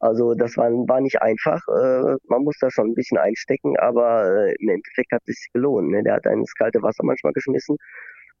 Also 0.00 0.34
das 0.34 0.56
war, 0.56 0.70
war 0.70 1.02
nicht 1.02 1.20
einfach. 1.20 1.60
Äh, 1.68 2.16
man 2.28 2.44
muss 2.44 2.56
da 2.60 2.70
schon 2.70 2.88
ein 2.88 2.94
bisschen 2.94 3.18
einstecken, 3.18 3.76
aber 3.78 4.48
äh, 4.48 4.54
im 4.58 4.70
Endeffekt 4.70 5.12
hat 5.12 5.20
es 5.26 5.36
sich 5.36 5.52
gelohnt. 5.52 5.90
Ne? 5.90 6.02
Der 6.02 6.14
hat 6.14 6.26
einen 6.26 6.40
ins 6.40 6.54
kalte 6.54 6.82
Wasser 6.82 7.04
manchmal 7.04 7.34
geschmissen 7.34 7.76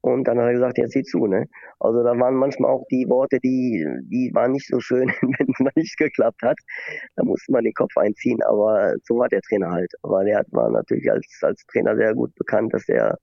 und 0.00 0.24
dann 0.24 0.38
hat 0.38 0.46
er 0.46 0.52
gesagt, 0.54 0.78
jetzt 0.78 0.92
sieh 0.92 1.02
zu. 1.02 1.26
Ne? 1.26 1.46
Also 1.78 2.02
da 2.02 2.18
waren 2.18 2.36
manchmal 2.36 2.70
auch 2.70 2.86
die 2.90 3.06
Worte, 3.08 3.38
die, 3.40 3.86
die 4.04 4.30
waren 4.34 4.52
nicht 4.52 4.68
so 4.68 4.80
schön, 4.80 5.08
wenn 5.20 5.46
es 5.50 5.58
mal 5.60 5.72
nicht 5.76 5.98
geklappt 5.98 6.40
hat. 6.42 6.58
Da 7.16 7.24
musste 7.24 7.52
man 7.52 7.64
den 7.64 7.74
Kopf 7.74 7.96
einziehen, 7.98 8.42
aber 8.44 8.94
so 9.04 9.18
war 9.18 9.28
der 9.28 9.42
Trainer 9.42 9.70
halt. 9.72 9.92
Aber 10.02 10.24
der 10.24 10.42
war 10.52 10.70
natürlich 10.70 11.10
als, 11.10 11.26
als 11.42 11.64
Trainer 11.66 11.96
sehr 11.96 12.14
gut 12.14 12.34
bekannt, 12.34 12.72
dass 12.72 12.88
er 12.88 13.18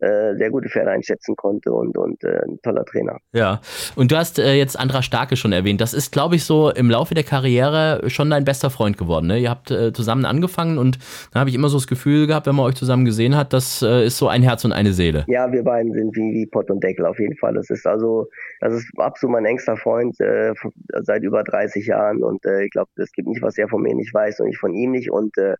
äh, 0.00 0.34
sehr 0.36 0.50
gute 0.50 0.68
Pferde 0.68 0.90
einschätzen 0.90 1.36
konnte 1.36 1.72
und, 1.72 1.96
und 1.96 2.22
äh, 2.24 2.40
ein 2.46 2.58
toller 2.62 2.84
Trainer. 2.84 3.18
Ja, 3.32 3.60
und 3.96 4.10
du 4.10 4.16
hast 4.16 4.38
äh, 4.38 4.54
jetzt 4.54 4.78
Andra 4.78 5.02
Starke 5.02 5.36
schon 5.36 5.52
erwähnt. 5.52 5.80
Das 5.80 5.94
ist, 5.94 6.12
glaube 6.12 6.36
ich, 6.36 6.44
so 6.44 6.70
im 6.70 6.90
Laufe 6.90 7.14
der 7.14 7.24
Karriere 7.24 8.02
schon 8.08 8.30
dein 8.30 8.44
bester 8.44 8.70
Freund 8.70 8.96
geworden. 8.96 9.26
Ne? 9.26 9.38
Ihr 9.38 9.50
habt 9.50 9.70
äh, 9.70 9.92
zusammen 9.92 10.24
angefangen 10.24 10.78
und 10.78 10.98
da 11.32 11.40
habe 11.40 11.50
ich 11.50 11.56
immer 11.56 11.68
so 11.68 11.78
das 11.78 11.86
Gefühl 11.86 12.26
gehabt, 12.26 12.46
wenn 12.46 12.54
man 12.54 12.66
euch 12.66 12.76
zusammen 12.76 13.04
gesehen 13.04 13.36
hat, 13.36 13.52
das 13.52 13.82
äh, 13.82 14.06
ist 14.06 14.18
so 14.18 14.28
ein 14.28 14.42
Herz 14.42 14.64
und 14.64 14.72
eine 14.72 14.92
Seele. 14.92 15.24
Ja, 15.28 15.52
wir 15.52 15.62
beiden 15.62 15.92
sind 15.92 16.16
wie, 16.16 16.32
wie 16.32 16.46
Pott 16.46 16.70
und 16.70 16.82
Deckel 16.82 17.06
auf 17.06 17.18
jeden 17.18 17.36
Fall. 17.36 17.54
Das 17.54 17.70
ist 17.70 17.86
also, 17.86 18.28
das 18.60 18.74
ist 18.74 18.90
absolut 18.96 19.34
mein 19.34 19.44
engster 19.44 19.76
Freund 19.76 20.18
äh, 20.20 20.52
seit 21.02 21.22
über 21.22 21.42
30 21.44 21.86
Jahren 21.86 22.22
und 22.22 22.44
äh, 22.44 22.64
ich 22.64 22.70
glaube, 22.70 22.90
es 22.96 23.12
gibt 23.12 23.28
nicht, 23.28 23.42
was 23.42 23.58
er 23.58 23.68
von 23.68 23.82
mir 23.82 23.94
nicht 23.94 24.12
weiß 24.12 24.40
und 24.40 24.48
ich 24.48 24.58
von 24.58 24.74
ihm 24.74 24.92
nicht 24.92 25.10
und 25.10 25.36
äh, 25.38 25.54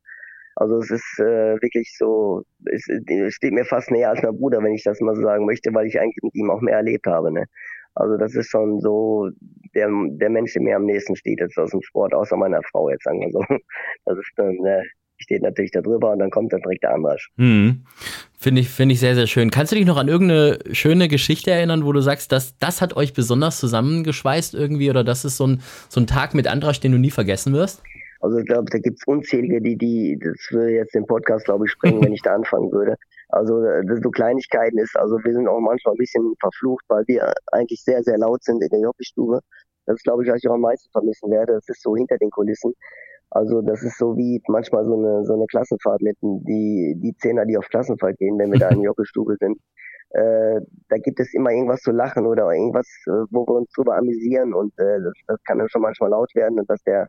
also 0.61 0.77
es 0.77 0.90
ist 0.90 1.18
äh, 1.18 1.57
wirklich 1.62 1.96
so, 1.96 2.42
es, 2.66 2.87
es 2.87 3.35
steht 3.35 3.55
mir 3.55 3.64
fast 3.64 3.90
näher 3.90 4.11
als 4.11 4.23
mein 4.23 4.37
Bruder, 4.37 4.62
wenn 4.62 4.75
ich 4.75 4.85
das 4.85 5.01
mal 5.01 5.16
so 5.16 5.23
sagen 5.23 5.46
möchte, 5.46 5.73
weil 5.73 5.87
ich 5.87 5.99
eigentlich 5.99 6.23
mit 6.23 6.35
ihm 6.35 6.51
auch 6.51 6.61
mehr 6.61 6.77
erlebt 6.77 7.07
habe. 7.07 7.33
Ne? 7.33 7.46
Also 7.94 8.18
das 8.18 8.35
ist 8.35 8.51
schon 8.51 8.79
so, 8.79 9.31
der, 9.75 9.88
der 9.88 10.29
Mensch, 10.29 10.53
der 10.53 10.61
mir 10.61 10.77
am 10.77 10.85
nächsten 10.85 11.16
steht 11.16 11.40
jetzt 11.40 11.57
aus 11.57 11.70
dem 11.70 11.81
Sport, 11.81 12.12
außer 12.12 12.37
meiner 12.37 12.61
Frau 12.70 12.90
jetzt, 12.90 13.05
sagen 13.05 13.20
wir 13.20 13.31
so. 13.31 13.42
Das 14.05 14.18
ist 14.18 14.33
dann, 14.37 14.55
äh, 14.66 14.83
steht 15.16 15.42
natürlich 15.42 15.70
da 15.70 15.81
drüber 15.81 16.12
und 16.12 16.18
dann 16.18 16.31
kommt 16.31 16.53
dann 16.53 16.61
direkt 16.61 16.83
der 16.83 16.94
Anmarsch. 16.94 17.31
Mhm. 17.37 17.85
Finde 18.38 18.61
ich, 18.61 18.68
finde 18.68 18.92
ich 18.92 19.01
sehr, 19.01 19.14
sehr 19.14 19.27
schön. 19.27 19.51
Kannst 19.51 19.73
du 19.73 19.77
dich 19.77 19.87
noch 19.87 19.96
an 19.96 20.09
irgendeine 20.09 20.59
schöne 20.73 21.09
Geschichte 21.09 21.51
erinnern, 21.51 21.87
wo 21.87 21.92
du 21.92 22.01
sagst, 22.01 22.33
dass 22.33 22.59
das 22.59 22.83
hat 22.83 22.96
euch 22.96 23.14
besonders 23.14 23.61
zusammengeschweißt 23.61 24.55
irgendwie 24.55 24.90
oder 24.90 25.05
das 25.05 25.25
ist 25.25 25.38
so 25.38 25.46
ein, 25.46 25.62
so 25.88 26.01
ein 26.01 26.07
Tag 26.07 26.35
mit 26.35 26.46
Andrasch, 26.49 26.81
den 26.81 26.92
du 26.92 26.99
nie 26.99 27.11
vergessen 27.11 27.55
wirst? 27.55 27.83
Also 28.20 28.38
ich 28.38 28.46
glaube, 28.46 28.70
da 28.70 28.78
gibt 28.78 28.98
es 28.98 29.06
unzählige, 29.06 29.61
die, 29.61 29.76
die, 29.76 30.18
das 30.22 30.48
würde 30.50 30.72
jetzt 30.72 30.94
den 30.94 31.06
Podcast, 31.06 31.46
glaube 31.46 31.64
ich, 31.64 31.72
sprengen, 31.72 32.04
wenn 32.04 32.12
ich 32.12 32.22
da 32.22 32.35
anfangen 32.35 32.70
würde. 32.70 32.96
Also 33.30 33.62
so 34.02 34.11
Kleinigkeiten 34.11 34.78
ist, 34.78 34.96
also 34.96 35.16
wir 35.24 35.33
sind 35.33 35.48
auch 35.48 35.61
manchmal 35.61 35.94
ein 35.94 35.98
bisschen 35.98 36.35
verflucht, 36.40 36.85
weil 36.88 37.04
wir 37.06 37.33
eigentlich 37.52 37.83
sehr, 37.83 38.02
sehr 38.02 38.18
laut 38.18 38.42
sind 38.44 38.62
in 38.62 38.68
der 38.68 38.80
Jockey-Stube. 38.80 39.40
Das 39.87 39.96
ist, 39.96 40.04
glaube 40.04 40.22
ich, 40.22 40.30
was 40.30 40.38
ich 40.42 40.48
auch 40.48 40.54
am 40.54 40.61
meisten 40.61 40.90
vermissen 40.92 41.30
werde. 41.30 41.54
Das 41.54 41.68
ist 41.68 41.83
so 41.83 41.96
hinter 41.96 42.18
den 42.18 42.30
Kulissen. 42.30 42.74
Also 43.30 43.62
das 43.62 43.83
ist 43.83 43.96
so 43.96 44.16
wie 44.16 44.42
manchmal 44.48 44.85
so 44.85 44.96
eine 44.96 45.24
so 45.24 45.35
eine 45.35 45.46
Klassenfahrt 45.46 46.02
mit 46.02 46.16
die 46.20 46.96
die 46.98 47.14
Zehner, 47.18 47.46
die 47.46 47.56
auf 47.56 47.68
Klassenfahrt 47.68 48.18
gehen, 48.18 48.38
wenn 48.38 48.50
wir 48.52 48.59
da 48.59 48.68
in 48.70 48.83
Jockestube 48.83 49.37
sind. 49.38 49.59
Äh, 50.11 50.61
da 50.88 50.96
gibt 50.98 51.20
es 51.20 51.33
immer 51.35 51.50
irgendwas 51.50 51.80
zu 51.83 51.92
lachen 51.92 52.26
oder 52.26 52.50
irgendwas, 52.52 52.88
äh, 53.06 53.22
wo 53.30 53.46
wir 53.46 53.54
uns 53.54 53.70
drüber 53.70 53.96
amüsieren 53.96 54.52
und 54.52 54.76
äh, 54.78 55.00
das, 55.00 55.12
das 55.28 55.42
kann 55.44 55.59
dann 55.59 55.68
schon 55.68 55.83
manchmal 55.83 56.11
laut 56.11 56.35
werden 56.35 56.59
und 56.59 56.68
dass 56.68 56.83
der 56.83 57.06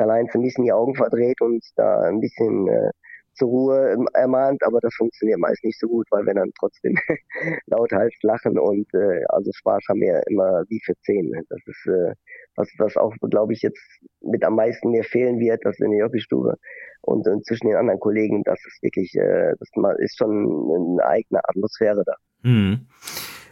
Karl-Heinz 0.00 0.34
ein 0.34 0.42
bisschen 0.42 0.64
die 0.64 0.72
Augen 0.72 0.94
verdreht 0.94 1.40
und 1.42 1.62
da 1.76 2.00
ein 2.00 2.20
bisschen 2.20 2.68
äh, 2.68 2.90
zur 3.34 3.48
Ruhe 3.48 3.96
ermahnt, 4.14 4.62
aber 4.64 4.80
das 4.80 4.94
funktioniert 4.94 5.38
meist 5.38 5.62
nicht 5.62 5.78
so 5.78 5.88
gut, 5.88 6.06
weil 6.10 6.24
wir 6.24 6.34
dann 6.34 6.50
trotzdem 6.58 6.96
lauthals 7.66 8.14
lachen 8.22 8.58
und 8.58 8.86
äh, 8.94 9.22
also 9.28 9.50
Spaß 9.52 9.84
haben 9.88 10.00
wir 10.00 10.22
immer 10.28 10.64
wie 10.68 10.80
für 10.84 10.94
zehn. 11.04 11.30
Das 11.50 11.60
ist 11.66 11.86
äh, 11.86 12.14
was, 12.56 12.68
was 12.78 12.96
auch, 12.96 13.14
glaube 13.30 13.52
ich, 13.52 13.60
jetzt 13.60 13.80
mit 14.22 14.42
am 14.42 14.56
meisten 14.56 14.90
mir 14.90 15.04
fehlen 15.04 15.38
wird, 15.38 15.60
das 15.64 15.78
in 15.80 15.90
der 15.90 16.00
Jockey-Stube 16.00 16.56
und, 17.02 17.28
und, 17.28 17.46
zwischen 17.46 17.68
den 17.68 17.76
anderen 17.76 18.00
Kollegen, 18.00 18.42
das 18.44 18.58
ist 18.66 18.82
wirklich, 18.82 19.14
äh, 19.16 19.54
das 19.58 19.68
ist 19.98 20.16
schon 20.16 20.98
eine 20.98 21.04
eigene 21.04 21.40
Atmosphäre 21.46 22.02
da. 22.06 22.14
Mhm. 22.42 22.86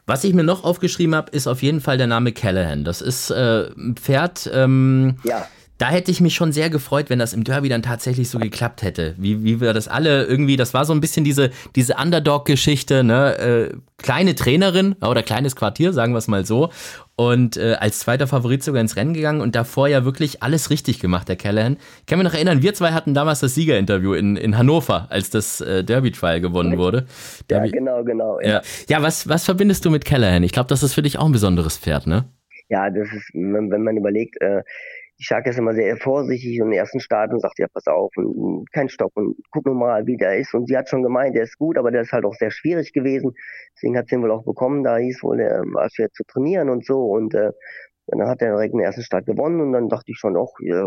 Was 0.07 0.25
ich 0.25 0.33
mir 0.33 0.45
noch 0.45 0.65
aufgeschrieben 0.65 1.15
habe, 1.15 1.31
ist 1.33 1.47
auf 1.47 1.61
jeden 1.61 1.81
Fall 1.81 1.99
der 1.99 2.07
Name 2.07 2.33
Callahan. 2.33 2.85
Das 2.85 3.03
ist 3.03 3.31
äh, 3.31 3.69
ein 3.77 3.95
Pferd. 3.97 4.51
Ähm, 4.55 5.19
ja 5.23 5.47
da 5.79 5.91
hätte 5.91 6.11
ich 6.11 6.21
mich 6.21 6.35
schon 6.35 6.53
sehr 6.53 6.71
gefreut, 6.71 7.09
wenn 7.09 7.21
das 7.21 7.33
im 7.33 7.45
Derby 7.45 7.69
dann 7.69 7.83
tatsächlich 7.83 8.29
so 8.29 8.38
geklappt 8.38 8.83
hätte. 8.83 9.14
Wie, 9.17 9.45
wie 9.45 9.61
wir 9.61 9.73
das 9.73 9.87
alle 9.87 10.25
irgendwie, 10.25 10.57
das 10.57 10.75
war 10.75 10.85
so 10.85 10.93
ein 10.93 11.01
bisschen 11.01 11.25
diese, 11.25 11.51
diese 11.77 11.95
Underdog-Geschichte, 11.95 13.05
ne? 13.05 13.38
Äh, 13.38 13.77
kleine 13.97 14.35
Trainerin 14.35 14.97
oder 15.01 15.23
kleines 15.23 15.55
Quartier, 15.57 15.93
sagen 15.93 16.12
wir 16.12 16.19
es 16.19 16.27
mal 16.27 16.45
so. 16.45 16.71
Und 17.14 17.57
äh, 17.57 17.77
als 17.79 18.01
zweiter 18.01 18.27
Favorit 18.27 18.62
sogar 18.62 18.81
ins 18.81 18.97
Rennen 18.97 19.14
gegangen 19.14 19.41
und 19.41 19.55
davor 19.55 19.88
ja 19.88 20.05
wirklich 20.05 20.43
alles 20.43 20.71
richtig 20.71 21.01
gemacht, 21.01 21.29
der 21.29 21.37
Callahan. 21.37 21.77
Ich 22.01 22.07
kann 22.07 22.19
mich 22.19 22.27
noch 22.27 22.35
erinnern, 22.35 22.62
wir 22.62 22.75
zwei 22.75 22.93
hatten 22.93 23.14
damals 23.14 23.41
das 23.41 23.55
Siegerinterview 23.55 24.14
in, 24.14 24.37
in 24.37 24.59
Hannover, 24.59 25.07
als 25.11 25.31
das 25.31 25.61
äh, 25.61 25.85
Derby-Trial 25.85 26.41
gewonnen 26.41 26.77
wurde. 26.79 27.07
Derby. 27.49 27.69
Ja, 27.69 27.73
genau, 27.73 28.05
genau. 28.05 28.41
Ja, 28.41 28.49
ja. 28.49 28.62
ja 28.88 29.03
was, 29.03 29.29
was 29.29 29.45
verbindest 29.45 29.85
du 29.85 29.91
mit 29.91 30.05
Callahan? 30.05 30.43
Ich 30.43 30.53
glaube, 30.53 30.69
das 30.69 30.83
ist 30.83 30.95
für 30.95 31.03
dich 31.03 31.19
auch 31.19 31.27
ein 31.27 31.33
besonderes 31.33 31.79
Pferd, 31.79 32.07
ne? 32.07 32.25
Ja, 32.69 32.91
das 32.91 33.09
ist, 33.12 33.31
wenn, 33.33 33.71
wenn 33.71 33.83
man 33.83 33.97
überlegt, 33.97 34.41
äh, 34.43 34.62
die 35.19 35.25
Schalke 35.25 35.51
ist 35.51 35.59
immer 35.59 35.75
sehr 35.75 35.97
vorsichtig 35.97 36.61
und 36.61 36.69
im 36.69 36.73
ersten 36.73 37.01
Start 37.01 37.33
und 37.33 37.41
sagt, 37.41 37.59
ja, 37.59 37.67
pass 37.73 37.87
auf, 37.87 38.11
und 38.17 38.71
kein 38.73 38.89
Stopp 38.89 39.13
und 39.15 39.37
guck 39.51 39.67
nur 39.67 39.75
mal, 39.75 40.07
wie 40.07 40.17
der 40.17 40.39
ist. 40.39 40.55
Und 40.55 40.69
sie 40.69 40.77
hat 40.77 40.89
schon 40.89 41.03
gemeint, 41.03 41.35
der 41.35 41.43
ist 41.43 41.59
gut, 41.59 41.77
aber 41.77 41.91
der 41.91 42.03
ist 42.03 42.13
halt 42.13 42.25
auch 42.25 42.35
sehr 42.35 42.51
schwierig 42.51 42.93
gewesen. 42.93 43.33
Deswegen 43.75 43.97
hat 43.97 44.09
sie 44.09 44.15
ihn 44.15 44.23
wohl 44.23 44.31
auch 44.31 44.45
bekommen. 44.45 44.85
Da 44.85 44.97
hieß 44.97 45.23
wohl, 45.23 45.41
er 45.41 45.63
war 45.73 45.89
schwer 45.91 46.11
zu 46.13 46.23
trainieren 46.25 46.71
und 46.71 46.85
so. 46.85 47.05
Und 47.05 47.35
äh, 47.35 47.51
und 48.11 48.21
dann 48.21 48.29
hat 48.29 48.41
er 48.41 48.53
direkt 48.53 48.73
den 48.73 48.81
ersten 48.81 49.03
Start 49.03 49.27
gewonnen 49.27 49.61
und 49.61 49.73
dann 49.73 49.89
dachte 49.89 50.11
ich 50.11 50.17
schon 50.19 50.35
auch, 50.35 50.55
ja, 50.61 50.83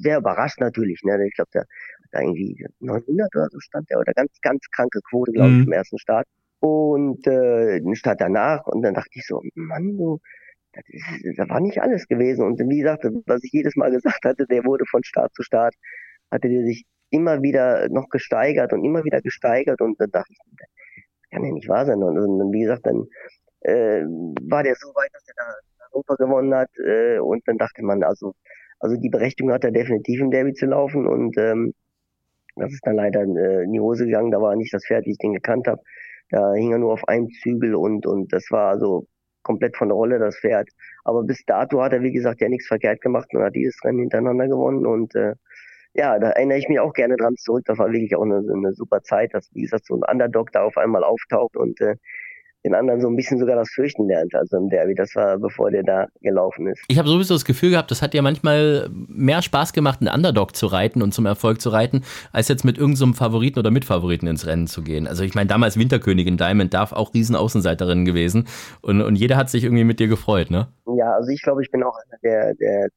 sehr 0.00 0.18
überrascht 0.18 0.60
natürlich. 0.60 1.00
Ne? 1.04 1.24
Ich 1.24 1.34
glaube, 1.34 1.50
der 1.54 1.60
hat 1.62 1.68
da 2.10 2.20
irgendwie 2.20 2.66
900 2.80 3.36
oder 3.36 3.46
so 3.52 3.60
stand 3.60 3.88
der 3.88 4.00
oder 4.00 4.12
ganz, 4.12 4.32
ganz 4.42 4.66
kranke 4.74 5.00
Quote, 5.08 5.30
glaube 5.30 5.50
ich, 5.50 5.56
mhm. 5.58 5.64
im 5.66 5.72
ersten 5.72 5.98
Start. 5.98 6.26
Und 6.58 7.24
äh, 7.28 7.80
den 7.80 7.94
Start 7.94 8.20
danach 8.20 8.66
und 8.66 8.82
dann 8.82 8.94
dachte 8.94 9.10
ich 9.12 9.24
so, 9.26 9.42
Mann, 9.54 9.96
du, 9.96 10.18
das, 11.36 11.48
war 11.48 11.60
nicht 11.60 11.80
alles 11.80 12.06
gewesen. 12.06 12.44
Und 12.44 12.58
wie 12.58 12.78
gesagt, 12.78 13.04
was 13.26 13.42
ich 13.44 13.52
jedes 13.52 13.76
Mal 13.76 13.90
gesagt 13.90 14.24
hatte, 14.24 14.46
der 14.46 14.64
wurde 14.64 14.84
von 14.86 15.02
Start 15.04 15.34
zu 15.34 15.42
Start, 15.42 15.74
hatte 16.30 16.48
der 16.48 16.64
sich 16.64 16.84
immer 17.10 17.42
wieder 17.42 17.88
noch 17.88 18.08
gesteigert 18.08 18.72
und 18.72 18.84
immer 18.84 19.04
wieder 19.04 19.20
gesteigert 19.22 19.80
und 19.80 20.00
dann 20.00 20.10
dachte 20.10 20.32
ich, 20.32 20.38
das 20.58 20.68
kann 21.30 21.44
ja 21.44 21.52
nicht 21.52 21.68
wahr 21.68 21.86
sein. 21.86 22.02
Und, 22.02 22.18
und 22.18 22.52
wie 22.52 22.62
gesagt, 22.62 22.86
dann 22.86 23.06
äh, 23.60 24.02
war 24.02 24.62
der 24.62 24.74
so 24.74 24.88
weit, 24.88 25.10
dass 25.12 25.26
er 25.28 25.34
da 25.36 25.54
Europa 25.92 26.14
gewonnen 26.16 26.54
hat 26.54 26.70
äh, 26.84 27.18
und 27.18 27.46
dann 27.46 27.58
dachte 27.58 27.82
man, 27.84 28.02
also, 28.02 28.34
also 28.80 28.96
die 28.96 29.08
Berechtigung 29.08 29.52
hat 29.52 29.64
er 29.64 29.70
definitiv 29.70 30.20
im 30.20 30.30
Derby 30.30 30.52
zu 30.52 30.66
laufen 30.66 31.06
und 31.06 31.36
ähm, 31.38 31.72
das 32.56 32.72
ist 32.72 32.86
dann 32.86 32.96
leider 32.96 33.22
äh, 33.22 33.64
in 33.64 33.72
die 33.72 33.80
Hose 33.80 34.06
gegangen, 34.06 34.30
da 34.30 34.40
war 34.40 34.56
nicht 34.56 34.72
das 34.72 34.84
Pferd, 34.86 35.06
wie 35.06 35.12
ich 35.12 35.18
den 35.18 35.34
gekannt 35.34 35.66
habe. 35.68 35.82
Da 36.30 36.54
hing 36.54 36.72
er 36.72 36.78
nur 36.78 36.92
auf 36.92 37.06
einem 37.06 37.28
Zügel 37.42 37.74
und, 37.74 38.06
und 38.06 38.32
das 38.32 38.50
war 38.50 38.70
also 38.70 39.06
komplett 39.46 39.76
von 39.76 39.88
der 39.88 39.94
Rolle, 39.94 40.18
das 40.18 40.36
Pferd. 40.38 40.68
Aber 41.04 41.22
bis 41.22 41.44
dato 41.46 41.80
hat 41.80 41.92
er, 41.92 42.02
wie 42.02 42.12
gesagt, 42.12 42.40
ja 42.40 42.48
nichts 42.48 42.66
verkehrt 42.66 43.00
gemacht 43.00 43.28
und 43.32 43.42
hat 43.42 43.54
dieses 43.54 43.82
Rennen 43.84 44.00
hintereinander 44.00 44.48
gewonnen. 44.48 44.84
Und 44.84 45.14
äh, 45.14 45.34
ja, 45.94 46.18
da 46.18 46.30
erinnere 46.30 46.58
ich 46.58 46.68
mich 46.68 46.80
auch 46.80 46.92
gerne 46.92 47.16
dran 47.16 47.36
zurück. 47.36 47.64
Das 47.66 47.78
war 47.78 47.90
wirklich 47.92 48.16
auch 48.16 48.22
eine, 48.22 48.38
eine 48.38 48.72
super 48.74 49.02
Zeit, 49.02 49.32
dass, 49.34 49.48
wie 49.54 49.62
gesagt, 49.62 49.86
so 49.86 49.94
ein 49.94 50.02
Underdog 50.10 50.50
da 50.52 50.62
auf 50.64 50.76
einmal 50.76 51.04
auftaucht 51.04 51.56
und 51.56 51.80
äh, 51.80 51.96
den 52.66 52.74
anderen 52.74 53.00
so 53.00 53.08
ein 53.08 53.16
bisschen 53.16 53.38
sogar 53.38 53.56
das 53.56 53.70
Fürchten 53.70 54.06
lernt, 54.08 54.34
also 54.34 54.56
im 54.56 54.68
Derby. 54.68 54.94
Das 54.94 55.14
war, 55.14 55.38
bevor 55.38 55.70
der 55.70 55.82
da 55.82 56.06
gelaufen 56.20 56.66
ist. 56.66 56.82
Ich 56.88 56.98
habe 56.98 57.08
sowieso 57.08 57.34
das 57.34 57.44
Gefühl 57.44 57.70
gehabt, 57.70 57.90
das 57.90 58.02
hat 58.02 58.12
ja 58.12 58.22
manchmal 58.22 58.88
mehr 58.90 59.40
Spaß 59.40 59.72
gemacht, 59.72 60.00
einen 60.00 60.14
Underdog 60.14 60.56
zu 60.56 60.66
reiten 60.66 61.02
und 61.02 61.14
zum 61.14 61.26
Erfolg 61.26 61.60
zu 61.60 61.70
reiten, 61.70 62.02
als 62.32 62.48
jetzt 62.48 62.64
mit 62.64 62.76
irgendeinem 62.76 63.12
so 63.12 63.18
Favoriten 63.18 63.58
oder 63.58 63.70
Mitfavoriten 63.70 64.28
ins 64.28 64.46
Rennen 64.46 64.66
zu 64.66 64.82
gehen. 64.82 65.06
Also 65.06 65.22
ich 65.22 65.34
meine, 65.34 65.48
damals 65.48 65.78
Winterkönigin 65.78 66.36
Diamond 66.36 66.74
darf 66.74 66.92
auch 66.92 67.14
riesen 67.14 67.36
Außenseiterin 67.36 68.04
gewesen 68.04 68.46
und, 68.82 69.00
und 69.00 69.16
jeder 69.16 69.36
hat 69.36 69.48
sich 69.48 69.64
irgendwie 69.64 69.84
mit 69.84 70.00
dir 70.00 70.08
gefreut, 70.08 70.50
ne? 70.50 70.68
Ja, 70.96 71.12
also 71.12 71.30
ich 71.30 71.42
glaube, 71.42 71.62
ich 71.62 71.70
bin 71.70 71.82
auch 71.82 71.96
einer 72.08 72.18
der, 72.22 72.54
der 72.54 72.88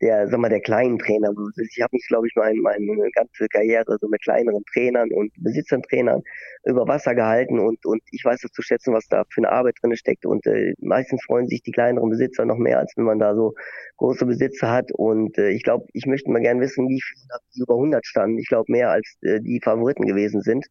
der, 0.00 0.28
sag 0.28 0.38
mal, 0.38 0.48
der 0.48 0.60
kleinen 0.60 0.98
Trainer. 0.98 1.30
Ich 1.56 1.82
habe 1.82 1.90
mich, 1.92 2.06
glaube 2.08 2.26
ich, 2.26 2.34
meine, 2.34 2.60
meine 2.60 3.10
ganze 3.14 3.46
Karriere 3.48 3.98
so 4.00 4.08
mit 4.08 4.22
kleineren 4.22 4.64
Trainern 4.72 5.12
und 5.12 5.32
Besitzern-Trainern 5.36 6.22
über 6.64 6.88
Wasser 6.88 7.14
gehalten 7.14 7.58
und, 7.58 7.84
und 7.84 8.02
ich 8.10 8.24
weiß 8.24 8.44
es 8.44 8.52
zu 8.52 8.62
schätzen, 8.62 8.94
was 8.94 9.06
da 9.08 9.24
für 9.30 9.40
eine 9.40 9.52
Arbeit 9.52 9.76
drin 9.82 9.96
steckt. 9.96 10.24
Und 10.24 10.46
äh, 10.46 10.74
meistens 10.80 11.22
freuen 11.24 11.48
sich 11.48 11.62
die 11.62 11.72
kleineren 11.72 12.10
Besitzer 12.10 12.44
noch 12.44 12.56
mehr, 12.56 12.78
als 12.78 12.92
wenn 12.96 13.04
man 13.04 13.18
da 13.18 13.34
so 13.34 13.54
große 13.98 14.24
Besitzer 14.26 14.70
hat. 14.70 14.90
Und 14.92 15.36
äh, 15.38 15.50
ich 15.50 15.62
glaube, 15.62 15.86
ich 15.92 16.06
möchte 16.06 16.30
mal 16.30 16.40
gerne 16.40 16.60
wissen, 16.60 16.88
wie 16.88 17.00
viele 17.00 17.38
die 17.54 17.60
über 17.60 17.74
100 17.74 18.06
standen. 18.06 18.38
Ich 18.38 18.48
glaube, 18.48 18.72
mehr 18.72 18.90
als 18.90 19.16
äh, 19.22 19.40
die 19.40 19.60
Favoriten 19.62 20.06
gewesen 20.06 20.40
sind. 20.42 20.66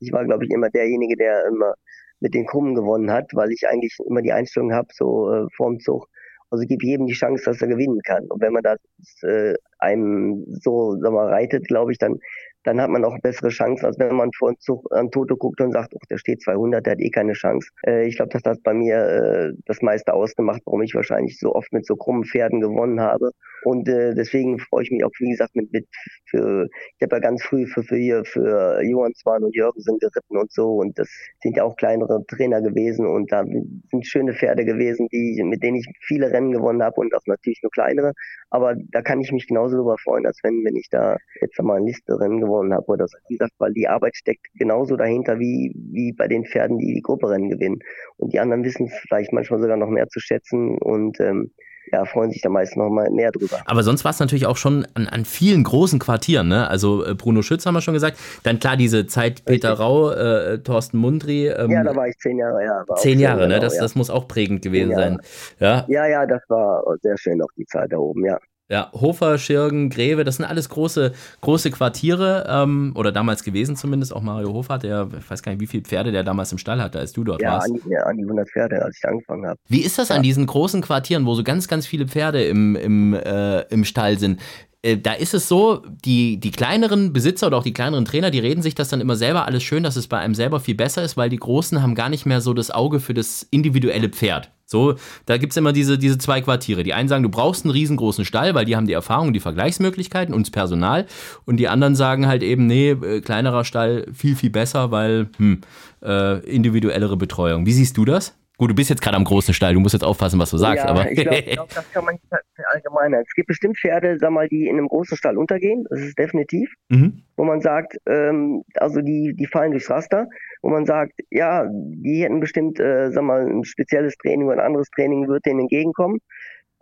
Ich 0.00 0.12
war, 0.12 0.24
glaube 0.24 0.44
ich, 0.44 0.50
immer 0.50 0.68
derjenige, 0.68 1.16
der 1.16 1.46
immer 1.46 1.74
mit 2.20 2.34
den 2.34 2.46
Krummen 2.46 2.74
gewonnen 2.74 3.10
hat, 3.10 3.30
weil 3.34 3.52
ich 3.52 3.66
eigentlich 3.68 3.96
immer 4.06 4.22
die 4.22 4.32
Einstellung 4.32 4.72
habe, 4.72 4.88
so 4.92 5.32
äh, 5.32 5.46
vorm 5.56 5.80
Zug, 5.80 6.06
also 6.50 6.64
gib 6.66 6.82
jedem 6.82 7.06
die 7.06 7.14
Chance, 7.14 7.44
dass 7.44 7.60
er 7.60 7.68
gewinnen 7.68 8.00
kann. 8.02 8.24
Und 8.26 8.40
wenn 8.40 8.52
man 8.52 8.62
das 8.62 8.78
äh, 9.22 9.54
einem 9.78 10.44
so 10.48 10.96
sag 11.00 11.12
mal, 11.12 11.28
reitet, 11.28 11.66
glaube 11.66 11.92
ich, 11.92 11.98
dann 11.98 12.18
dann 12.66 12.80
hat 12.80 12.90
man 12.90 13.04
auch 13.04 13.16
bessere 13.22 13.48
Chancen, 13.48 13.86
als 13.86 13.98
wenn 13.98 14.14
man 14.16 14.30
vor 14.36 14.52
Zug 14.58 14.84
an 14.90 15.10
Toto 15.10 15.36
guckt 15.36 15.60
und 15.60 15.72
sagt, 15.72 15.94
oh, 15.94 16.00
der 16.10 16.18
steht 16.18 16.42
200, 16.42 16.84
der 16.84 16.92
hat 16.92 17.00
eh 17.00 17.10
keine 17.10 17.32
Chance. 17.32 17.70
Äh, 17.86 18.08
ich 18.08 18.16
glaube, 18.16 18.36
das 18.42 18.60
bei 18.62 18.74
mir 18.74 18.96
äh, 18.96 19.52
das 19.66 19.82
meiste 19.82 20.12
ausgemacht, 20.12 20.62
warum 20.66 20.82
ich 20.82 20.94
wahrscheinlich 20.94 21.38
so 21.38 21.54
oft 21.54 21.72
mit 21.72 21.86
so 21.86 21.94
krummen 21.94 22.24
Pferden 22.24 22.60
gewonnen 22.60 23.00
habe. 23.00 23.30
Und 23.64 23.88
äh, 23.88 24.14
deswegen 24.14 24.58
freue 24.58 24.82
ich 24.82 24.90
mich 24.90 25.04
auch, 25.04 25.10
wie 25.18 25.30
gesagt, 25.30 25.54
mit, 25.54 25.72
mit 25.72 25.86
für, 26.26 26.68
ich 26.98 27.02
habe 27.02 27.16
ja 27.16 27.20
ganz 27.20 27.42
früh 27.42 27.66
für, 27.66 27.82
für 27.82 27.96
hier 27.96 28.24
für 28.24 28.80
Johann 28.82 29.14
Zwan 29.14 29.44
und 29.44 29.54
Jürgensen 29.54 29.98
geritten 29.98 30.36
und 30.36 30.52
so. 30.52 30.76
Und 30.76 30.98
das 30.98 31.08
sind 31.42 31.56
ja 31.56 31.64
auch 31.64 31.76
kleinere 31.76 32.24
Trainer 32.26 32.60
gewesen 32.62 33.06
und 33.06 33.30
da 33.30 33.44
sind 33.44 34.06
schöne 34.06 34.34
Pferde 34.34 34.64
gewesen, 34.64 35.08
die, 35.12 35.40
mit 35.44 35.62
denen 35.62 35.78
ich 35.78 35.86
viele 36.00 36.30
Rennen 36.32 36.52
gewonnen 36.52 36.82
habe 36.82 37.00
und 37.00 37.14
auch 37.14 37.26
natürlich 37.26 37.60
nur 37.62 37.70
kleinere. 37.70 38.12
Aber 38.50 38.74
da 38.90 39.02
kann 39.02 39.20
ich 39.20 39.32
mich 39.32 39.46
genauso 39.46 39.76
darüber 39.76 39.96
freuen, 39.98 40.26
als 40.26 40.40
wenn, 40.42 40.64
wenn 40.64 40.76
ich 40.76 40.88
da 40.90 41.16
jetzt 41.40 41.60
mal 41.62 41.76
ein 41.76 41.86
Listerennen 41.86 42.40
gewonnen 42.40 42.55
gewonnen 42.56 42.74
habe 42.74 42.86
oder 42.86 43.06
so. 43.06 43.18
Wie 43.28 43.36
gesagt, 43.36 43.52
weil 43.58 43.72
die 43.72 43.88
Arbeit 43.88 44.16
steckt 44.16 44.46
genauso 44.58 44.96
dahinter 44.96 45.38
wie, 45.38 45.72
wie 45.92 46.12
bei 46.12 46.28
den 46.28 46.44
Pferden, 46.44 46.78
die 46.78 46.94
die 46.94 47.02
Grupperennen 47.02 47.50
gewinnen. 47.50 47.78
Und 48.16 48.32
die 48.32 48.40
anderen 48.40 48.64
wissen 48.64 48.86
es 48.86 48.94
vielleicht 49.06 49.32
manchmal 49.32 49.60
sogar 49.60 49.76
noch 49.76 49.88
mehr 49.88 50.08
zu 50.08 50.20
schätzen 50.20 50.78
und 50.78 51.20
ähm, 51.20 51.50
ja, 51.92 52.04
freuen 52.04 52.32
sich 52.32 52.42
da 52.42 52.48
meist 52.48 52.76
noch 52.76 52.90
mal 52.90 53.08
mehr 53.10 53.30
drüber. 53.30 53.60
Aber 53.64 53.84
sonst 53.84 54.04
war 54.04 54.10
es 54.10 54.18
natürlich 54.18 54.46
auch 54.46 54.56
schon 54.56 54.86
an, 54.94 55.06
an 55.06 55.24
vielen 55.24 55.62
großen 55.62 56.00
Quartieren, 56.00 56.48
ne? 56.48 56.68
Also 56.68 57.04
äh, 57.04 57.14
Bruno 57.14 57.42
Schütz 57.42 57.64
haben 57.64 57.74
wir 57.74 57.80
schon 57.80 57.94
gesagt. 57.94 58.18
Dann 58.42 58.58
klar 58.58 58.76
diese 58.76 59.06
Zeit 59.06 59.44
Peter 59.44 59.70
Richtig. 59.70 59.86
Rau, 59.86 60.10
äh, 60.10 60.58
Thorsten 60.58 60.98
Mundry. 60.98 61.46
Ähm, 61.46 61.70
ja, 61.70 61.84
da 61.84 61.94
war 61.94 62.08
ich 62.08 62.16
zehn 62.18 62.38
Jahre, 62.38 62.64
ja. 62.64 62.84
Zehn 62.96 63.20
Jahre, 63.20 63.46
ne? 63.46 63.60
Das, 63.60 63.76
ja. 63.76 63.82
das 63.82 63.94
muss 63.94 64.10
auch 64.10 64.26
prägend 64.26 64.62
gewesen 64.62 64.94
sein. 64.94 65.18
Ja? 65.60 65.84
ja, 65.88 66.06
ja, 66.06 66.26
das 66.26 66.42
war 66.48 66.82
sehr 67.02 67.16
schön 67.18 67.40
auch 67.40 67.52
die 67.56 67.66
Zeit 67.66 67.92
da 67.92 67.98
oben, 67.98 68.24
ja. 68.24 68.38
Ja, 68.68 68.90
Hofer, 68.92 69.38
Schirgen, 69.38 69.90
Greve, 69.90 70.24
das 70.24 70.36
sind 70.36 70.44
alles 70.44 70.68
große, 70.68 71.12
große 71.40 71.70
Quartiere 71.70 72.46
ähm, 72.48 72.92
oder 72.96 73.12
damals 73.12 73.44
gewesen 73.44 73.76
zumindest. 73.76 74.12
Auch 74.12 74.22
Mario 74.22 74.52
Hofer, 74.52 74.78
der, 74.78 75.08
ich 75.16 75.30
weiß 75.30 75.42
gar 75.44 75.52
nicht, 75.52 75.60
wie 75.60 75.68
viele 75.68 75.84
Pferde 75.84 76.10
der 76.10 76.24
damals 76.24 76.50
im 76.50 76.58
Stall 76.58 76.82
hatte, 76.82 76.98
als 76.98 77.12
du 77.12 77.22
dort 77.22 77.40
ja, 77.40 77.52
warst. 77.52 77.70
An 77.70 77.80
die, 77.84 77.90
ja, 77.90 78.02
an 78.02 78.16
die 78.16 78.24
100 78.24 78.50
Pferde, 78.50 78.82
als 78.82 78.96
ich 78.96 79.08
angefangen 79.08 79.46
habe. 79.46 79.60
Wie 79.68 79.82
ist 79.82 80.00
das 80.00 80.08
ja. 80.08 80.16
an 80.16 80.24
diesen 80.24 80.46
großen 80.46 80.82
Quartieren, 80.82 81.26
wo 81.26 81.34
so 81.34 81.44
ganz, 81.44 81.68
ganz 81.68 81.86
viele 81.86 82.08
Pferde 82.08 82.44
im, 82.44 82.74
im, 82.74 83.14
äh, 83.14 83.60
im 83.68 83.84
Stall 83.84 84.18
sind? 84.18 84.40
Äh, 84.82 84.98
da 84.98 85.12
ist 85.12 85.32
es 85.32 85.46
so, 85.46 85.84
die, 86.04 86.40
die 86.40 86.50
kleineren 86.50 87.12
Besitzer 87.12 87.46
oder 87.46 87.58
auch 87.58 87.64
die 87.64 87.72
kleineren 87.72 88.04
Trainer, 88.04 88.32
die 88.32 88.40
reden 88.40 88.62
sich 88.62 88.74
das 88.74 88.88
dann 88.88 89.00
immer 89.00 89.14
selber 89.14 89.46
alles 89.46 89.62
schön, 89.62 89.84
dass 89.84 89.94
es 89.94 90.08
bei 90.08 90.18
einem 90.18 90.34
selber 90.34 90.58
viel 90.58 90.74
besser 90.74 91.04
ist, 91.04 91.16
weil 91.16 91.28
die 91.28 91.38
Großen 91.38 91.82
haben 91.82 91.94
gar 91.94 92.08
nicht 92.08 92.26
mehr 92.26 92.40
so 92.40 92.52
das 92.52 92.72
Auge 92.72 92.98
für 92.98 93.14
das 93.14 93.46
individuelle 93.50 94.08
Pferd. 94.08 94.50
So, 94.68 94.96
da 95.26 95.36
gibt 95.36 95.52
es 95.52 95.56
immer 95.56 95.72
diese, 95.72 95.96
diese 95.96 96.18
zwei 96.18 96.40
Quartiere. 96.40 96.82
Die 96.82 96.92
einen 96.92 97.08
sagen, 97.08 97.22
du 97.22 97.28
brauchst 97.28 97.64
einen 97.64 97.70
riesengroßen 97.70 98.24
Stall, 98.24 98.54
weil 98.54 98.64
die 98.64 98.74
haben 98.74 98.88
die 98.88 98.92
Erfahrung, 98.92 99.32
die 99.32 99.40
Vergleichsmöglichkeiten 99.40 100.34
und 100.34 100.46
das 100.46 100.50
Personal. 100.50 101.06
Und 101.44 101.58
die 101.58 101.68
anderen 101.68 101.94
sagen 101.94 102.26
halt 102.26 102.42
eben, 102.42 102.66
nee, 102.66 102.90
äh, 102.90 103.20
kleinerer 103.20 103.64
Stall 103.64 104.06
viel, 104.12 104.34
viel 104.34 104.50
besser, 104.50 104.90
weil 104.90 105.30
hm, 105.36 105.60
äh, 106.02 106.40
individuellere 106.40 107.16
Betreuung. 107.16 107.64
Wie 107.64 107.72
siehst 107.72 107.96
du 107.96 108.04
das? 108.04 108.34
Gut, 108.58 108.70
du 108.70 108.74
bist 108.74 108.88
jetzt 108.88 109.02
gerade 109.02 109.16
am 109.16 109.24
großen 109.24 109.52
Stall, 109.52 109.74
du 109.74 109.80
musst 109.80 109.92
jetzt 109.92 110.04
aufpassen, 110.04 110.40
was 110.40 110.50
du 110.50 110.56
sagst, 110.56 110.84
ja, 110.84 110.90
aber. 110.90 111.10
ich 111.10 111.22
glaube, 111.22 111.42
glaub, 111.42 111.68
das 111.74 111.92
kann 111.92 112.04
man 112.04 112.14
nicht 112.14 112.24
verallgemeinern. 112.54 113.22
Es 113.26 113.34
gibt 113.34 113.48
bestimmt 113.48 113.78
Pferde, 113.78 114.16
sag 114.18 114.30
mal, 114.30 114.48
die 114.48 114.66
in 114.66 114.78
einem 114.78 114.88
großen 114.88 115.16
Stall 115.16 115.36
untergehen, 115.36 115.84
das 115.90 116.00
ist 116.00 116.18
definitiv, 116.18 116.72
mhm. 116.88 117.22
wo 117.36 117.44
man 117.44 117.60
sagt, 117.60 117.98
ähm, 118.06 118.62
also 118.76 119.02
die, 119.02 119.34
die 119.36 119.46
fallen 119.46 119.72
durchs 119.72 119.90
Raster, 119.90 120.26
wo 120.62 120.70
man 120.70 120.86
sagt, 120.86 121.12
ja, 121.30 121.66
die 121.70 122.22
hätten 122.22 122.40
bestimmt, 122.40 122.80
äh, 122.80 123.10
sag 123.10 123.24
mal, 123.24 123.46
ein 123.46 123.64
spezielles 123.64 124.16
Training 124.16 124.46
oder 124.46 124.60
ein 124.60 124.66
anderes 124.66 124.88
Training 124.88 125.28
wird 125.28 125.44
denen 125.44 125.60
entgegenkommen. 125.60 126.20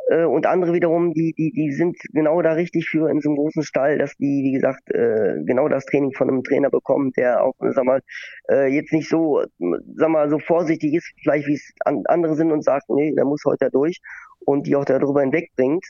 Äh, 0.08 0.24
und 0.24 0.46
andere 0.46 0.72
wiederum, 0.72 1.12
die, 1.14 1.34
die, 1.36 1.52
die 1.52 1.72
sind 1.72 1.96
genau 2.12 2.42
da 2.42 2.52
richtig 2.52 2.88
für 2.88 3.10
in 3.10 3.20
so 3.20 3.30
einem 3.30 3.36
großen 3.36 3.62
Stall, 3.62 3.98
dass 3.98 4.14
die, 4.16 4.42
wie 4.44 4.52
gesagt, 4.52 4.90
äh, 4.90 5.42
genau 5.44 5.68
das 5.68 5.86
Training 5.86 6.12
von 6.12 6.28
einem 6.28 6.42
Trainer 6.42 6.70
bekommen, 6.70 7.12
der 7.16 7.42
auch, 7.42 7.54
sag 7.58 7.84
mal, 7.84 8.00
äh, 8.50 8.66
jetzt 8.68 8.92
nicht 8.92 9.08
so, 9.08 9.42
sag 9.96 10.08
mal, 10.10 10.28
so 10.28 10.38
vorsichtig 10.38 10.94
ist, 10.94 11.10
vielleicht 11.22 11.46
wie 11.46 11.54
es 11.54 11.72
andere 11.84 12.34
sind 12.34 12.52
und 12.52 12.62
sagt, 12.64 12.88
nee, 12.90 13.14
der 13.14 13.24
muss 13.24 13.42
heute 13.46 13.70
durch 13.70 13.98
und 14.40 14.66
die 14.66 14.76
auch 14.76 14.84
darüber 14.84 15.22
hinwegbringt, 15.22 15.84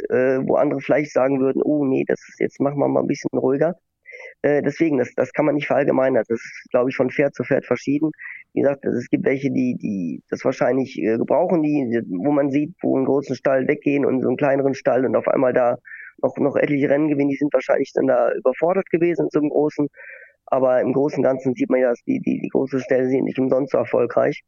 wo 0.46 0.55
andere 0.55 0.81
vielleicht 0.81 1.12
sagen 1.12 1.40
würden, 1.40 1.61
oh 1.64 1.85
nee, 1.85 2.05
das 2.07 2.20
ist 2.29 2.38
jetzt 2.40 2.61
machen 2.61 2.79
wir 2.79 2.87
mal 2.87 3.00
ein 3.00 3.09
bisschen 3.09 3.31
ruhiger. 3.37 3.74
Äh, 4.44 4.61
deswegen, 4.61 4.98
das, 4.98 5.14
das 5.16 5.33
kann 5.33 5.46
man 5.46 5.54
nicht 5.54 5.66
verallgemeinern. 5.66 6.22
Das 6.28 6.38
ist, 6.38 6.68
glaube 6.70 6.90
ich, 6.90 6.96
von 6.96 7.09
Pferd 7.09 7.35
zu 7.35 7.44
Pferd 7.44 7.64
verschieden. 7.64 8.11
Wie 8.52 8.61
gesagt, 8.61 8.85
es 8.85 9.09
gibt 9.09 9.24
welche, 9.24 9.50
die, 9.50 9.74
die 9.76 10.22
das 10.28 10.44
wahrscheinlich 10.44 10.98
äh, 10.98 11.16
gebrauchen, 11.16 11.62
die, 11.62 12.02
wo 12.09 12.30
man 12.30 12.50
sieht, 12.50 12.74
wo 12.83 12.94
einen 12.94 13.07
großen 13.07 13.37
Stall 13.37 13.66
weggehen 13.66 14.04
und 14.04 14.20
so 14.20 14.28
einen 14.28 14.37
kleineren 14.37 14.74
Stall 14.74 15.07
und 15.07 15.16
auf 15.16 15.28
einmal 15.28 15.54
da 15.54 15.78
noch, 16.22 16.37
noch 16.37 16.57
etliche 16.57 16.90
Rennen 16.90 17.09
gewinnen, 17.09 17.30
die 17.30 17.37
sind 17.37 17.54
wahrscheinlich 17.54 17.92
dann 17.94 18.07
da 18.07 18.33
überfordert 18.35 18.90
gewesen 18.90 19.24
in 19.24 19.30
so 19.30 19.40
einem 19.40 19.48
großen. 19.48 19.88
Aber 20.46 20.78
im 20.83 20.92
Großen 20.92 21.18
und 21.18 21.24
Ganzen 21.24 21.54
sieht 21.54 21.70
man 21.70 21.80
ja, 21.80 21.88
dass 21.88 22.02
die, 22.04 22.20
die, 22.20 22.38
die 22.42 22.48
großen 22.50 22.80
Ställe 22.80 23.09
sind 23.09 23.24
nicht 23.24 23.38
umsonst 23.38 23.72
so 23.72 23.78
erfolgreich. 23.78 24.42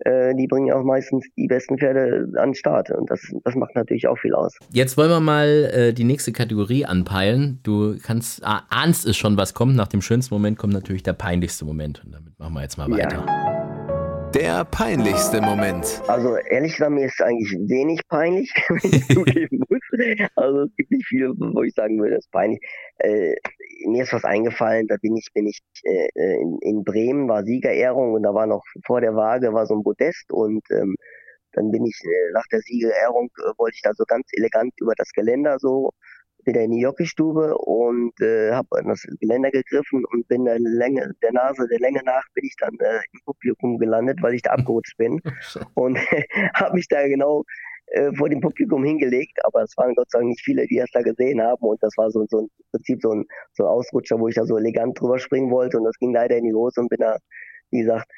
Äh, 0.00 0.34
die 0.34 0.46
bringen 0.46 0.72
auch 0.72 0.82
meistens 0.82 1.26
die 1.36 1.46
besten 1.46 1.78
Pferde 1.78 2.28
an 2.36 2.50
den 2.50 2.54
Start. 2.54 2.90
Und 2.90 3.10
das, 3.10 3.20
das 3.44 3.54
macht 3.54 3.74
natürlich 3.74 4.08
auch 4.08 4.18
viel 4.18 4.34
aus. 4.34 4.56
Jetzt 4.72 4.96
wollen 4.96 5.10
wir 5.10 5.20
mal 5.20 5.70
äh, 5.72 5.92
die 5.92 6.04
nächste 6.04 6.32
Kategorie 6.32 6.84
anpeilen. 6.84 7.60
Du 7.62 7.96
kannst, 8.02 8.44
ah, 8.44 8.62
ahnst 8.68 9.06
es 9.06 9.16
schon, 9.16 9.36
was 9.36 9.54
kommt. 9.54 9.76
Nach 9.76 9.88
dem 9.88 10.02
schönsten 10.02 10.34
Moment 10.34 10.58
kommt 10.58 10.72
natürlich 10.72 11.02
der 11.02 11.12
peinlichste 11.12 11.64
Moment. 11.64 12.02
Und 12.04 12.12
damit 12.12 12.38
machen 12.38 12.54
wir 12.54 12.62
jetzt 12.62 12.78
mal 12.78 12.90
weiter. 12.90 13.24
Ja. 13.26 14.30
Der 14.34 14.64
peinlichste 14.64 15.42
Moment. 15.42 16.02
Also 16.08 16.36
ehrlich 16.36 16.72
gesagt, 16.72 16.90
mir 16.90 17.04
ist 17.04 17.20
eigentlich 17.20 17.52
wenig 17.68 18.00
peinlich, 18.08 18.50
wenn 18.68 18.90
ich 18.90 19.06
zugeben 19.08 19.60
muss. 19.68 19.81
Also 20.36 20.62
es 20.62 20.76
gibt 20.76 20.90
nicht 20.90 21.06
viel, 21.06 21.32
wo 21.36 21.62
ich 21.62 21.74
sagen 21.74 21.98
würde, 21.98 22.14
das 22.16 22.24
ist 22.24 22.32
peinlich. 22.32 22.60
Äh, 22.98 23.34
mir 23.86 24.02
ist 24.04 24.12
was 24.12 24.24
eingefallen, 24.24 24.86
da 24.88 24.96
bin 25.00 25.16
ich, 25.16 25.28
bin 25.34 25.46
ich 25.46 25.60
äh, 25.84 26.08
in, 26.14 26.58
in, 26.62 26.84
Bremen, 26.84 27.28
war 27.28 27.44
Siegerehrung 27.44 28.14
und 28.14 28.22
da 28.22 28.34
war 28.34 28.46
noch 28.46 28.62
vor 28.86 29.00
der 29.00 29.14
Waage 29.14 29.52
war 29.52 29.66
so 29.66 29.74
ein 29.74 29.82
Podest 29.82 30.32
und 30.32 30.62
ähm, 30.70 30.96
dann 31.52 31.70
bin 31.70 31.84
ich 31.84 31.98
äh, 32.04 32.32
nach 32.32 32.46
der 32.50 32.60
Siegerehrung, 32.60 33.30
äh, 33.38 33.52
wollte 33.58 33.74
ich 33.76 33.82
da 33.82 33.92
so 33.94 34.04
ganz 34.06 34.26
elegant 34.32 34.72
über 34.80 34.94
das 34.96 35.12
Geländer 35.12 35.58
so 35.58 35.90
wieder 36.44 36.62
in 36.62 36.72
die 36.72 36.80
Jockeystube 36.80 37.56
und 37.56 38.20
äh, 38.20 38.52
habe 38.52 38.78
an 38.78 38.88
das 38.88 39.06
Geländer 39.20 39.50
gegriffen 39.50 40.04
und 40.06 40.26
bin 40.28 40.44
der 40.44 40.58
Länge, 40.58 41.12
der 41.22 41.32
Nase 41.32 41.68
der 41.68 41.78
Länge 41.78 42.00
nach 42.04 42.24
bin 42.34 42.44
ich 42.44 42.56
dann 42.58 42.74
äh, 42.80 43.00
im 43.12 43.20
Publikum 43.24 43.78
gelandet, 43.78 44.18
weil 44.22 44.34
ich 44.34 44.42
da 44.42 44.50
abgerutscht 44.52 44.96
bin 44.96 45.20
und 45.74 45.98
habe 46.54 46.74
mich 46.74 46.88
da 46.88 47.06
genau 47.06 47.44
äh, 47.92 48.12
vor 48.16 48.28
dem 48.28 48.40
Publikum 48.40 48.84
hingelegt, 48.84 49.38
aber 49.44 49.62
es 49.62 49.76
waren 49.76 49.94
Gott 49.94 50.10
sei 50.10 50.18
Dank 50.18 50.30
nicht 50.30 50.42
viele, 50.42 50.66
die 50.66 50.76
das 50.78 50.90
da 50.92 51.02
gesehen 51.02 51.40
haben 51.42 51.62
und 51.62 51.82
das 51.82 51.96
war 51.96 52.10
so, 52.10 52.24
so 52.28 52.40
ein 52.40 52.48
Prinzip 52.70 53.00
so 53.02 53.10
ein, 53.10 53.24
so 53.52 53.64
ein 53.64 53.68
Ausrutscher, 53.68 54.18
wo 54.18 54.28
ich 54.28 54.34
da 54.34 54.44
so 54.44 54.56
elegant 54.56 54.98
drüber 55.00 55.18
springen 55.18 55.50
wollte 55.50 55.78
und 55.78 55.84
das 55.84 55.98
ging 55.98 56.12
leider 56.12 56.36
in 56.36 56.44
die 56.44 56.54
Hose 56.54 56.80
und 56.80 56.88
bin 56.88 57.00
da, 57.00 57.18
wie 57.70 57.80
gesagt, 57.80 58.10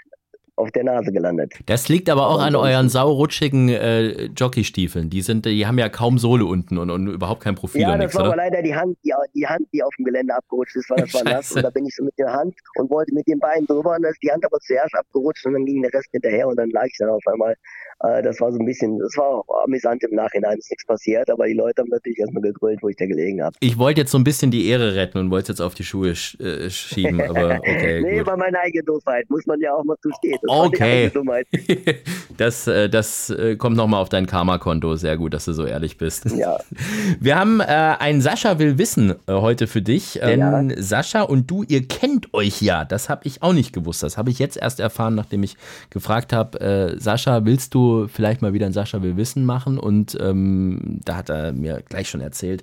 auf 0.56 0.70
der 0.70 0.84
Nase 0.84 1.10
gelandet. 1.10 1.54
Das 1.66 1.88
liegt 1.88 2.08
aber 2.08 2.28
auch 2.28 2.40
an 2.40 2.54
euren 2.54 2.88
saurutschigen 2.88 3.68
äh, 3.68 4.26
Jockeystiefeln. 4.36 5.10
Die 5.10 5.22
sind, 5.22 5.46
die 5.46 5.66
haben 5.66 5.78
ja 5.78 5.88
kaum 5.88 6.18
Sohle 6.18 6.44
unten 6.44 6.78
und, 6.78 6.90
und 6.90 7.08
überhaupt 7.08 7.42
kein 7.42 7.54
Profil. 7.54 7.82
Ja, 7.82 7.92
das 7.92 7.98
nix, 7.98 8.14
war 8.14 8.26
aber 8.26 8.36
leider 8.36 8.62
die 8.62 8.74
Hand, 8.74 8.96
die, 9.04 9.12
die 9.34 9.46
Hand, 9.46 9.66
die 9.72 9.82
auf 9.82 9.92
dem 9.98 10.04
Gelände 10.04 10.34
abgerutscht 10.34 10.76
ist, 10.76 10.90
weil 10.90 10.98
das 10.98 11.14
war 11.14 11.24
nass. 11.24 11.52
Und 11.52 11.62
da 11.62 11.70
bin 11.70 11.86
ich 11.86 11.94
so 11.94 12.04
mit 12.04 12.16
der 12.18 12.32
Hand 12.32 12.54
und 12.76 12.90
wollte 12.90 13.12
mit 13.14 13.26
den 13.26 13.38
Beinen 13.38 13.66
drüber 13.66 13.96
und 13.96 14.02
dann 14.02 14.12
ist 14.12 14.22
die 14.22 14.30
Hand 14.30 14.44
aber 14.44 14.58
zuerst 14.60 14.94
abgerutscht 14.94 15.44
und 15.46 15.54
dann 15.54 15.64
ging 15.64 15.82
der 15.82 15.92
Rest 15.92 16.08
hinterher 16.12 16.46
und 16.46 16.56
dann 16.56 16.70
lag 16.70 16.86
ich 16.86 16.96
dann 16.98 17.10
auf 17.10 17.22
einmal. 17.26 17.54
Äh, 18.00 18.22
das 18.22 18.40
war 18.40 18.52
so 18.52 18.58
ein 18.58 18.66
bisschen, 18.66 18.98
das 18.98 19.16
war 19.16 19.44
amüsant 19.64 20.02
im 20.04 20.14
Nachhinein, 20.14 20.58
ist 20.58 20.70
nichts 20.70 20.84
passiert, 20.86 21.30
aber 21.30 21.46
die 21.46 21.54
Leute 21.54 21.82
haben 21.82 21.88
natürlich 21.90 22.18
erstmal 22.18 22.42
gegrölt, 22.42 22.78
wo 22.82 22.88
ich 22.88 22.96
da 22.96 23.06
gelegen 23.06 23.42
habe. 23.42 23.56
Ich 23.60 23.78
wollte 23.78 24.02
jetzt 24.02 24.10
so 24.10 24.18
ein 24.18 24.24
bisschen 24.24 24.50
die 24.50 24.68
Ehre 24.68 24.94
retten 24.94 25.18
und 25.18 25.30
wollte 25.30 25.52
jetzt 25.52 25.60
auf 25.60 25.74
die 25.74 25.84
Schuhe 25.84 26.14
sch 26.14 26.38
äh, 26.40 26.70
schieben, 26.70 27.20
aber 27.20 27.56
okay. 27.58 28.00
nee, 28.02 28.18
gut. 28.18 28.26
bei 28.26 28.36
meiner 28.36 28.60
eigenen 28.60 28.86
Doofheit 28.86 29.28
muss 29.30 29.46
man 29.46 29.60
ja 29.60 29.74
auch 29.74 29.84
mal 29.84 29.96
zustehen. 30.02 30.38
Okay. 30.46 31.10
das, 32.36 32.66
äh, 32.66 32.88
das 32.88 33.30
äh, 33.30 33.56
kommt 33.56 33.76
nochmal 33.76 34.00
auf 34.00 34.08
dein 34.08 34.26
Karma-Konto. 34.26 34.96
Sehr 34.96 35.16
gut, 35.16 35.34
dass 35.34 35.46
du 35.46 35.52
so 35.52 35.64
ehrlich 35.64 35.98
bist. 35.98 36.26
Ja. 36.30 36.58
Wir 37.20 37.38
haben 37.38 37.60
äh, 37.60 37.64
ein 37.64 38.20
Sascha 38.20 38.58
will 38.58 38.78
wissen 38.78 39.14
äh, 39.26 39.32
heute 39.32 39.66
für 39.66 39.82
dich. 39.82 40.20
Denn 40.22 40.40
ja. 40.40 40.82
Sascha 40.82 41.22
und 41.22 41.50
du, 41.50 41.62
ihr 41.62 41.86
kennt 41.86 42.32
euch 42.34 42.60
ja. 42.60 42.84
Das 42.84 43.08
habe 43.08 43.22
ich 43.24 43.42
auch 43.42 43.52
nicht 43.52 43.72
gewusst. 43.72 44.02
Das 44.02 44.18
habe 44.18 44.30
ich 44.30 44.38
jetzt 44.38 44.56
erst 44.56 44.80
erfahren, 44.80 45.14
nachdem 45.14 45.42
ich 45.42 45.56
gefragt 45.90 46.32
habe, 46.32 46.60
äh, 46.60 47.00
Sascha, 47.00 47.44
willst 47.44 47.74
du 47.74 48.06
vielleicht 48.08 48.42
mal 48.42 48.52
wieder 48.52 48.66
ein 48.66 48.72
Sascha 48.72 49.02
will 49.02 49.16
wissen 49.16 49.44
machen? 49.44 49.78
Und 49.78 50.16
ähm, 50.20 51.00
da 51.04 51.16
hat 51.16 51.30
er 51.30 51.52
mir 51.52 51.82
gleich 51.88 52.08
schon 52.08 52.20
erzählt, 52.20 52.62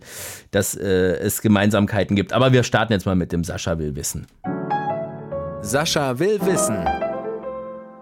dass 0.52 0.76
äh, 0.76 0.86
es 0.86 1.42
Gemeinsamkeiten 1.42 2.16
gibt. 2.16 2.34
Aber 2.34 2.52
wir 2.52 2.64
starten 2.64 2.94
jetzt 2.94 3.06
mal 3.06 3.16
mit 3.16 3.32
dem 3.32 3.44
Sascha 3.44 3.80
will 3.80 3.96
wissen. 3.96 4.28
Sascha 5.62 6.18
will 6.18 6.40
wissen. 6.42 7.11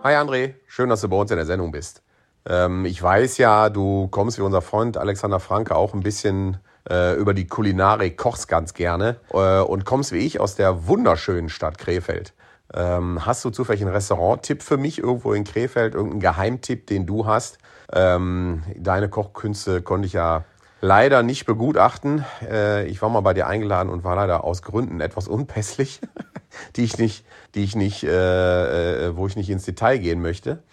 Hi 0.02 0.16
André, 0.16 0.54
schön, 0.66 0.88
dass 0.88 1.02
du 1.02 1.10
bei 1.10 1.18
uns 1.18 1.30
in 1.30 1.36
der 1.36 1.46
Sendung 1.46 1.74
bist. 1.74 2.04
Ähm, 2.48 2.86
ich 2.86 3.04
weiß 3.04 3.38
ja, 3.38 3.70
du 3.70 4.08
kommst 4.08 4.38
wie 4.38 4.42
unser 4.42 4.62
Freund 4.62 4.96
Alexander 4.96 5.42
Franke 5.42 5.76
auch 5.76 5.94
ein 5.94 6.00
bisschen 6.00 6.56
äh, 6.90 7.16
über 7.16 7.34
die 7.34 7.48
Kulinarik, 7.48 8.16
kochst 8.16 8.48
ganz 8.48 8.74
gerne 8.74 9.18
äh, 9.34 9.60
und 9.60 9.84
kommst 9.84 10.14
wie 10.14 10.20
ich 10.20 10.40
aus 10.40 10.56
der 10.56 10.88
wunderschönen 10.88 11.50
Stadt 11.50 11.78
Krefeld. 11.78 12.34
Ähm, 12.74 13.26
hast 13.26 13.44
du 13.44 13.50
zufällig 13.50 13.82
einen 13.82 13.92
Restaurant-Tipp 13.92 14.64
für 14.64 14.78
mich 14.78 15.00
irgendwo 15.00 15.34
in 15.34 15.44
Krefeld, 15.44 15.96
irgendeinen 15.96 16.22
Geheimtipp, 16.22 16.88
den 16.88 17.06
du 17.06 17.26
hast? 17.26 17.58
Ähm, 17.92 18.64
deine 18.78 19.10
Kochkünste 19.10 19.82
konnte 19.82 20.06
ich 20.06 20.14
ja 20.14 20.46
leider 20.82 21.24
nicht 21.24 21.46
begutachten. 21.46 22.26
Äh, 22.42 22.86
ich 22.88 23.02
war 23.02 23.10
mal 23.10 23.22
bei 23.22 23.34
dir 23.34 23.48
eingeladen 23.48 23.90
und 23.90 24.04
war 24.04 24.16
leider 24.16 24.44
aus 24.44 24.62
Gründen 24.62 25.02
etwas 25.02 25.28
unpässlich, 25.28 26.02
die 26.76 26.84
ich 26.84 26.98
nicht, 26.98 27.26
die 27.56 27.64
ich 27.64 27.76
nicht, 27.76 28.04
äh, 28.04 29.08
äh, 29.08 29.18
wo 29.18 29.28
ich 29.28 29.36
nicht 29.36 29.50
ins 29.50 29.66
Detail 29.66 29.98
gehen 29.98 30.22
möchte. 30.22 30.64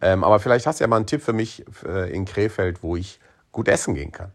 Ähm, 0.00 0.24
aber 0.24 0.40
vielleicht 0.40 0.66
hast 0.66 0.80
du 0.80 0.84
ja 0.84 0.88
mal 0.88 0.96
einen 0.96 1.06
Tipp 1.06 1.22
für 1.22 1.32
mich 1.32 1.64
äh, 1.86 2.12
in 2.12 2.24
Krefeld, 2.24 2.82
wo 2.82 2.96
ich 2.96 3.20
gut 3.52 3.68
essen 3.68 3.94
gehen 3.94 4.12
kann. 4.12 4.32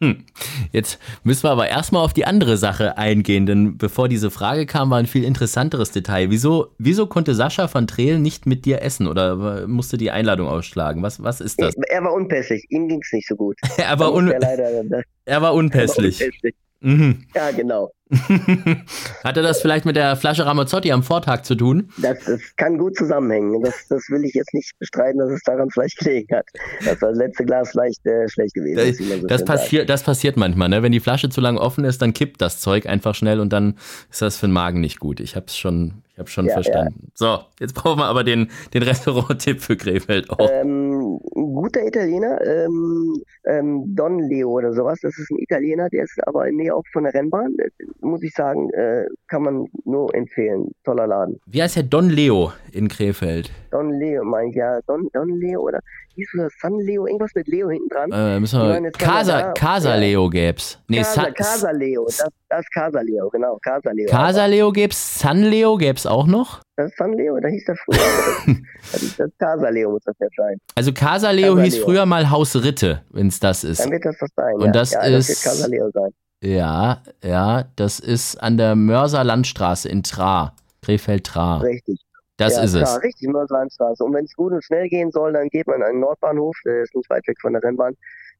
Hm. 0.00 0.24
Jetzt 0.72 0.98
müssen 1.24 1.42
wir 1.42 1.50
aber 1.50 1.68
erstmal 1.68 2.04
auf 2.04 2.12
die 2.12 2.24
andere 2.24 2.56
Sache 2.56 2.96
eingehen, 2.98 3.46
denn 3.46 3.78
bevor 3.78 4.08
diese 4.08 4.30
Frage 4.30 4.64
kam, 4.64 4.90
war 4.90 4.98
ein 4.98 5.06
viel 5.06 5.24
interessanteres 5.24 5.90
Detail. 5.90 6.30
Wieso, 6.30 6.68
wieso 6.78 7.06
konnte 7.06 7.34
Sascha 7.34 7.68
van 7.72 7.88
Treel 7.88 8.20
nicht 8.20 8.46
mit 8.46 8.64
dir 8.64 8.82
essen 8.82 9.08
oder 9.08 9.66
musste 9.66 9.96
die 9.96 10.12
Einladung 10.12 10.46
ausschlagen? 10.46 11.02
Was, 11.02 11.22
was 11.22 11.40
ist 11.40 11.60
das? 11.60 11.74
Er 11.88 12.04
war 12.04 12.12
unpässlich, 12.12 12.64
ihm 12.68 12.86
ging 12.86 13.00
es 13.02 13.12
nicht 13.12 13.26
so 13.26 13.34
gut. 13.34 13.56
er, 13.76 13.98
war 13.98 14.12
un 14.12 14.30
er, 15.24 15.42
war 15.42 15.54
unpässlich. 15.54 16.20
Er 16.20 16.26
war 16.26 16.28
unpässlich. 16.28 16.54
Mhm. 16.80 17.26
Ja, 17.34 17.50
genau. 17.50 17.90
Hatte 19.24 19.42
das 19.42 19.60
vielleicht 19.60 19.84
mit 19.84 19.96
der 19.96 20.16
Flasche 20.16 20.46
Ramazzotti 20.46 20.92
am 20.92 21.02
Vortag 21.02 21.42
zu 21.42 21.54
tun? 21.54 21.90
Das, 21.98 22.18
das 22.24 22.40
kann 22.56 22.78
gut 22.78 22.96
zusammenhängen. 22.96 23.62
Das, 23.62 23.86
das 23.88 24.08
will 24.08 24.24
ich 24.24 24.34
jetzt 24.34 24.54
nicht 24.54 24.72
bestreiten, 24.78 25.18
dass 25.18 25.30
es 25.30 25.42
daran 25.42 25.68
vielleicht 25.70 25.98
gelegen 25.98 26.34
hat. 26.34 26.46
Dass 26.84 26.98
das 26.98 27.16
letzte 27.16 27.44
Glas 27.44 27.70
vielleicht 27.70 28.04
äh, 28.06 28.28
schlecht 28.28 28.54
gewesen 28.54 28.78
ist. 28.78 29.20
So 29.20 29.26
das, 29.26 29.44
passi 29.44 29.84
das 29.84 30.02
passiert 30.02 30.36
manchmal. 30.36 30.68
Ne? 30.68 30.82
Wenn 30.82 30.92
die 30.92 31.00
Flasche 31.00 31.28
zu 31.28 31.40
lange 31.40 31.60
offen 31.60 31.84
ist, 31.84 32.00
dann 32.00 32.12
kippt 32.12 32.40
das 32.40 32.60
Zeug 32.60 32.86
einfach 32.86 33.14
schnell 33.14 33.40
und 33.40 33.52
dann 33.52 33.76
ist 34.10 34.22
das 34.22 34.38
für 34.38 34.46
den 34.46 34.52
Magen 34.52 34.80
nicht 34.80 34.98
gut. 35.00 35.20
Ich 35.20 35.36
habe 35.36 35.46
es 35.46 35.56
schon, 35.56 36.02
Ich 36.18 36.20
habe 36.20 36.30
schon 36.30 36.46
ja, 36.46 36.54
verstanden. 36.54 36.94
Ja. 37.00 37.10
So, 37.14 37.38
jetzt 37.60 37.74
brauchen 37.74 38.00
wir 38.00 38.06
aber 38.06 38.24
den, 38.24 38.50
den 38.74 38.82
Restaurant-Tipp 38.82 39.60
für 39.60 39.76
Krefeld 39.76 40.28
auch. 40.30 40.50
Ähm, 40.50 41.20
ein 41.36 41.54
guter 41.54 41.86
Italiener, 41.86 42.44
ähm, 42.44 43.22
ähm, 43.44 43.94
Don 43.94 44.18
Leo 44.18 44.50
oder 44.50 44.72
sowas. 44.72 44.98
Das 45.00 45.16
ist 45.16 45.30
ein 45.30 45.38
Italiener, 45.38 45.88
der 45.90 46.02
ist 46.02 46.18
aber 46.26 46.48
in 46.48 46.56
Nähe 46.56 46.74
auch 46.74 46.82
von 46.92 47.04
der 47.04 47.14
Rennbahn. 47.14 47.54
Das, 47.56 47.68
muss 48.00 48.24
ich 48.24 48.34
sagen, 48.34 48.68
äh, 48.70 49.06
kann 49.28 49.42
man 49.42 49.66
nur 49.84 50.12
empfehlen. 50.12 50.72
Toller 50.82 51.06
Laden. 51.06 51.38
Wie 51.46 51.62
heißt 51.62 51.76
der 51.76 51.84
Don 51.84 52.10
Leo 52.10 52.52
in 52.72 52.88
Krefeld? 52.88 53.52
Don 53.70 53.92
Leo, 53.92 54.24
mein 54.24 54.48
ich, 54.48 54.56
ja. 54.56 54.80
Don, 54.88 55.08
Don 55.12 55.38
Leo 55.38 55.60
oder 55.60 55.78
hieß 56.18 56.30
das 56.36 56.52
San 56.60 56.78
Leo? 56.80 57.06
Irgendwas 57.06 57.34
mit 57.34 57.46
Leo 57.46 57.70
hinten 57.70 57.88
dran. 57.88 58.10
Äh, 58.12 58.40
müssen 58.40 58.60
wir, 58.60 58.90
Casa, 58.92 59.52
Casa 59.52 59.94
Leo 59.94 60.28
gäb's. 60.28 60.78
Nee, 60.88 60.98
Casa, 60.98 61.22
San, 61.22 61.34
Casa 61.34 61.70
Leo. 61.70 62.04
Das, 62.06 62.24
das 62.48 62.60
ist 62.60 62.72
Casa 62.72 63.00
Leo, 63.00 63.30
genau. 63.30 63.58
Casa 63.62 63.90
Leo. 63.92 64.10
Casa 64.10 64.46
Leo 64.46 64.72
gäb's. 64.72 65.18
San 65.20 65.42
Leo 65.42 65.76
gäb's 65.76 66.06
auch 66.06 66.26
noch? 66.26 66.60
Das 66.76 66.90
ist 66.90 66.98
San 66.98 67.12
Leo, 67.12 67.38
da 67.40 67.48
hieß 67.48 67.64
der 67.64 67.76
früher. 67.76 67.98
das, 68.92 69.02
ist 69.02 69.20
das 69.20 69.30
Casa 69.38 69.68
Leo 69.68 69.90
muss 69.90 70.02
das 70.04 70.16
jetzt 70.18 70.36
sein. 70.36 70.58
Also 70.74 70.92
Casa 70.92 71.30
Leo 71.30 71.54
Casa 71.54 71.62
hieß 71.62 71.74
Leo. 71.76 71.84
früher 71.84 72.06
mal 72.06 72.30
Haus 72.30 72.56
Ritte, 72.56 73.02
wenn 73.10 73.28
es 73.28 73.40
das 73.40 73.64
ist. 73.64 73.80
Dann 73.80 73.90
wird 73.92 74.04
das 74.04 74.16
das 74.18 74.30
sein. 74.34 74.54
Und 74.54 74.66
ja. 74.66 74.72
das 74.72 74.92
ja, 74.92 75.02
ist. 75.02 75.28
Das 75.28 75.44
wird 75.44 75.54
Casa 75.54 75.66
Leo 75.68 75.90
sein. 75.92 76.10
Ja, 76.42 77.02
ja, 77.22 77.64
das 77.76 77.98
ist 77.98 78.36
an 78.36 78.56
der 78.56 78.76
Mörser 78.76 79.24
Landstraße 79.24 79.88
in 79.88 80.02
Tra. 80.02 80.54
Krefeld-Tra. 80.82 81.58
Richtig. 81.58 82.00
Das 82.38 82.56
ja, 82.56 82.62
ist 82.62 82.76
klar, 82.76 82.96
es. 82.96 83.02
Richtig, 83.02 83.28
Mörser 83.28 83.56
Landstraße. 83.56 84.04
Und 84.04 84.14
wenn 84.14 84.24
es 84.24 84.34
gut 84.34 84.52
und 84.52 84.64
schnell 84.64 84.88
gehen 84.88 85.10
soll, 85.10 85.32
dann 85.32 85.48
geht 85.48 85.66
man 85.66 85.82
an 85.82 85.94
den 85.94 86.00
Nordbahnhof, 86.00 86.56
der 86.64 86.82
ist 86.82 86.94
nicht 86.94 87.10
weit 87.10 87.26
weg 87.26 87.36
von 87.40 87.52
der 87.52 87.62
Rennbahn. 87.62 87.96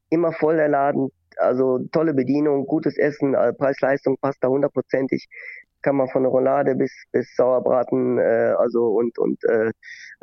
Immer 0.09 0.31
voll 0.31 0.55
der 0.55 0.69
Laden, 0.69 1.11
also 1.37 1.79
tolle 1.91 2.13
Bedienung, 2.13 2.65
gutes 2.65 2.97
Essen, 2.97 3.33
äh, 3.35 3.53
Preis-Leistung 3.53 4.17
passt 4.21 4.41
da 4.41 4.47
hundertprozentig. 4.47 5.27
Kann 5.81 5.97
man 5.97 6.09
von 6.09 6.23
der 6.23 6.31
Roulade 6.31 6.75
bis, 6.75 6.91
bis 7.11 7.35
Sauerbraten, 7.35 8.17
äh, 8.19 8.53
also 8.57 8.87
und, 8.87 9.19
und 9.19 9.43
äh, 9.43 9.71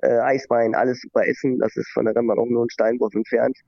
äh, 0.03 0.19
Eiswein, 0.21 0.75
alles 0.75 1.03
super 1.03 1.27
essen. 1.27 1.59
Das 1.59 1.77
ist 1.77 1.91
von 1.93 2.07
der 2.07 2.17
Rennbahn 2.17 2.39
auch 2.39 2.47
nur 2.47 2.65
ein 2.65 2.71
Steinwurf 2.71 3.15
entfernt. 3.15 3.59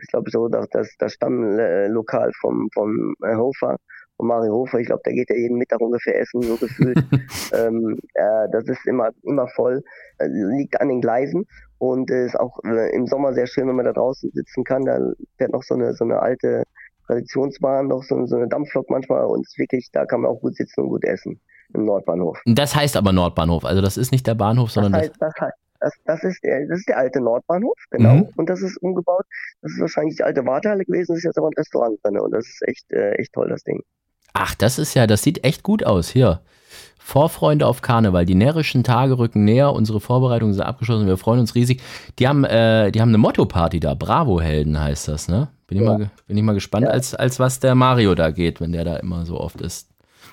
Ich 0.00 0.08
glaube 0.08 0.30
so, 0.30 0.48
dass 0.48 0.68
das, 0.70 0.94
das 0.98 1.14
Stammlokal 1.14 2.30
vom, 2.40 2.68
vom 2.72 3.14
Hofer, 3.24 3.76
von 4.18 4.26
Mario 4.26 4.52
Hofer, 4.52 4.80
ich 4.80 4.86
glaube, 4.86 5.02
da 5.04 5.12
geht 5.12 5.30
er 5.30 5.38
jeden 5.38 5.56
Mittag 5.56 5.80
ungefähr 5.80 6.20
essen, 6.20 6.42
so 6.42 6.56
gefühlt. 6.56 6.98
ähm, 7.54 7.98
äh, 8.14 8.48
das 8.52 8.64
ist 8.64 8.84
immer, 8.84 9.10
immer 9.22 9.46
voll, 9.48 9.82
äh, 10.18 10.26
liegt 10.26 10.80
an 10.80 10.88
den 10.88 11.00
Gleisen 11.00 11.46
und 11.78 12.10
äh, 12.10 12.26
ist 12.26 12.38
auch 12.38 12.58
äh, 12.64 12.94
im 12.94 13.06
Sommer 13.06 13.32
sehr 13.32 13.46
schön, 13.46 13.68
wenn 13.68 13.76
man 13.76 13.86
da 13.86 13.92
draußen 13.92 14.30
sitzen 14.34 14.64
kann. 14.64 14.84
Da 14.84 14.98
fährt 15.38 15.52
noch 15.52 15.62
so 15.62 15.74
eine, 15.74 15.94
so 15.94 16.04
eine 16.04 16.20
alte 16.20 16.64
Traditionsbahn, 17.06 17.86
noch 17.86 18.02
so, 18.02 18.26
so 18.26 18.36
eine 18.36 18.48
Dampflok 18.48 18.90
manchmal 18.90 19.24
und 19.24 19.46
ist 19.46 19.56
wirklich, 19.56 19.88
da 19.92 20.04
kann 20.04 20.22
man 20.22 20.32
auch 20.32 20.40
gut 20.40 20.56
sitzen 20.56 20.82
und 20.82 20.88
gut 20.88 21.04
essen 21.04 21.40
im 21.74 21.84
Nordbahnhof. 21.84 22.40
Das 22.44 22.74
heißt 22.74 22.96
aber 22.96 23.12
Nordbahnhof, 23.12 23.64
also 23.64 23.80
das 23.80 23.96
ist 23.96 24.10
nicht 24.10 24.26
der 24.26 24.34
Bahnhof, 24.34 24.70
sondern 24.72 24.92
das 24.92 25.02
heißt, 25.02 25.14
das 25.20 25.34
heißt, 25.40 25.56
das, 25.80 25.92
das, 26.06 26.24
ist 26.24 26.42
der, 26.42 26.66
das 26.66 26.80
ist 26.80 26.88
der 26.88 26.98
alte 26.98 27.20
Nordbahnhof, 27.20 27.78
genau. 27.90 28.14
Mhm. 28.16 28.28
Und 28.36 28.50
das 28.50 28.62
ist 28.62 28.76
umgebaut. 28.78 29.24
Das 29.62 29.72
ist 29.72 29.80
wahrscheinlich 29.80 30.16
die 30.16 30.24
alte 30.24 30.44
Wartehalle 30.44 30.84
gewesen, 30.84 31.12
das 31.12 31.18
ist 31.18 31.24
jetzt 31.24 31.38
aber 31.38 31.48
ein 31.48 31.54
Restaurant 31.56 31.98
drin. 32.02 32.18
Und 32.18 32.32
das 32.32 32.46
ist 32.48 32.66
echt, 32.66 32.92
äh, 32.92 33.12
echt 33.12 33.32
toll, 33.32 33.48
das 33.48 33.62
Ding. 33.62 33.82
Ach, 34.32 34.54
das 34.54 34.78
ist 34.78 34.94
ja, 34.94 35.06
das 35.06 35.22
sieht 35.22 35.44
echt 35.44 35.62
gut 35.62 35.84
aus. 35.84 36.08
Hier. 36.08 36.40
Vorfreunde 36.98 37.66
auf 37.66 37.80
Karneval. 37.80 38.26
Die 38.26 38.34
närrischen 38.34 38.84
Tage 38.84 39.18
rücken 39.18 39.44
näher. 39.44 39.72
Unsere 39.72 39.98
Vorbereitungen 39.98 40.52
sind 40.52 40.62
abgeschlossen. 40.62 41.06
Wir 41.06 41.16
freuen 41.16 41.40
uns 41.40 41.54
riesig. 41.54 41.80
Die 42.18 42.28
haben, 42.28 42.44
äh, 42.44 42.92
die 42.92 43.00
haben 43.00 43.08
eine 43.08 43.18
Motto-Party 43.18 43.80
da. 43.80 43.94
Bravo-Helden 43.94 44.78
heißt 44.78 45.08
das, 45.08 45.26
ne? 45.28 45.48
Bin 45.66 45.78
ich, 45.78 45.84
ja. 45.84 45.98
mal, 45.98 46.10
bin 46.26 46.36
ich 46.36 46.42
mal 46.42 46.52
gespannt, 46.52 46.84
ja. 46.84 46.90
als, 46.90 47.14
als 47.14 47.38
was 47.40 47.60
der 47.60 47.74
Mario 47.74 48.14
da 48.14 48.30
geht, 48.30 48.60
wenn 48.60 48.72
der 48.72 48.84
da 48.84 48.96
immer 48.96 49.24
so 49.24 49.40
oft 49.40 49.60
ist. 49.60 49.88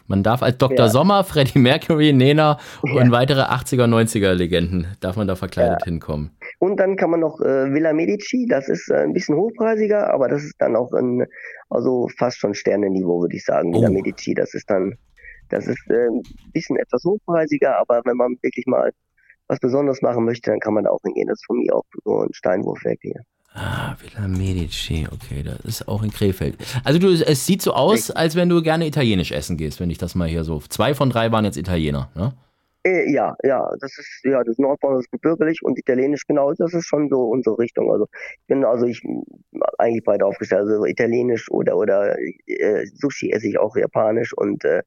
Man 0.08 0.22
darf 0.22 0.44
als 0.44 0.58
Dr. 0.58 0.86
Ja. 0.86 0.90
Sommer, 0.90 1.24
Freddie 1.24 1.60
Mercury, 1.60 2.14
Nena 2.14 2.60
und 2.82 3.12
weitere 3.12 3.42
80er, 3.42 3.88
90er 3.88 4.34
Legenden, 4.34 4.88
darf 5.00 5.16
man 5.16 5.28
da 5.28 5.36
verkleidet 5.36 5.84
hinkommen. 5.84 6.32
Und 6.60 6.80
dann 6.80 6.96
kann 6.96 7.10
man 7.10 7.22
noch 7.22 7.40
äh, 7.42 7.74
Villa 7.74 7.94
Medici, 7.94 8.46
das 8.48 8.70
ist 8.70 8.90
äh, 8.90 8.98
ein 8.98 9.14
bisschen 9.14 9.36
hochpreisiger, 9.36 10.14
aber 10.14 10.28
das 10.28 10.44
ist 10.44 10.56
dann 10.60 10.76
auch 10.76 10.94
ein, 10.94 11.26
also 11.70 12.08
fast 12.18 12.38
schon 12.38 12.54
Sternenniveau, 12.54 13.22
würde 13.22 13.36
ich 13.36 13.44
sagen. 13.44 13.74
Villa 13.74 13.90
oh. 13.90 13.92
Medici, 13.92 14.34
das 14.34 14.54
ist 14.54 14.70
dann, 14.70 14.96
das 15.50 15.68
ist 15.68 15.90
äh, 15.90 16.08
ein 16.08 16.22
bisschen 16.54 16.78
etwas 16.78 17.04
hochpreisiger, 17.04 17.78
aber 17.80 18.02
wenn 18.06 18.18
man 18.18 18.38
wirklich 18.42 18.66
mal 18.68 18.92
was 19.48 19.60
Besonderes 19.60 20.02
machen 20.02 20.26
möchte, 20.26 20.52
dann 20.52 20.60
kann 20.60 20.74
man 20.74 20.86
da 20.86 20.90
auch 20.90 21.02
hingehen. 21.04 21.28
Das 21.28 21.40
ist 21.40 21.46
von 21.46 21.58
mir 21.58 21.76
auch 21.76 21.86
nur 22.04 22.24
ein 22.24 22.34
Steinwurf 22.34 22.84
weg 22.84 23.00
hier. 23.02 23.22
Ah, 23.58 23.96
Villa 24.02 24.28
Medici, 24.28 25.08
okay, 25.10 25.42
das 25.42 25.60
ist 25.62 25.88
auch 25.88 26.04
in 26.04 26.12
Krefeld. 26.12 26.58
Also 26.84 27.00
du, 27.00 27.08
es 27.14 27.46
sieht 27.46 27.62
so 27.62 27.72
aus, 27.72 28.12
als 28.12 28.36
wenn 28.36 28.50
du 28.50 28.62
gerne 28.62 28.86
italienisch 28.86 29.32
essen 29.32 29.56
gehst, 29.56 29.80
wenn 29.80 29.90
ich 29.90 29.98
das 29.98 30.14
mal 30.14 30.28
hier 30.28 30.44
so. 30.44 30.60
Zwei 30.68 30.94
von 30.94 31.10
drei 31.10 31.32
waren 31.32 31.46
jetzt 31.46 31.56
Italiener, 31.56 32.10
ne? 32.16 32.34
Äh, 32.86 33.10
ja, 33.12 33.36
ja, 33.44 33.72
das 33.80 33.98
ist, 33.98 34.26
ja, 34.26 34.44
das 34.44 34.58
Nordbahn 34.58 35.00
ist 35.00 35.10
bürgerlich 35.22 35.64
und 35.64 35.80
italienisch 35.80 36.28
genau, 36.28 36.54
das 36.54 36.74
ist 36.74 36.86
schon 36.86 37.10
so 37.10 37.30
unsere 37.30 37.58
Richtung. 37.58 37.92
Also 37.92 38.08
ich 38.42 38.48
bin 38.48 38.66
also 38.66 38.86
ich 38.86 39.02
eigentlich 39.78 40.04
beide 40.04 40.26
aufgestellt, 40.26 40.62
also 40.70 40.86
italienisch 40.86 41.50
oder 41.50 41.78
oder 41.78 42.16
äh, 42.20 42.86
Sushi 42.94 43.32
esse 43.32 43.48
ich 43.48 43.58
auch 43.58 43.76
japanisch 43.78 44.34
und 44.34 44.66
äh, 44.66 44.84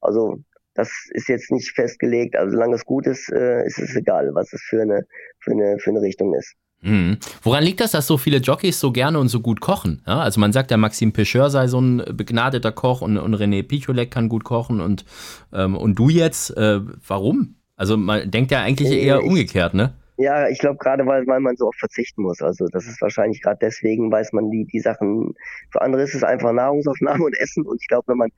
also 0.00 0.40
das 0.74 0.90
ist 1.12 1.28
jetzt 1.28 1.50
nicht 1.50 1.70
festgelegt, 1.70 2.36
also 2.36 2.50
solange 2.50 2.74
es 2.74 2.84
gut 2.84 3.06
ist, 3.06 3.32
äh, 3.32 3.64
ist 3.64 3.78
es 3.78 3.96
egal, 3.96 4.30
was 4.34 4.52
es 4.52 4.60
für 4.60 4.82
eine 4.82 5.06
für 5.38 5.52
eine 5.52 5.78
für 5.78 5.90
eine 5.90 6.02
Richtung 6.02 6.34
ist. 6.34 6.54
Mhm. 6.80 7.18
Woran 7.42 7.64
liegt 7.64 7.80
das, 7.80 7.90
dass 7.90 8.06
so 8.06 8.18
viele 8.18 8.38
Jockeys 8.38 8.78
so 8.78 8.92
gerne 8.92 9.18
und 9.18 9.28
so 9.28 9.40
gut 9.40 9.60
kochen? 9.60 10.02
Ja, 10.06 10.20
also 10.20 10.40
man 10.40 10.52
sagt 10.52 10.70
ja, 10.70 10.76
Maxim 10.76 11.12
Pecheur 11.12 11.50
sei 11.50 11.66
so 11.66 11.80
ein 11.80 12.04
begnadeter 12.12 12.72
Koch 12.72 13.00
und, 13.00 13.18
und 13.18 13.34
René 13.34 13.66
Picholek 13.66 14.10
kann 14.10 14.28
gut 14.28 14.44
kochen 14.44 14.80
und, 14.80 15.04
ähm, 15.52 15.76
und 15.76 15.98
du 15.98 16.08
jetzt, 16.08 16.56
äh, 16.56 16.80
warum? 17.06 17.56
Also 17.76 17.96
man 17.96 18.30
denkt 18.30 18.50
ja 18.50 18.62
eigentlich 18.62 18.90
eher 18.90 19.22
umgekehrt, 19.22 19.74
ne? 19.74 19.94
Ja, 20.18 20.48
ich 20.48 20.58
glaube 20.58 20.78
gerade, 20.78 21.06
weil, 21.06 21.24
weil 21.28 21.38
man 21.38 21.56
so 21.56 21.68
oft 21.68 21.78
verzichten 21.78 22.22
muss. 22.22 22.42
Also 22.42 22.66
das 22.72 22.86
ist 22.86 23.00
wahrscheinlich 23.00 23.40
gerade 23.40 23.58
deswegen, 23.60 24.10
weiß 24.10 24.32
man 24.32 24.50
die, 24.50 24.64
die 24.64 24.80
Sachen, 24.80 25.34
für 25.70 25.80
andere 25.80 26.02
ist 26.02 26.14
es 26.14 26.24
einfach 26.24 26.52
Nahrungsaufnahme 26.52 27.24
und 27.24 27.38
Essen 27.38 27.64
und 27.64 27.80
ich 27.80 27.88
glaube, 27.88 28.08
wenn 28.08 28.18
man 28.18 28.30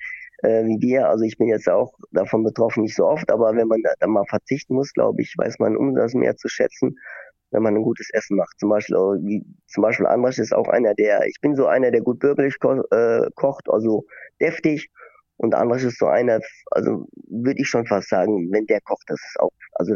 äh, 0.43 0.65
wie 0.65 0.81
wir, 0.81 1.09
also 1.09 1.25
ich 1.25 1.37
bin 1.37 1.49
jetzt 1.49 1.69
auch 1.69 1.93
davon 2.13 2.43
betroffen, 2.45 2.83
nicht 2.83 2.97
so 2.97 3.07
oft, 3.07 3.31
aber 3.31 3.55
wenn 3.55 3.69
man 3.69 3.83
da, 3.83 3.91
da 3.99 4.07
mal 4.07 4.25
verzichten 4.27 4.75
muss, 4.75 4.93
glaube 4.93 5.21
ich, 5.21 5.35
weiß 5.37 5.59
man 5.59 5.77
um 5.77 5.95
das 5.95 6.15
mehr 6.15 6.37
zu 6.37 6.49
schätzen 6.49 6.97
wenn 7.51 7.63
man 7.63 7.77
ein 7.77 7.83
gutes 7.83 8.09
Essen 8.13 8.37
macht. 8.37 8.59
Zum 8.59 8.71
Beispiel, 8.71 8.97
wie, 8.97 9.45
zum 9.67 9.83
Beispiel 9.83 10.07
Andras 10.07 10.39
ist 10.39 10.55
auch 10.55 10.69
einer, 10.69 10.95
der, 10.95 11.27
ich 11.27 11.41
bin 11.41 11.57
so 11.57 11.67
einer, 11.67 11.91
der 11.91 12.01
gut 12.01 12.19
bürgerlich 12.19 12.59
ko 12.59 12.83
äh, 12.91 13.29
kocht, 13.35 13.69
also 13.71 14.05
deftig. 14.41 14.91
Und 15.37 15.55
Andras 15.55 15.83
ist 15.83 15.99
so 15.99 16.07
einer, 16.07 16.41
also 16.71 17.07
würde 17.29 17.61
ich 17.61 17.69
schon 17.69 17.87
fast 17.87 18.09
sagen, 18.09 18.51
wenn 18.53 18.67
der 18.67 18.81
kocht, 18.83 19.05
das 19.09 19.21
ist 19.21 19.41
auch, 19.41 19.53
also 19.73 19.95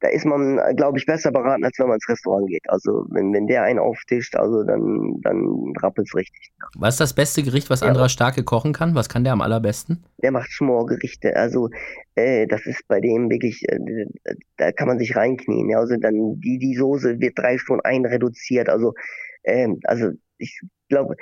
da 0.00 0.08
ist 0.08 0.24
man, 0.24 0.60
glaube 0.76 0.98
ich, 0.98 1.06
besser 1.06 1.32
beraten, 1.32 1.64
als 1.64 1.78
wenn 1.78 1.88
man 1.88 1.96
ins 1.96 2.08
Restaurant 2.08 2.48
geht. 2.48 2.62
Also 2.68 3.06
wenn, 3.10 3.32
wenn 3.32 3.46
der 3.46 3.62
einen 3.62 3.78
auftischt, 3.78 4.36
also 4.36 4.62
dann, 4.62 5.20
dann 5.22 5.72
rappelt 5.82 6.06
es 6.06 6.14
richtig. 6.14 6.52
Was 6.76 6.94
ist 6.94 7.00
das 7.00 7.14
beste 7.14 7.42
Gericht, 7.42 7.68
was 7.68 7.80
ja. 7.80 7.88
Andra 7.88 8.08
Starke 8.08 8.44
kochen 8.44 8.72
kann? 8.72 8.94
Was 8.94 9.08
kann 9.08 9.24
der 9.24 9.32
am 9.32 9.40
allerbesten? 9.40 10.04
Der 10.22 10.30
macht 10.30 10.50
Schmorgerichte. 10.52 11.34
Also 11.36 11.68
äh, 12.14 12.46
das 12.46 12.64
ist 12.66 12.86
bei 12.86 13.00
dem 13.00 13.28
wirklich, 13.28 13.64
äh, 13.68 14.06
da 14.56 14.70
kann 14.72 14.86
man 14.86 14.98
sich 14.98 15.16
reinknien. 15.16 15.68
Ja? 15.68 15.78
Also 15.78 15.96
dann 15.96 16.40
die, 16.40 16.58
die 16.58 16.76
Soße 16.76 17.18
wird 17.18 17.36
drei 17.36 17.58
Stunden 17.58 17.84
einreduziert. 17.84 18.68
Also, 18.68 18.94
äh, 19.42 19.68
also 19.84 20.10
ich 20.38 20.60
glaube, 20.88 21.16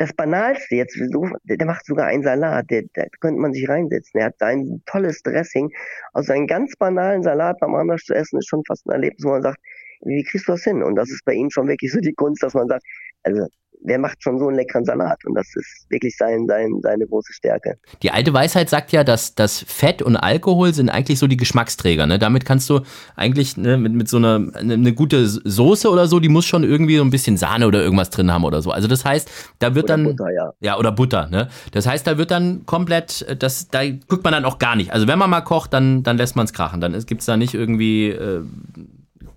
das 0.00 0.14
Banalste 0.14 0.76
jetzt, 0.76 0.98
der 1.44 1.66
macht 1.66 1.84
sogar 1.84 2.06
einen 2.06 2.22
Salat, 2.22 2.70
der, 2.70 2.84
da 2.94 3.04
könnte 3.20 3.38
man 3.38 3.52
sich 3.52 3.68
reinsetzen. 3.68 4.18
Er 4.18 4.26
hat 4.26 4.40
ein 4.40 4.82
tolles 4.86 5.22
Dressing. 5.22 5.70
Also 6.14 6.32
einen 6.32 6.46
ganz 6.46 6.74
banalen 6.76 7.22
Salat 7.22 7.58
beim 7.60 7.74
Anders 7.74 8.04
zu 8.04 8.14
essen 8.14 8.38
ist 8.38 8.48
schon 8.48 8.64
fast 8.66 8.86
ein 8.86 8.92
Erlebnis, 8.92 9.22
wo 9.26 9.28
man 9.28 9.42
sagt, 9.42 9.58
wie 10.00 10.24
kriegst 10.24 10.48
du 10.48 10.52
das 10.52 10.64
hin? 10.64 10.82
Und 10.82 10.94
das 10.94 11.10
ist 11.10 11.22
bei 11.26 11.34
ihm 11.34 11.50
schon 11.50 11.68
wirklich 11.68 11.92
so 11.92 12.00
die 12.00 12.14
Kunst, 12.14 12.42
dass 12.42 12.54
man 12.54 12.66
sagt, 12.66 12.82
also 13.24 13.46
der 13.82 13.98
macht 13.98 14.22
schon 14.22 14.38
so 14.38 14.48
einen 14.48 14.56
leckeren 14.56 14.84
Salat 14.84 15.18
und 15.24 15.34
das 15.34 15.46
ist 15.54 15.86
wirklich 15.88 16.16
sein, 16.16 16.46
sein, 16.46 16.80
seine 16.82 17.06
große 17.06 17.32
Stärke. 17.32 17.78
Die 18.02 18.10
alte 18.10 18.32
Weisheit 18.32 18.68
sagt 18.68 18.92
ja, 18.92 19.04
dass 19.04 19.34
das 19.34 19.60
Fett 19.60 20.02
und 20.02 20.16
Alkohol 20.16 20.74
sind 20.74 20.90
eigentlich 20.90 21.18
so 21.18 21.26
die 21.26 21.36
Geschmacksträger. 21.36 22.06
Ne? 22.06 22.18
Damit 22.18 22.44
kannst 22.44 22.68
du 22.70 22.80
eigentlich 23.16 23.56
ne, 23.56 23.76
mit, 23.76 23.92
mit 23.92 24.08
so 24.08 24.18
einer 24.18 24.50
eine, 24.54 24.74
eine 24.74 24.92
gute 24.92 25.26
Soße 25.26 25.88
oder 25.90 26.06
so, 26.06 26.20
die 26.20 26.28
muss 26.28 26.46
schon 26.46 26.64
irgendwie 26.64 26.96
so 26.96 27.02
ein 27.02 27.10
bisschen 27.10 27.36
Sahne 27.36 27.66
oder 27.66 27.82
irgendwas 27.82 28.10
drin 28.10 28.32
haben 28.32 28.44
oder 28.44 28.62
so. 28.62 28.70
Also 28.70 28.88
das 28.88 29.04
heißt, 29.04 29.30
da 29.58 29.74
wird 29.74 29.84
oder 29.84 29.94
dann 29.94 30.04
Butter, 30.04 30.30
ja. 30.32 30.52
ja 30.60 30.78
oder 30.78 30.92
Butter. 30.92 31.28
Ne? 31.28 31.48
Das 31.72 31.86
heißt, 31.86 32.06
da 32.06 32.18
wird 32.18 32.30
dann 32.30 32.66
komplett, 32.66 33.24
das 33.42 33.68
da 33.68 33.80
guckt 33.88 34.24
man 34.24 34.32
dann 34.32 34.44
auch 34.44 34.58
gar 34.58 34.76
nicht. 34.76 34.92
Also 34.92 35.06
wenn 35.08 35.18
man 35.18 35.30
mal 35.30 35.40
kocht, 35.40 35.72
dann 35.72 36.02
dann 36.02 36.16
lässt 36.16 36.36
man 36.36 36.44
es 36.44 36.52
krachen. 36.52 36.80
Dann 36.80 36.92
gibt 37.06 37.20
es 37.20 37.26
da 37.26 37.36
nicht 37.36 37.54
irgendwie 37.54 38.10
äh, 38.10 38.42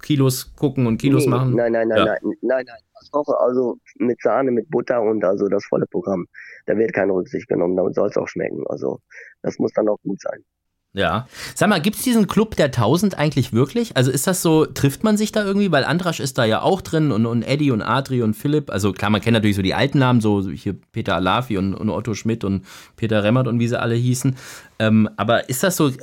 Kilos 0.04 0.54
gucken 0.56 0.86
und 0.86 0.98
Kilos 1.00 1.24
nee, 1.24 1.32
machen. 1.32 1.56
Nein, 1.56 1.72
nein, 1.72 1.88
nein, 1.88 1.98
ja. 1.98 2.06
nein, 2.06 2.20
nein, 2.42 2.66
nein 2.68 2.78
koche 3.14 3.40
also 3.40 3.78
mit 3.96 4.22
Sahne, 4.22 4.52
mit 4.52 4.70
Butter 4.70 5.02
und 5.02 5.24
also 5.24 5.48
das 5.48 5.64
volle 5.66 5.86
Programm. 5.88 6.28
Da 6.66 6.76
wird 6.78 6.94
keine 6.94 7.14
Rücksicht 7.14 7.48
genommen, 7.48 7.78
damit 7.78 7.96
soll 7.96 8.10
es 8.10 8.18
auch 8.18 8.28
schmecken. 8.28 8.64
Also 8.68 9.00
das 9.42 9.58
muss 9.60 9.72
dann 9.74 9.88
auch 9.88 10.02
gut 10.04 10.20
sein. 10.20 10.44
Ja. 10.96 11.28
Sag 11.56 11.70
mal, 11.70 11.82
gibt 11.82 11.96
es 11.96 12.04
diesen 12.04 12.28
Club 12.28 12.56
der 12.56 12.68
1000 12.68 13.18
eigentlich 13.18 13.52
wirklich? 13.52 13.98
Also 13.98 14.12
ist 14.12 14.28
das 14.28 14.44
so, 14.44 14.68
trifft 14.68 15.04
man 15.04 15.18
sich 15.18 15.32
da 15.32 15.44
irgendwie? 15.44 15.72
Weil 15.72 15.86
Andrasch 15.86 16.20
ist 16.20 16.38
da 16.38 16.46
ja 16.46 16.62
auch 16.62 16.82
drin 16.82 17.12
und, 17.12 17.26
und 17.26 17.42
Eddie 17.42 17.72
und 17.72 17.82
Adri 17.82 18.22
und 18.22 18.36
Philipp. 18.36 18.70
Also 18.70 18.94
klar, 18.94 19.10
man 19.10 19.20
kennt 19.20 19.34
natürlich 19.34 19.56
so 19.56 19.64
die 19.64 19.74
alten 19.74 19.98
Namen, 19.98 20.22
so 20.22 20.48
hier 20.52 20.76
Peter 20.92 21.16
Alafi 21.16 21.58
und, 21.58 21.74
und 21.74 21.90
Otto 21.90 22.14
Schmidt 22.14 22.44
und 22.44 22.64
Peter 22.96 23.24
Remmert 23.24 23.48
und 23.48 23.60
wie 23.60 23.68
sie 23.68 23.80
alle 23.80 23.96
hießen. 23.96 24.36
Ähm, 24.78 25.10
aber 25.18 25.50
ist 25.50 25.64
das 25.64 25.78
so, 25.78 25.88
äh, 25.88 25.94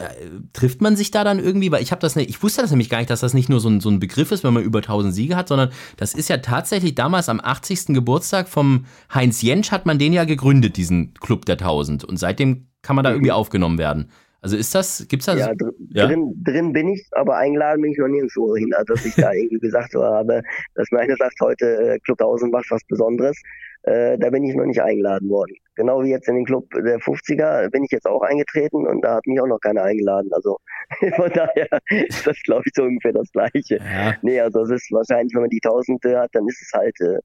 trifft 0.52 0.80
man 0.80 0.96
sich 0.96 1.12
da 1.12 1.22
dann 1.22 1.38
irgendwie? 1.38 1.70
Weil 1.70 1.84
ich 1.84 1.92
habe 1.92 2.00
das 2.00 2.16
nicht, 2.16 2.28
ich 2.28 2.42
wusste 2.42 2.62
das 2.62 2.70
nämlich 2.70 2.90
gar 2.90 2.98
nicht, 2.98 3.10
dass 3.10 3.20
das 3.20 3.32
nicht 3.32 3.48
nur 3.48 3.60
so 3.60 3.68
ein, 3.68 3.80
so 3.80 3.90
ein 3.90 4.00
Begriff 4.00 4.32
ist, 4.32 4.42
wenn 4.42 4.54
man 4.54 4.64
über 4.64 4.80
1000 4.80 5.14
Siege 5.14 5.36
hat, 5.36 5.46
sondern 5.46 5.70
das 5.98 6.14
ist 6.14 6.28
ja 6.28 6.38
tatsächlich 6.38 6.96
damals 6.96 7.28
am 7.28 7.40
80. 7.40 7.94
Geburtstag 7.94 8.48
vom 8.48 8.86
Heinz 9.14 9.40
Jentsch 9.40 9.70
hat 9.70 9.86
man 9.86 10.00
den 10.00 10.12
ja 10.12 10.24
gegründet, 10.24 10.76
diesen 10.76 11.14
Club 11.14 11.44
der 11.44 11.58
1000. 11.58 12.02
Und 12.02 12.16
seitdem 12.16 12.66
kann 12.82 12.96
man 12.96 13.04
da 13.04 13.12
irgendwie 13.12 13.30
aufgenommen 13.30 13.78
werden. 13.78 14.10
Also 14.42 14.56
ist 14.56 14.74
das, 14.74 15.06
gibt's 15.08 15.26
da 15.26 15.36
ja, 15.36 15.54
dr 15.54 15.72
ja? 15.90 16.06
Drin, 16.06 16.32
drin 16.42 16.72
bin 16.72 16.88
ich, 16.88 17.06
aber 17.12 17.36
eingeladen 17.36 17.82
bin 17.82 17.92
ich 17.92 17.98
noch 17.98 18.08
nirgendwo 18.08 18.56
hin, 18.56 18.72
also 18.74 18.94
dass 18.94 19.04
ich 19.04 19.14
da 19.14 19.32
irgendwie 19.34 19.58
gesagt 19.58 19.94
habe, 19.94 20.42
dass 20.74 20.90
mir 20.90 21.00
einer 21.00 21.16
sagt, 21.16 21.38
heute 21.40 21.66
äh, 21.66 21.98
Club 22.00 22.20
1000 22.20 22.52
macht 22.52 22.70
was 22.70 22.82
Besonderes. 22.88 23.40
Äh, 23.82 24.18
da 24.18 24.28
bin 24.28 24.44
ich 24.44 24.54
noch 24.54 24.66
nicht 24.66 24.80
eingeladen 24.80 25.30
worden. 25.30 25.56
Genau 25.74 26.02
wie 26.02 26.10
jetzt 26.10 26.28
in 26.28 26.34
den 26.34 26.44
Club 26.44 26.68
der 26.74 26.98
50er 26.98 27.70
bin 27.70 27.82
ich 27.84 27.90
jetzt 27.90 28.06
auch 28.06 28.20
eingetreten 28.20 28.86
und 28.86 29.00
da 29.02 29.14
hat 29.14 29.26
mich 29.26 29.40
auch 29.40 29.46
noch 29.46 29.58
keiner 29.60 29.84
eingeladen. 29.84 30.30
Also 30.32 30.58
von 31.16 31.30
daher 31.32 31.68
ist 31.88 32.26
das, 32.26 32.42
glaube 32.42 32.64
ich, 32.66 32.72
so 32.74 32.82
ungefähr 32.82 33.12
das 33.12 33.32
Gleiche. 33.32 33.78
Ja. 33.78 34.14
Nee, 34.20 34.40
also 34.40 34.62
es 34.62 34.70
ist 34.70 34.92
wahrscheinlich, 34.92 35.34
wenn 35.34 35.42
man 35.42 35.50
die 35.50 35.60
1000 35.64 36.04
hat, 36.16 36.28
dann 36.34 36.46
ist 36.46 36.60
es 36.60 36.70
halt 36.74 37.00
äh, 37.00 37.20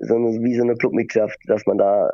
so 0.00 0.16
eine, 0.16 0.42
wie 0.42 0.56
so 0.56 0.62
eine 0.62 0.74
Clubmitgliedschaft, 0.74 1.38
dass 1.46 1.64
man 1.66 1.78
da 1.78 2.10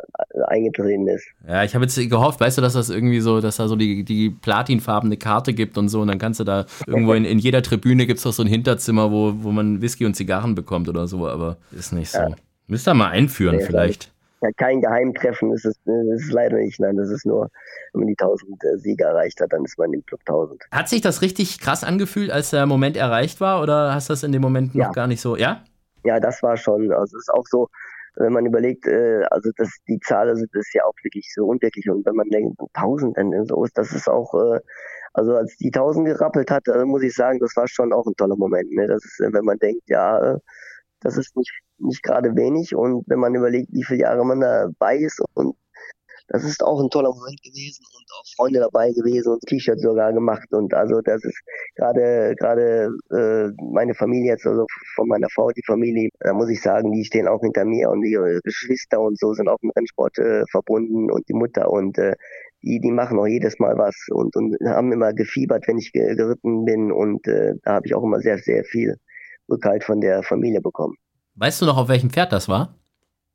eingetreten 0.49 1.09
ist. 1.09 1.27
Ja, 1.49 1.65
ich 1.65 1.75
habe 1.75 1.85
jetzt 1.85 1.97
gehofft, 1.97 2.41
weißt 2.41 2.59
du, 2.59 2.63
dass 2.63 2.75
das 2.75 2.91
irgendwie 2.91 3.21
so, 3.21 3.41
dass 3.41 3.57
da 3.57 3.69
so 3.69 3.77
die, 3.77 4.05
die 4.05 4.31
platinfarbene 4.31 5.17
Karte 5.17 5.55
gibt 5.55 5.79
und 5.79 5.89
so 5.89 6.01
und 6.01 6.09
dann 6.09 6.19
kannst 6.19 6.41
du 6.41 6.45
da 6.45 6.67
irgendwo 6.87 7.15
in, 7.15 7.25
in 7.25 7.39
jeder 7.39 7.63
Tribüne 7.63 8.07
gibt 8.07 8.19
es 8.19 8.25
doch 8.25 8.33
so 8.33 8.43
ein 8.43 8.49
Hinterzimmer, 8.49 9.11
wo, 9.11 9.33
wo 9.39 9.51
man 9.51 9.81
Whisky 9.81 10.05
und 10.05 10.15
Zigarren 10.15 10.55
bekommt 10.55 10.89
oder 10.89 11.07
so, 11.07 11.27
aber 11.27 11.57
ist 11.77 11.93
nicht 11.93 12.11
so. 12.11 12.19
Ja. 12.19 12.29
Müsst 12.67 12.87
ihr 12.87 12.95
mal 12.95 13.11
einführen 13.11 13.57
nee, 13.57 13.65
vielleicht. 13.65 14.13
Ja, 14.43 14.51
kein 14.57 14.81
Geheimtreffen 14.81 15.53
ist 15.53 15.67
es, 15.67 15.77
ist 15.85 16.25
es 16.25 16.31
leider 16.31 16.57
nicht, 16.57 16.81
nein, 16.81 16.97
das 16.97 17.11
ist 17.11 17.27
nur, 17.27 17.51
wenn 17.93 18.01
man 18.01 18.09
die 18.09 18.17
1000 18.19 18.65
äh, 18.65 18.79
Sieger 18.79 19.09
erreicht 19.09 19.41
hat, 19.41 19.53
dann 19.53 19.65
ist 19.65 19.79
man 19.79 19.93
im 19.93 20.05
Club 20.07 20.21
1000. 20.21 20.63
Hat 20.71 20.89
sich 20.89 21.03
das 21.03 21.21
richtig 21.21 21.61
krass 21.61 21.85
angefühlt, 21.85 22.31
als 22.31 22.51
der 22.51 22.65
Moment 22.67 22.97
erreicht 22.97 23.41
war 23.41 23.63
oder 23.63 23.95
hast 23.95 24.09
du 24.09 24.13
das 24.13 24.23
in 24.23 24.33
dem 24.33 24.41
Moment 24.41 24.75
noch 24.75 24.87
ja. 24.87 24.93
gar 24.93 25.07
nicht 25.07 25.21
so, 25.21 25.37
ja? 25.37 25.63
Ja, 26.05 26.21
das 26.21 26.43
war 26.43 26.57
schon, 26.57 26.93
also 26.93 27.17
es 27.17 27.25
ist 27.29 27.35
auch 27.35 27.47
so, 27.47 27.69
wenn 28.17 28.33
man 28.33 28.47
überlegt, 28.47 28.87
äh, 28.87 29.23
also 29.31 29.51
das, 29.57 29.71
die 29.89 29.99
Zahl, 30.01 30.29
also 30.29 30.45
das 30.53 30.67
ist 30.67 30.75
ja 30.75 30.85
auch 30.85 30.95
wirklich 31.03 31.33
so 31.35 31.47
unwirklich 31.47 31.89
und 31.89 32.05
wenn 32.07 32.17
man 32.17 32.29
denkt, 32.29 32.59
1000 32.75 33.17
dann 33.17 33.47
so 33.47 33.65
ist, 33.65 33.77
das 33.79 33.93
ist 33.93 34.09
auch, 34.09 34.35
äh, 34.35 34.61
also 35.13 35.37
als 35.37 35.57
die 35.57 35.71
1000 35.73 36.07
gerappelt 36.07 36.51
hat, 36.51 36.69
also 36.69 36.87
muss 36.87 37.03
ich 37.03 37.15
sagen, 37.15 37.39
das 37.41 37.57
war 37.57 37.69
schon 37.69 37.93
auch 37.93 38.07
ein 38.07 38.17
toller 38.17 38.37
Moment. 38.37 38.71
Ne? 38.73 38.87
Das 38.87 39.05
ist, 39.05 39.21
wenn 39.21 39.45
man 39.45 39.59
denkt, 39.59 39.83
ja, 39.89 40.39
das 41.01 41.17
ist 41.17 41.37
nicht, 41.37 41.53
nicht 41.79 42.03
gerade 42.03 42.37
wenig 42.37 42.75
und 42.75 43.05
wenn 43.09 43.19
man 43.19 43.35
überlegt, 43.35 43.73
wie 43.73 43.85
viele 43.85 44.01
Jahre 44.01 44.25
man 44.25 44.41
dabei 44.41 44.99
ist 44.99 45.21
und 45.35 45.57
das 46.31 46.45
ist 46.45 46.63
auch 46.63 46.81
ein 46.81 46.91
toller 46.91 47.11
Moment 47.11 47.43
gewesen 47.43 47.85
und 47.95 48.07
auch 48.13 48.25
Freunde 48.37 48.61
dabei 48.61 48.93
gewesen 48.93 49.33
und 49.33 49.41
T-Shirt 49.43 49.81
sogar 49.81 50.13
gemacht 50.13 50.49
und 50.53 50.73
also 50.75 51.01
das 51.03 51.23
ist 51.25 51.41
gerade 51.77 52.35
gerade 52.39 52.91
äh, 53.11 53.51
meine 53.73 53.95
Familie 53.95 54.33
jetzt 54.33 54.47
also 54.47 54.67
von 54.95 55.09
meiner 55.09 55.29
Frau 55.35 55.51
die 55.51 55.65
Familie 55.67 56.09
da 56.21 56.33
muss 56.33 56.49
ich 56.49 56.63
sagen 56.63 56.93
die 56.93 57.05
stehen 57.05 57.29
auch 57.29 57.41
hinter 57.41 57.65
mir 57.65 57.91
und 57.91 58.05
ihre 58.05 58.41
Geschwister 58.43 59.01
und 59.01 59.19
so 59.19 59.35
sind 59.35 59.49
auch 59.49 59.59
mit 59.63 59.77
Rennsport 59.77 60.19
äh, 60.19 60.45
verbunden 60.51 61.11
und 61.11 61.29
die 61.29 61.35
Mutter 61.35 61.69
und 61.69 61.99
äh, 61.99 62.15
die, 62.63 62.81
die 62.81 62.91
machen 62.91 63.19
auch 63.19 63.27
jedes 63.27 63.59
Mal 63.59 63.77
was 63.79 63.97
und, 64.11 64.37
und 64.37 64.57
haben 64.67 64.93
immer 64.93 65.13
gefiebert, 65.13 65.67
wenn 65.67 65.79
ich 65.79 65.93
geritten 65.93 66.65
bin 66.65 66.93
und 66.93 67.27
äh, 67.27 67.55
da 67.63 67.75
habe 67.75 67.87
ich 67.87 67.95
auch 67.95 68.03
immer 68.03 68.21
sehr, 68.21 68.39
sehr 68.39 68.65
viel 68.65 68.97
Rückhalt 69.51 69.85
von 69.85 70.01
der 70.01 70.23
Familie 70.23 70.61
bekommen. 70.61 70.97
Weißt 71.37 71.63
du 71.63 71.67
noch, 71.67 71.79
auf 71.79 71.89
welchem 71.89 72.11
Pferd 72.11 72.33
das 72.33 72.49
war? 72.49 72.80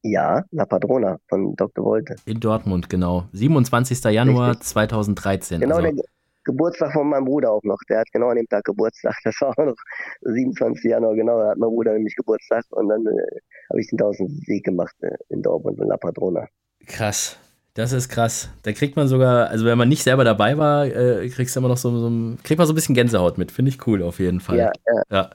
Ja, 0.07 0.43
La 0.51 0.65
Padrona 0.65 1.17
von 1.27 1.55
Dr. 1.55 1.83
Wolte. 1.83 2.15
In 2.27 2.39
Dortmund, 2.39 2.91
genau. 2.91 3.23
27. 3.31 4.03
Januar 4.13 4.51
Richtig. 4.51 4.67
2013. 4.67 5.61
Genau, 5.61 5.77
also. 5.77 5.95
der 5.95 6.05
Geburtstag 6.43 6.93
von 6.93 7.09
meinem 7.09 7.25
Bruder 7.25 7.51
auch 7.51 7.63
noch. 7.63 7.79
Der 7.89 8.01
hat 8.01 8.11
genau 8.13 8.27
an 8.27 8.35
dem 8.35 8.47
Tag 8.47 8.65
Geburtstag. 8.65 9.15
Das 9.23 9.41
war 9.41 9.49
auch 9.57 9.65
noch 9.65 9.75
27. 10.21 10.83
Januar, 10.83 11.15
genau. 11.15 11.39
Da 11.39 11.49
hat 11.49 11.57
mein 11.57 11.69
Bruder 11.71 11.93
nämlich 11.93 12.15
Geburtstag 12.15 12.63
und 12.69 12.87
dann 12.87 13.03
äh, 13.07 13.39
habe 13.71 13.81
ich 13.81 13.87
den 13.87 13.99
1000 13.99 14.45
Sieg 14.45 14.63
gemacht 14.63 14.95
äh, 15.01 15.09
in 15.29 15.41
Dortmund 15.41 15.79
mit 15.79 15.87
La 15.87 15.97
Padrona. 15.97 16.47
Krass. 16.85 17.39
Das 17.75 17.91
ist 17.91 18.07
krass. 18.07 18.47
Da 18.63 18.71
kriegt 18.71 18.95
man 18.95 19.09
sogar, 19.09 19.49
also 19.49 19.65
wenn 19.65 19.77
man 19.77 19.89
nicht 19.89 20.01
selber 20.01 20.23
dabei 20.23 20.57
war, 20.57 20.85
äh, 20.85 21.27
kriegst 21.27 21.55
du 21.55 21.59
immer 21.59 21.67
noch 21.67 21.75
so, 21.75 21.91
so 21.99 22.37
kriegt 22.41 22.57
man 22.57 22.65
so 22.65 22.71
ein 22.71 22.75
bisschen 22.75 22.95
Gänsehaut 22.95 23.37
mit. 23.37 23.51
Finde 23.51 23.67
ich 23.67 23.85
cool 23.85 24.01
auf 24.01 24.19
jeden 24.19 24.39
Fall. 24.39 24.57
Ja, 24.57 24.71
ja. 24.87 25.01
ja. 25.11 25.29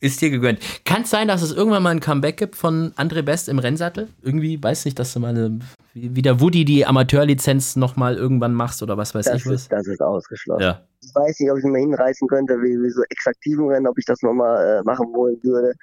Ist 0.00 0.20
dir 0.20 0.30
gegönnt. 0.30 0.58
Kann 0.84 1.02
es 1.02 1.10
sein, 1.10 1.28
dass 1.28 1.42
es 1.42 1.52
irgendwann 1.52 1.84
mal 1.84 1.90
ein 1.90 2.00
Comeback 2.00 2.38
gibt 2.38 2.56
von 2.56 2.90
André 2.96 3.22
Best 3.22 3.48
im 3.48 3.60
Rennsattel? 3.60 4.08
Irgendwie, 4.20 4.60
weiß 4.60 4.84
nicht, 4.84 4.98
dass 4.98 5.12
du 5.12 5.20
mal 5.20 5.28
eine, 5.28 5.60
wie 5.94 6.22
der 6.22 6.40
Woody 6.40 6.64
die 6.64 6.84
Amateurlizenz 6.84 7.76
nochmal 7.76 8.16
irgendwann 8.16 8.52
machst 8.52 8.82
oder 8.82 8.96
was 8.96 9.14
weiß 9.14 9.26
das 9.26 9.36
ich 9.36 9.46
was? 9.46 9.52
Ist, 9.52 9.72
das 9.72 9.86
ist 9.86 10.02
ausgeschlossen. 10.02 10.62
Ja. 10.62 10.80
Ich 11.02 11.14
weiß 11.14 11.38
nicht, 11.38 11.52
ob 11.52 11.58
ich 11.58 11.64
ihn 11.64 11.70
mal 11.70 11.78
hinreißen 11.78 12.26
könnte, 12.26 12.54
wie, 12.54 12.82
wie 12.82 12.90
so 12.90 13.02
exaktiven 13.10 13.68
Rennen, 13.68 13.86
ob 13.86 13.96
ich 13.96 14.06
das 14.06 14.22
nochmal 14.22 14.80
äh, 14.80 14.82
machen 14.82 15.06
wollen 15.14 15.38
würde. 15.44 15.74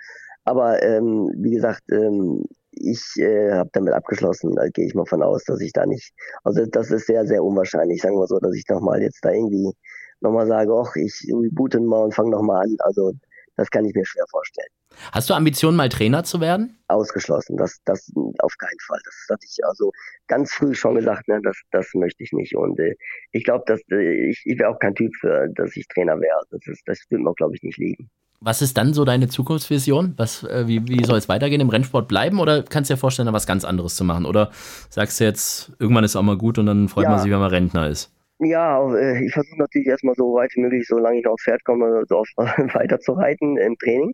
Aber 0.44 0.84
ähm, 0.84 1.32
wie 1.38 1.52
gesagt, 1.52 1.84
ähm, 1.92 2.44
ich 2.80 3.02
äh, 3.18 3.52
habe 3.52 3.70
damit 3.74 3.94
abgeschlossen. 3.94 4.56
Da 4.56 4.68
gehe 4.70 4.86
ich 4.86 4.96
mal 4.96 5.06
von 5.06 5.24
aus, 5.24 5.44
dass 5.44 5.62
ich 5.62 5.74
da 5.74 5.86
nicht. 5.86 6.12
Also 6.44 6.66
das 6.66 6.92
ist 6.92 7.08
sehr, 7.08 7.26
sehr 7.26 7.44
unwahrscheinlich. 7.44 8.02
Sagen 8.02 8.18
wir 8.18 8.28
so, 8.28 8.40
dass 8.40 8.56
ich 8.56 8.66
nochmal 8.70 9.02
jetzt 9.02 9.24
da 9.24 9.32
irgendwie 9.32 9.72
nochmal 10.20 10.48
sage, 10.48 10.74
ach, 10.74 10.96
ich 10.96 11.32
boote 11.52 11.80
mal 11.80 12.04
und 12.04 12.14
fange 12.14 12.32
nochmal 12.32 12.66
an. 12.66 12.76
Also 12.80 13.14
das 13.56 13.70
kann 13.72 13.86
ich 13.86 13.96
mir 13.96 14.06
schwer 14.06 14.26
vorstellen. 14.30 14.70
Hast 15.12 15.30
du 15.30 15.34
Ambitionen, 15.34 15.78
mal 15.78 15.90
Trainer 15.90 16.24
zu 16.24 16.40
werden? 16.42 16.78
Ausgeschlossen. 16.88 17.58
Das, 17.58 17.80
das 17.86 18.12
auf 18.40 18.58
keinen 18.58 18.80
Fall. 18.86 19.00
Das 19.04 19.28
hatte 19.30 19.46
ich 19.46 19.58
also 19.66 19.92
ganz 20.28 20.52
früh 20.54 20.74
schon 20.74 20.96
gesagt, 20.96 21.28
ne, 21.28 21.40
das, 21.44 21.60
das 21.72 21.90
möchte 21.94 22.24
ich 22.24 22.32
nicht. 22.32 22.56
Und 22.56 22.80
äh, 22.80 22.96
ich 23.32 23.44
glaube, 23.44 23.64
dass 23.68 23.82
äh, 23.92 24.30
ich, 24.30 24.42
ich 24.46 24.60
wäre 24.60 24.70
auch 24.70 24.80
kein 24.80 24.96
Typ 24.96 25.14
für, 25.20 25.48
dass 25.56 25.76
ich 25.76 25.88
Trainer 25.88 26.20
wäre. 26.20 26.42
Das 26.52 26.62
ist, 26.68 26.82
das 26.86 27.04
würde 27.10 27.24
mir, 27.24 27.34
glaube 27.34 27.56
ich, 27.56 27.64
nicht 27.64 27.78
liegen. 27.78 28.10
Was 28.40 28.62
ist 28.62 28.78
dann 28.78 28.94
so 28.94 29.04
deine 29.04 29.28
Zukunftsvision? 29.28 30.14
Was, 30.18 30.44
äh, 30.44 30.68
wie, 30.68 30.88
wie 30.88 31.04
soll 31.04 31.18
es 31.18 31.28
weitergehen? 31.28 31.60
Im 31.60 31.70
Rennsport 31.70 32.08
bleiben 32.08 32.40
oder 32.40 32.64
kannst 32.64 32.90
du 32.90 32.94
dir 32.94 33.00
vorstellen, 33.00 33.26
da 33.26 33.34
was 33.34 33.48
ganz 33.48 33.66
anderes 33.66 33.96
zu 33.96 34.04
machen? 34.04 34.26
Oder 34.26 34.52
sagst 34.90 35.20
du 35.20 35.24
jetzt, 35.24 35.72
irgendwann 35.80 36.04
ist 36.04 36.12
es 36.12 36.16
auch 36.16 36.24
mal 36.24 36.38
gut 36.38 36.60
und 36.60 36.68
dann 36.68 36.88
freut 36.88 37.06
ja. 37.06 37.12
man 37.12 37.20
sich, 37.20 37.32
wenn 37.32 37.40
man 37.40 37.50
Rentner 37.50 37.90
ist? 37.90 38.14
Ja, 38.40 38.80
äh, 38.94 39.26
ich 39.26 39.34
versuche 39.34 39.58
natürlich 39.58 39.88
erstmal 39.88 40.14
so 40.16 40.36
weit 40.36 40.52
wie 40.54 40.62
möglich, 40.62 40.86
solange 40.88 41.20
ich 41.20 41.28
aufs 41.28 41.44
Pferd 41.44 41.64
komme, 41.64 42.04
so 42.08 42.18
weiter 42.38 43.00
zu 43.00 43.14
reiten 43.14 43.58
im 43.58 43.76
Training 43.80 44.14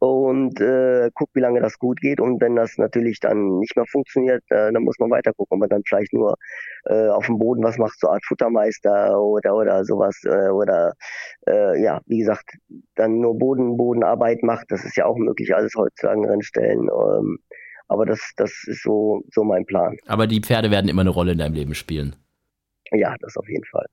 und 0.00 0.58
äh, 0.62 1.10
guck, 1.14 1.28
wie 1.34 1.40
lange 1.40 1.60
das 1.60 1.78
gut 1.78 2.00
geht. 2.00 2.20
Und 2.20 2.40
wenn 2.40 2.56
das 2.56 2.78
natürlich 2.78 3.20
dann 3.20 3.58
nicht 3.58 3.76
mehr 3.76 3.84
funktioniert, 3.84 4.42
äh, 4.48 4.72
dann 4.72 4.82
muss 4.82 4.98
man 4.98 5.10
weiter 5.10 5.32
gucken, 5.34 5.56
ob 5.56 5.60
man 5.60 5.68
dann 5.68 5.82
vielleicht 5.86 6.14
nur 6.14 6.36
äh, 6.86 7.08
auf 7.08 7.26
dem 7.26 7.38
Boden 7.38 7.62
was 7.62 7.76
macht, 7.76 8.00
so 8.00 8.08
Art 8.08 8.24
Futtermeister 8.24 9.20
oder 9.20 9.54
oder 9.54 9.84
sowas 9.84 10.18
äh, 10.24 10.48
oder 10.48 10.94
äh, 11.46 11.82
ja, 11.82 12.00
wie 12.06 12.20
gesagt, 12.20 12.56
dann 12.94 13.20
nur 13.20 13.36
Boden 13.36 13.76
Bodenarbeit 13.76 14.42
macht. 14.42 14.66
Das 14.70 14.86
ist 14.86 14.96
ja 14.96 15.04
auch 15.04 15.16
möglich, 15.16 15.54
alles 15.54 15.74
heutzutage 15.76 16.28
Rennstellen. 16.30 16.88
Ähm, 16.88 17.38
aber 17.88 18.06
das 18.06 18.32
das 18.36 18.64
ist 18.66 18.82
so 18.82 19.22
so 19.30 19.44
mein 19.44 19.66
Plan. 19.66 19.98
Aber 20.06 20.26
die 20.26 20.40
Pferde 20.40 20.70
werden 20.70 20.88
immer 20.88 21.02
eine 21.02 21.10
Rolle 21.10 21.32
in 21.32 21.38
deinem 21.38 21.54
Leben 21.54 21.74
spielen. 21.74 22.16
Ja, 22.90 23.14
das 23.20 23.36
auf 23.36 23.48
jeden 23.48 23.66
Fall. 23.66 23.86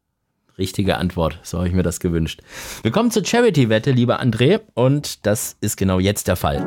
Richtige 0.57 0.97
Antwort, 0.97 1.39
so 1.43 1.59
habe 1.59 1.67
ich 1.67 1.73
mir 1.75 1.83
das 1.83 1.99
gewünscht. 1.99 2.41
Willkommen 2.81 3.11
zur 3.11 3.23
Charity-Wette, 3.23 3.91
lieber 3.91 4.19
André, 4.19 4.61
und 4.73 5.25
das 5.27 5.55
ist 5.61 5.77
genau 5.77 5.99
jetzt 5.99 6.27
der 6.27 6.35
Fall. 6.35 6.65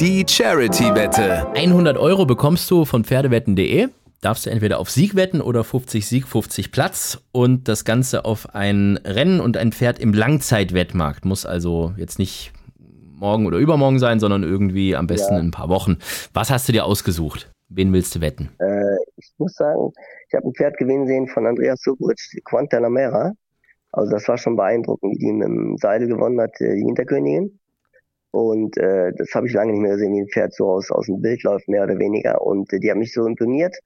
Die 0.00 0.26
Charity-Wette. 0.28 1.52
100 1.54 1.96
Euro 1.96 2.26
bekommst 2.26 2.68
du 2.68 2.84
von 2.84 3.04
Pferdewetten.de. 3.04 3.90
Darfst 4.20 4.46
du 4.46 4.50
entweder 4.50 4.80
auf 4.80 4.90
Sieg 4.90 5.14
wetten 5.14 5.40
oder 5.40 5.62
50 5.62 6.04
Sieg, 6.04 6.26
50 6.26 6.72
Platz 6.72 7.20
und 7.30 7.68
das 7.68 7.84
Ganze 7.84 8.24
auf 8.24 8.56
ein 8.56 8.98
Rennen 9.04 9.38
und 9.38 9.56
ein 9.56 9.70
Pferd 9.70 10.00
im 10.00 10.12
Langzeitwettmarkt. 10.12 11.24
Muss 11.24 11.46
also 11.46 11.94
jetzt 11.96 12.18
nicht 12.18 12.52
morgen 13.14 13.46
oder 13.46 13.58
übermorgen 13.58 14.00
sein, 14.00 14.18
sondern 14.18 14.42
irgendwie 14.42 14.96
am 14.96 15.06
besten 15.06 15.34
ja. 15.34 15.40
in 15.40 15.46
ein 15.48 15.50
paar 15.52 15.68
Wochen. 15.68 15.98
Was 16.32 16.50
hast 16.50 16.68
du 16.68 16.72
dir 16.72 16.86
ausgesucht? 16.86 17.50
Wen 17.68 17.92
willst 17.92 18.16
du 18.16 18.20
wetten? 18.20 18.50
Äh, 18.58 18.93
ich 19.32 19.38
muss 19.38 19.54
sagen, 19.54 19.92
ich 20.28 20.34
habe 20.34 20.46
ein 20.46 20.54
Pferd 20.54 20.76
gewinnen 20.76 21.06
sehen 21.06 21.26
von 21.26 21.46
Andreas 21.46 21.80
Subritsch, 21.82 22.36
Quantanamera. 22.44 23.32
Also 23.92 24.10
das 24.10 24.26
war 24.28 24.38
schon 24.38 24.56
beeindruckend, 24.56 25.12
wie 25.12 25.18
die 25.18 25.32
mit 25.32 25.46
dem 25.46 25.76
Seidel 25.78 26.08
gewonnen 26.08 26.40
hat, 26.40 26.60
äh, 26.60 26.74
die 26.74 26.84
Hinterkönigin. 26.84 27.58
Und 28.32 28.76
äh, 28.78 29.12
das 29.16 29.32
habe 29.34 29.46
ich 29.46 29.52
lange 29.52 29.72
nicht 29.72 29.80
mehr 29.80 29.92
gesehen, 29.92 30.12
wie 30.12 30.22
ein 30.22 30.28
Pferd 30.28 30.52
so 30.54 30.68
aus, 30.68 30.90
aus 30.90 31.06
dem 31.06 31.20
Bild 31.20 31.44
läuft, 31.44 31.68
mehr 31.68 31.84
oder 31.84 31.98
weniger. 31.98 32.42
Und 32.42 32.72
äh, 32.72 32.80
die 32.80 32.90
haben 32.90 32.98
mich 32.98 33.12
so 33.12 33.26
imponiert. 33.26 33.76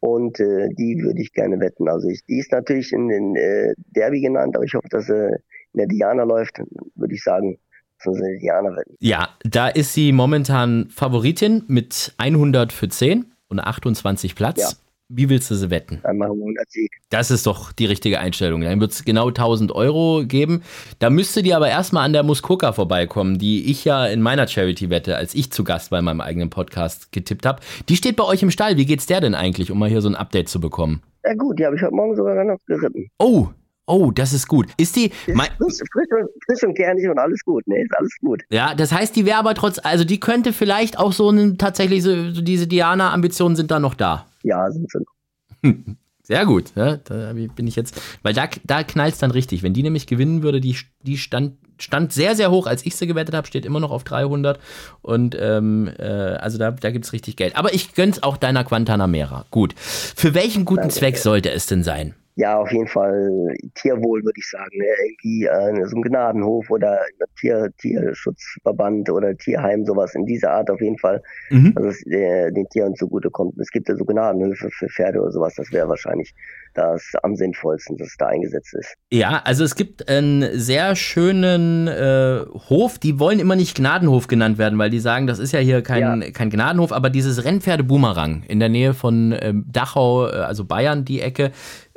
Und 0.00 0.40
äh, 0.40 0.68
die 0.76 0.98
würde 1.00 1.22
ich 1.22 1.32
gerne 1.32 1.60
wetten. 1.60 1.88
Also 1.88 2.08
ich, 2.08 2.24
die 2.24 2.38
ist 2.38 2.50
natürlich 2.50 2.92
in 2.92 3.08
den 3.08 3.36
äh, 3.36 3.72
Derby 3.94 4.20
genannt, 4.20 4.56
aber 4.56 4.64
ich 4.64 4.74
hoffe, 4.74 4.88
dass 4.90 5.06
sie 5.06 5.28
in 5.74 5.78
der 5.78 5.86
Diana 5.86 6.24
läuft, 6.24 6.58
würde 6.96 7.14
ich 7.14 7.22
sagen, 7.22 7.58
dass 8.04 8.16
Diana 8.40 8.70
wetten. 8.76 8.96
Ja, 8.98 9.28
da 9.44 9.68
ist 9.68 9.94
sie 9.94 10.10
momentan 10.10 10.88
Favoritin 10.90 11.62
mit 11.68 12.14
100 12.18 12.72
für 12.72 12.88
10 12.88 13.31
und 13.52 13.60
28 13.60 14.34
Platz. 14.34 14.60
Ja 14.60 14.68
wie 15.14 15.28
willst 15.28 15.50
du 15.50 15.54
sie 15.54 15.70
wetten? 15.70 16.00
Dann 16.02 16.16
machen 16.16 16.38
wir 16.38 16.44
100 16.44 16.70
Sieg. 16.70 16.90
Das 17.10 17.30
ist 17.30 17.46
doch 17.46 17.72
die 17.72 17.86
richtige 17.86 18.18
Einstellung. 18.18 18.62
Dann 18.62 18.80
wird 18.80 18.92
es 18.92 19.04
genau 19.04 19.28
1000 19.28 19.72
Euro 19.72 20.24
geben. 20.24 20.62
Da 20.98 21.10
müsste 21.10 21.42
die 21.42 21.54
aber 21.54 21.68
erstmal 21.68 22.04
an 22.04 22.12
der 22.12 22.22
Muskoka 22.22 22.72
vorbeikommen, 22.72 23.38
die 23.38 23.70
ich 23.70 23.84
ja 23.84 24.06
in 24.06 24.22
meiner 24.22 24.48
Charity-Wette, 24.48 25.16
als 25.16 25.34
ich 25.34 25.52
zu 25.52 25.64
Gast 25.64 25.90
bei 25.90 26.00
meinem 26.00 26.20
eigenen 26.20 26.50
Podcast 26.50 27.12
getippt 27.12 27.46
habe. 27.46 27.60
Die 27.88 27.96
steht 27.96 28.16
bei 28.16 28.24
euch 28.24 28.42
im 28.42 28.50
Stall. 28.50 28.76
Wie 28.76 28.86
geht's 28.86 29.06
der 29.06 29.20
denn 29.20 29.34
eigentlich, 29.34 29.70
um 29.70 29.78
mal 29.78 29.88
hier 29.88 30.00
so 30.00 30.08
ein 30.08 30.16
Update 30.16 30.48
zu 30.48 30.60
bekommen? 30.60 31.02
Ja 31.24 31.34
gut, 31.34 31.58
die 31.58 31.66
habe 31.66 31.76
ich 31.76 31.82
heute 31.82 31.94
Morgen 31.94 32.16
sogar 32.16 32.42
noch 32.44 32.58
geritten. 32.66 33.08
Oh, 33.18 33.48
Oh, 33.86 34.10
das 34.12 34.32
ist 34.32 34.46
gut. 34.46 34.68
Ist 34.76 34.94
die. 34.94 35.10
Frisch, 35.10 35.34
frisch, 35.36 36.08
und, 36.12 36.30
frisch 36.46 36.62
und 36.62 36.74
kernig 36.74 37.08
und 37.08 37.18
alles 37.18 37.40
gut, 37.44 37.66
ne? 37.66 37.82
Ist 37.82 37.96
alles 37.96 38.16
gut. 38.20 38.42
Ja, 38.50 38.74
das 38.74 38.92
heißt, 38.92 39.14
die 39.16 39.26
wäre 39.26 39.38
aber 39.38 39.54
trotz, 39.54 39.80
also 39.82 40.04
die 40.04 40.20
könnte 40.20 40.52
vielleicht 40.52 40.98
auch 40.98 41.12
so 41.12 41.30
ein, 41.30 41.58
tatsächlich 41.58 42.02
so, 42.02 42.30
diese 42.30 42.66
Diana-Ambitionen 42.66 43.56
sind 43.56 43.70
da 43.70 43.80
noch 43.80 43.94
da. 43.94 44.26
Ja, 44.42 44.70
sind 44.70 44.90
sie 44.90 44.98
noch. 44.98 45.72
Sehr 46.24 46.46
gut, 46.46 46.72
ja, 46.76 46.98
da 46.98 47.32
bin 47.32 47.66
ich 47.66 47.74
jetzt, 47.74 48.00
weil 48.22 48.32
da, 48.32 48.48
da 48.62 48.84
knallt 48.84 49.14
es 49.14 49.18
dann 49.18 49.32
richtig. 49.32 49.64
Wenn 49.64 49.74
die 49.74 49.82
nämlich 49.82 50.06
gewinnen 50.06 50.44
würde, 50.44 50.60
die, 50.60 50.76
die 51.02 51.18
stand, 51.18 51.56
stand 51.78 52.12
sehr, 52.12 52.36
sehr 52.36 52.52
hoch, 52.52 52.68
als 52.68 52.86
ich 52.86 52.94
sie 52.94 53.08
gewettet 53.08 53.34
habe, 53.34 53.48
steht 53.48 53.66
immer 53.66 53.80
noch 53.80 53.90
auf 53.90 54.04
300 54.04 54.60
und 55.02 55.36
ähm, 55.38 55.90
äh, 55.98 56.04
also 56.04 56.58
da, 56.58 56.70
da 56.70 56.92
gibt 56.92 57.06
es 57.06 57.12
richtig 57.12 57.34
Geld. 57.34 57.56
Aber 57.56 57.74
ich 57.74 57.94
gönn's 57.94 58.22
auch 58.22 58.36
deiner 58.36 58.62
Quantanamera. 58.62 59.46
Gut. 59.50 59.74
Für 59.76 60.32
welchen 60.32 60.64
guten 60.64 60.82
Danke. 60.82 60.94
Zweck 60.94 61.18
sollte 61.18 61.50
es 61.50 61.66
denn 61.66 61.82
sein? 61.82 62.14
Ja, 62.34 62.58
auf 62.58 62.72
jeden 62.72 62.88
Fall 62.88 63.54
Tierwohl, 63.74 64.24
würde 64.24 64.38
ich 64.38 64.48
sagen. 64.48 64.78
Ne? 64.78 64.86
Irgendwie 65.04 65.44
äh, 65.44 65.86
so 65.86 65.96
ein 65.96 66.02
Gnadenhof 66.02 66.70
oder 66.70 67.00
Tier, 67.38 67.70
Tierschutzverband 67.78 69.10
oder 69.10 69.36
Tierheim, 69.36 69.84
sowas 69.84 70.14
in 70.14 70.24
dieser 70.24 70.52
Art 70.52 70.70
auf 70.70 70.80
jeden 70.80 70.98
Fall, 70.98 71.22
mhm. 71.50 71.74
dass 71.74 71.96
es 71.96 72.06
äh, 72.06 72.50
den 72.50 72.68
Tieren 72.70 72.94
zugutekommt. 72.94 73.58
Es 73.58 73.70
gibt 73.70 73.88
ja 73.88 73.96
so 73.96 74.04
Gnadenhöfe 74.04 74.70
für 74.70 74.88
Pferde 74.88 75.20
oder 75.20 75.30
sowas, 75.30 75.54
das 75.56 75.72
wäre 75.72 75.88
wahrscheinlich 75.88 76.32
das 76.74 77.12
am 77.22 77.36
sinnvollsten, 77.36 77.96
dass 77.98 78.08
es 78.08 78.16
da 78.16 78.28
eingesetzt 78.28 78.74
ist. 78.74 78.94
Ja, 79.10 79.42
also 79.44 79.64
es 79.64 79.74
gibt 79.74 80.08
einen 80.08 80.58
sehr 80.58 80.96
schönen 80.96 81.86
äh, 81.86 82.44
Hof, 82.70 82.98
die 82.98 83.18
wollen 83.18 83.40
immer 83.40 83.56
nicht 83.56 83.76
Gnadenhof 83.76 84.26
genannt 84.26 84.58
werden, 84.58 84.78
weil 84.78 84.90
die 84.90 84.98
sagen, 84.98 85.26
das 85.26 85.38
ist 85.38 85.52
ja 85.52 85.58
hier 85.58 85.82
kein, 85.82 86.22
ja. 86.22 86.30
kein 86.30 86.50
Gnadenhof, 86.50 86.92
aber 86.92 87.10
dieses 87.10 87.44
Rennpferde-Boomerang 87.44 88.44
in 88.48 88.58
der 88.58 88.68
Nähe 88.68 88.94
von 88.94 89.34
ähm, 89.38 89.66
Dachau, 89.70 90.28
äh, 90.28 90.30
also 90.30 90.64
Bayern, 90.64 91.04
die 91.04 91.20
Ecke, 91.20 91.52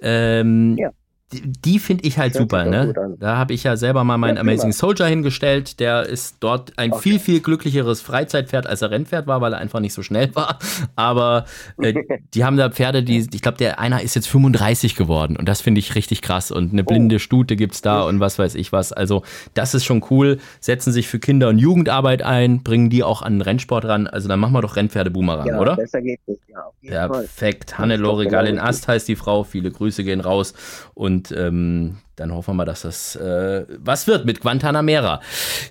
ähm, 0.06 0.76
ja 0.78 0.91
die, 1.34 1.42
die 1.42 1.80
finde 1.80 2.04
ich 2.08 2.20
halt 2.20 2.36
super, 2.36 2.66
ne? 2.66 2.94
Da 3.20 3.38
habe 3.38 3.54
ich 3.54 3.64
ja 3.64 3.78
selber 3.78 4.04
mal 4.04 4.18
meinen 4.18 4.36
ja, 4.36 4.42
Amazing 4.42 4.72
Soldier 4.72 5.08
hingestellt. 5.08 5.80
Der 5.80 6.04
ist 6.04 6.38
dort 6.40 6.78
ein 6.78 6.92
okay. 6.92 7.02
viel, 7.02 7.20
viel 7.20 7.40
glücklicheres 7.40 8.02
Freizeitpferd, 8.02 8.68
als 8.68 8.84
er 8.84 8.92
Rennpferd 8.92 9.26
war, 9.26 9.42
weil 9.42 9.54
er 9.54 9.60
einfach 9.60 9.80
nicht 9.80 9.94
so 9.94 10.04
schnell 10.04 10.36
war. 10.36 10.60
Aber 10.96 11.46
äh, 11.80 11.96
die 12.36 12.46
haben 12.46 12.58
da 12.58 12.70
Pferde, 12.70 13.02
die, 13.02 13.28
ich 13.34 13.42
glaube, 13.42 13.58
der 13.58 13.80
einer 13.80 14.04
ist 14.04 14.16
jetzt 14.16 14.28
35 14.28 14.96
geworden 14.96 15.36
und 15.36 15.50
das 15.50 15.62
finde 15.62 15.80
ich 15.80 15.96
richtig 15.96 16.22
krass. 16.22 16.52
Und 16.52 16.74
eine 16.74 16.84
blinde 16.84 17.16
oh. 17.16 17.20
Stute 17.20 17.56
gibt 17.56 17.74
es 17.74 17.82
da 17.82 18.04
und 18.04 18.20
was 18.20 18.38
weiß 18.38 18.54
ich 18.54 18.72
was. 18.72 18.94
Also, 18.94 19.24
das 19.56 19.74
ist 19.74 19.84
schon 19.84 20.06
cool. 20.12 20.38
Setzen 20.60 20.94
sich 20.94 21.08
für 21.08 21.18
Kinder- 21.18 21.50
und 21.50 21.58
Jugendarbeit 21.58 22.22
ein, 22.22 22.62
bringen 22.62 22.92
die 22.92 23.04
auch 23.04 23.24
an 23.24 23.34
den 23.34 23.42
Rennsport 23.42 23.86
ran. 23.86 24.06
Also, 24.06 24.28
dann 24.28 24.40
machen 24.40 24.54
wir 24.54 24.62
doch 24.62 24.76
Rennpferde-Boomerang, 24.76 25.48
ja, 25.48 25.60
oder? 25.60 25.76
Besser 25.76 26.02
geht 26.02 26.20
es, 26.28 26.38
ja. 26.82 27.08
Perfekt. 27.08 27.80
Hannelore 27.80 28.28
Gallin 28.28 28.60
Ast 28.60 28.88
heißt 28.88 29.08
die 29.08 29.16
Frau. 29.16 29.44
Viele 29.44 29.72
Grüße 29.72 30.04
gehen 30.04 30.22
raus. 30.22 30.54
Und 30.94 31.14
und 31.16 31.32
ähm, 31.32 31.97
dann 32.18 32.34
hoffen 32.34 32.51
wir 32.51 32.53
mal, 32.55 32.66
dass 32.66 32.82
das 32.82 33.16
äh, 33.16 33.66
was 33.80 34.07
wird 34.07 34.26
mit 34.26 34.41
Guantanamera. 34.41 35.22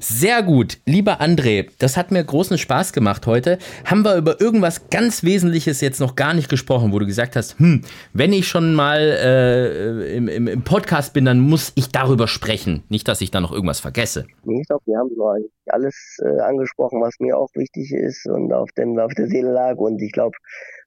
Sehr 0.01 0.42
gut, 0.42 0.78
lieber 0.86 1.20
André, 1.20 1.68
das 1.78 1.97
hat 1.97 2.11
mir 2.11 2.24
großen 2.24 2.57
Spaß 2.57 2.92
gemacht 2.95 3.26
heute. 3.26 3.59
Haben 3.84 4.05
wir 4.05 4.16
über 4.16 4.40
irgendwas 4.40 4.88
ganz 4.88 5.22
Wesentliches 5.22 5.82
jetzt 5.82 6.01
noch 6.01 6.16
gar 6.16 6.32
nicht 6.32 6.49
gesprochen, 6.49 6.92
wo 6.92 6.99
du 6.99 7.07
gesagt 7.07 7.36
hast, 7.36 7.59
hm, 7.59 7.82
wenn 8.14 8.32
ich 8.32 8.49
schon 8.49 8.74
mal 8.74 9.01
äh, 9.01 10.16
im, 10.16 10.28
im, 10.28 10.49
im, 10.49 10.62
Podcast 10.64 11.12
bin, 11.12 11.26
dann 11.26 11.40
muss 11.40 11.72
ich 11.74 11.90
darüber 11.90 12.26
sprechen. 12.26 12.82
Nicht, 12.88 13.07
dass 13.07 13.20
ich 13.20 13.30
da 13.30 13.40
noch 13.40 13.53
irgendwas 13.53 13.80
vergesse. 13.80 14.26
Nee, 14.45 14.62
ich 14.62 14.68
glaube, 14.68 14.82
wir 14.86 14.99
haben 14.99 15.11
so 15.14 15.30
alles 15.66 16.18
äh, 16.22 16.40
angesprochen, 16.40 17.03
was 17.03 17.14
mir 17.18 17.36
auch 17.36 17.49
wichtig 17.55 17.92
ist 17.92 18.26
und 18.26 18.53
auf, 18.53 18.70
den, 18.72 18.99
auf 18.99 19.12
der 19.12 19.28
Seele 19.28 19.53
lag. 19.53 19.76
Und 19.76 20.01
ich 20.01 20.12
glaube, 20.12 20.36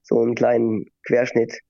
so 0.02 0.20
einen 0.20 0.34
kleinen 0.34 0.86
Querschnitt 1.06 1.60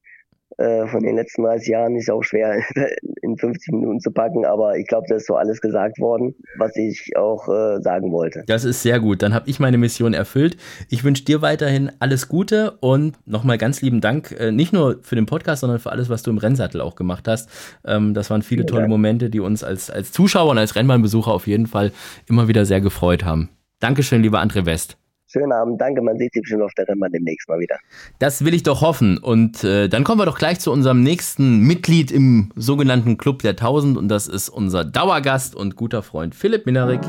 von 0.56 1.02
den 1.02 1.16
letzten 1.16 1.42
30 1.42 1.68
Jahren 1.68 1.96
ist 1.96 2.10
auch 2.10 2.22
schwer 2.22 2.60
in 3.22 3.36
50 3.36 3.72
Minuten 3.72 4.00
zu 4.00 4.10
packen, 4.10 4.44
aber 4.44 4.76
ich 4.76 4.86
glaube, 4.86 5.06
das 5.08 5.22
ist 5.22 5.26
so 5.28 5.36
alles 5.36 5.60
gesagt 5.60 5.98
worden, 6.00 6.34
was 6.56 6.74
ich 6.76 7.16
auch 7.16 7.48
äh, 7.48 7.80
sagen 7.80 8.12
wollte. 8.12 8.44
Das 8.46 8.64
ist 8.64 8.82
sehr 8.82 9.00
gut. 9.00 9.22
Dann 9.22 9.34
habe 9.34 9.48
ich 9.48 9.60
meine 9.60 9.78
Mission 9.78 10.14
erfüllt. 10.14 10.56
Ich 10.88 11.04
wünsche 11.04 11.24
dir 11.24 11.42
weiterhin 11.42 11.92
alles 12.00 12.28
Gute 12.28 12.72
und 12.80 13.16
nochmal 13.26 13.58
ganz 13.58 13.82
lieben 13.82 14.00
Dank, 14.00 14.34
äh, 14.38 14.50
nicht 14.50 14.72
nur 14.72 14.98
für 15.02 15.14
den 15.14 15.26
Podcast, 15.26 15.60
sondern 15.60 15.78
für 15.78 15.92
alles, 15.92 16.08
was 16.08 16.22
du 16.22 16.30
im 16.30 16.38
Rennsattel 16.38 16.80
auch 16.80 16.96
gemacht 16.96 17.28
hast. 17.28 17.48
Ähm, 17.86 18.14
das 18.14 18.30
waren 18.30 18.42
viele 18.42 18.66
tolle 18.66 18.88
Momente, 18.88 19.30
die 19.30 19.40
uns 19.40 19.62
als, 19.64 19.90
als 19.90 20.12
Zuschauer 20.12 20.50
und 20.50 20.58
als 20.58 20.76
Rennbahnbesucher 20.76 21.32
auf 21.32 21.46
jeden 21.46 21.66
Fall 21.66 21.92
immer 22.28 22.48
wieder 22.48 22.64
sehr 22.64 22.80
gefreut 22.80 23.24
haben. 23.24 23.50
Dankeschön, 23.80 24.22
lieber 24.22 24.40
André 24.40 24.66
West. 24.66 24.97
Schönen 25.30 25.52
Abend, 25.52 25.78
danke, 25.78 26.00
man 26.00 26.16
sieht 26.16 26.32
sich 26.32 26.40
bestimmt 26.40 26.62
auf 26.62 26.72
der 26.72 26.88
Rennbahn 26.88 27.12
demnächst 27.12 27.50
mal 27.50 27.58
wieder. 27.58 27.76
Das 28.18 28.46
will 28.46 28.54
ich 28.54 28.62
doch 28.62 28.80
hoffen. 28.80 29.18
Und 29.18 29.62
äh, 29.62 29.86
dann 29.88 30.02
kommen 30.02 30.22
wir 30.22 30.24
doch 30.24 30.38
gleich 30.38 30.58
zu 30.58 30.72
unserem 30.72 31.02
nächsten 31.02 31.60
Mitglied 31.66 32.10
im 32.10 32.50
sogenannten 32.56 33.18
Club 33.18 33.42
der 33.42 33.50
1000 33.50 33.98
und 33.98 34.08
das 34.08 34.26
ist 34.26 34.48
unser 34.48 34.86
Dauergast 34.86 35.54
und 35.54 35.76
guter 35.76 36.02
Freund 36.02 36.34
Philipp 36.34 36.64
Minerik. 36.64 37.00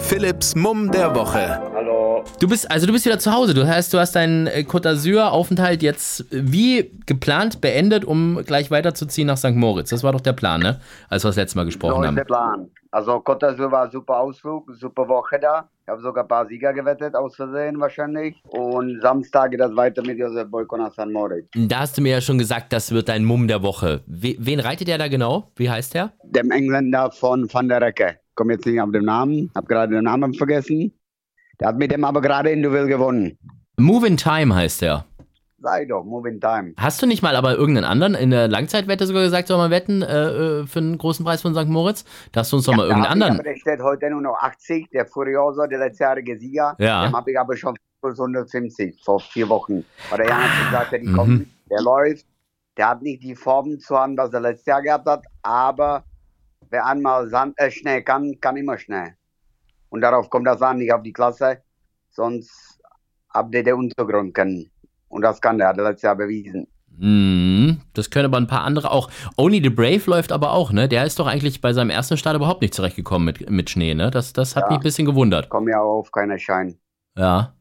Philipps 0.00 0.56
Mumm 0.56 0.90
der 0.90 1.14
Woche. 1.14 1.60
Hallo. 1.74 2.24
Du 2.40 2.48
bist 2.48 2.68
also 2.72 2.88
du 2.88 2.92
bist 2.92 3.04
wieder 3.04 3.20
zu 3.20 3.32
Hause. 3.32 3.54
Du 3.54 3.64
heißt, 3.64 3.94
du 3.94 4.00
hast 4.00 4.16
deinen 4.16 4.48
äh, 4.48 4.64
Côte 4.66 4.88
d'Azur 4.88 5.28
Aufenthalt 5.28 5.80
jetzt 5.84 6.26
wie 6.30 6.90
geplant 7.06 7.60
beendet, 7.60 8.04
um 8.04 8.42
gleich 8.44 8.72
weiterzuziehen 8.72 9.28
nach 9.28 9.38
St. 9.38 9.54
Moritz. 9.54 9.90
Das 9.90 10.02
war 10.02 10.10
doch 10.10 10.20
der 10.20 10.32
Plan, 10.32 10.60
ne? 10.60 10.80
Als 11.08 11.22
wir 11.22 11.28
das 11.28 11.36
letzte 11.36 11.56
Mal 11.58 11.66
gesprochen 11.66 12.02
so 12.02 12.04
haben. 12.04 12.16
der 12.16 12.24
Plan. 12.24 12.68
Also 12.90 13.12
Côte 13.18 13.46
d'Azur 13.46 13.70
war 13.70 13.84
ein 13.84 13.90
super 13.92 14.18
Ausflug, 14.18 14.68
super 14.74 15.06
Woche 15.06 15.38
da. 15.40 15.68
Ich 15.88 15.90
habe 15.90 16.02
sogar 16.02 16.24
ein 16.24 16.28
paar 16.28 16.46
Sieger 16.46 16.74
gewettet, 16.74 17.14
aus 17.14 17.34
Versehen 17.34 17.80
wahrscheinlich. 17.80 18.36
Und 18.50 19.00
Samstag 19.00 19.52
geht 19.52 19.60
das 19.60 19.74
weiter 19.74 20.02
mit 20.02 20.18
Josef 20.18 20.50
Boyko 20.50 20.76
nach 20.76 20.92
San 20.92 21.10
Moritz. 21.10 21.48
Da 21.54 21.78
hast 21.78 21.96
du 21.96 22.02
mir 22.02 22.12
ja 22.12 22.20
schon 22.20 22.36
gesagt, 22.36 22.74
das 22.74 22.92
wird 22.92 23.08
dein 23.08 23.24
Mumm 23.24 23.48
der 23.48 23.62
Woche. 23.62 24.02
wen 24.06 24.60
reitet 24.60 24.90
er 24.90 24.98
da 24.98 25.08
genau? 25.08 25.50
Wie 25.56 25.70
heißt 25.70 25.94
er? 25.94 26.12
Dem 26.24 26.50
Engländer 26.50 27.10
von 27.10 27.50
Van 27.50 27.70
der 27.70 27.80
Recke. 27.80 28.18
Komme 28.34 28.52
jetzt 28.52 28.66
nicht 28.66 28.78
auf 28.78 28.90
den 28.92 29.06
Namen, 29.06 29.50
habe 29.54 29.66
gerade 29.66 29.94
den 29.94 30.04
Namen 30.04 30.34
vergessen. 30.34 30.92
Der 31.58 31.68
hat 31.68 31.78
mit 31.78 31.90
dem 31.90 32.04
aber 32.04 32.20
gerade 32.20 32.50
in 32.50 32.62
Duell 32.62 32.86
gewonnen. 32.86 33.38
Move 33.78 34.08
in 34.08 34.18
Time 34.18 34.54
heißt 34.54 34.82
er. 34.82 35.06
Sei 35.60 35.86
doch, 35.86 36.04
Move 36.04 36.28
in 36.28 36.40
Time. 36.40 36.74
Hast 36.76 37.02
du 37.02 37.06
nicht 37.06 37.20
mal 37.20 37.34
aber 37.34 37.56
irgendeinen 37.56 37.84
anderen 37.84 38.14
in 38.14 38.30
der 38.30 38.46
Langzeitwette 38.46 39.06
sogar 39.06 39.24
gesagt, 39.24 39.48
soll 39.48 39.58
man 39.58 39.72
wetten 39.72 40.02
äh, 40.02 40.60
äh, 40.60 40.66
für 40.66 40.78
einen 40.78 40.96
großen 40.96 41.24
Preis 41.24 41.42
von 41.42 41.52
St. 41.54 41.66
Moritz? 41.66 42.04
Da 42.30 42.40
hast 42.40 42.52
du 42.52 42.56
uns 42.56 42.66
doch 42.66 42.72
ja, 42.72 42.76
mal 42.76 42.86
irgendeinen 42.86 43.12
anderen. 43.12 43.34
Aber 43.34 43.42
der 43.42 43.56
steht 43.56 43.80
heute 43.80 44.08
nur 44.10 44.20
noch 44.20 44.38
80, 44.40 44.88
der 44.90 45.06
Furioso, 45.06 45.66
der 45.66 45.80
letztjährige 45.80 46.38
Sieger. 46.38 46.76
Ja. 46.78 47.06
Den 47.06 47.12
habe 47.12 47.32
ich 47.32 47.38
aber 47.38 47.56
schon 47.56 47.76
für 48.00 48.10
150 48.10 49.02
vor 49.04 49.18
vier 49.18 49.48
Wochen. 49.48 49.84
Weil 50.10 50.18
der 50.18 50.28
Jan 50.28 50.42
hat 50.42 50.66
gesagt, 50.70 50.92
der, 50.92 50.98
die 51.00 51.08
mhm. 51.08 51.16
kommt, 51.16 51.48
der 51.70 51.82
läuft. 51.82 52.26
Der 52.76 52.90
hat 52.90 53.02
nicht 53.02 53.24
die 53.24 53.34
Formen 53.34 53.80
zu 53.80 53.98
haben, 53.98 54.16
was 54.16 54.32
er 54.32 54.40
letztes 54.40 54.66
Jahr 54.66 54.82
gehabt 54.82 55.06
hat, 55.06 55.24
aber 55.42 56.04
wer 56.70 56.86
einmal 56.86 57.28
Sand, 57.28 57.58
äh, 57.58 57.72
schnell 57.72 58.02
kann, 58.02 58.38
kann 58.40 58.56
immer 58.56 58.78
schnell. 58.78 59.14
Und 59.88 60.02
darauf 60.02 60.30
kommt 60.30 60.46
das 60.46 60.62
an, 60.62 60.78
nicht 60.78 60.92
auf 60.92 61.02
die 61.02 61.12
Klasse, 61.12 61.62
sonst 62.10 62.78
ab 63.30 63.50
der, 63.50 63.64
der 63.64 63.76
Untergrund 63.76 64.32
können. 64.32 64.70
Und 65.08 65.22
das 65.22 65.40
kann 65.40 65.58
der, 65.58 65.68
hat 65.68 65.78
er 65.78 65.84
letztes 65.84 66.02
Jahr 66.02 66.16
bewiesen. 66.16 66.66
Mm, 67.00 67.80
das 67.94 68.10
können 68.10 68.24
aber 68.24 68.38
ein 68.38 68.48
paar 68.48 68.64
andere 68.64 68.90
auch. 68.90 69.08
Only 69.36 69.62
the 69.62 69.70
Brave 69.70 70.02
läuft 70.06 70.32
aber 70.32 70.52
auch, 70.52 70.72
ne? 70.72 70.88
Der 70.88 71.04
ist 71.04 71.18
doch 71.18 71.28
eigentlich 71.28 71.60
bei 71.60 71.72
seinem 71.72 71.90
ersten 71.90 72.16
Start 72.16 72.34
überhaupt 72.34 72.60
nicht 72.60 72.74
zurechtgekommen 72.74 73.24
mit, 73.24 73.48
mit 73.48 73.70
Schnee, 73.70 73.94
ne? 73.94 74.10
Das, 74.10 74.32
das 74.32 74.56
hat 74.56 74.64
ja. 74.64 74.70
mich 74.70 74.78
ein 74.78 74.82
bisschen 74.82 75.06
gewundert. 75.06 75.48
Komm 75.48 75.68
ja 75.68 75.80
auf, 75.80 76.10
keiner 76.10 76.38
Schein. 76.38 76.76
Ja. 77.16 77.54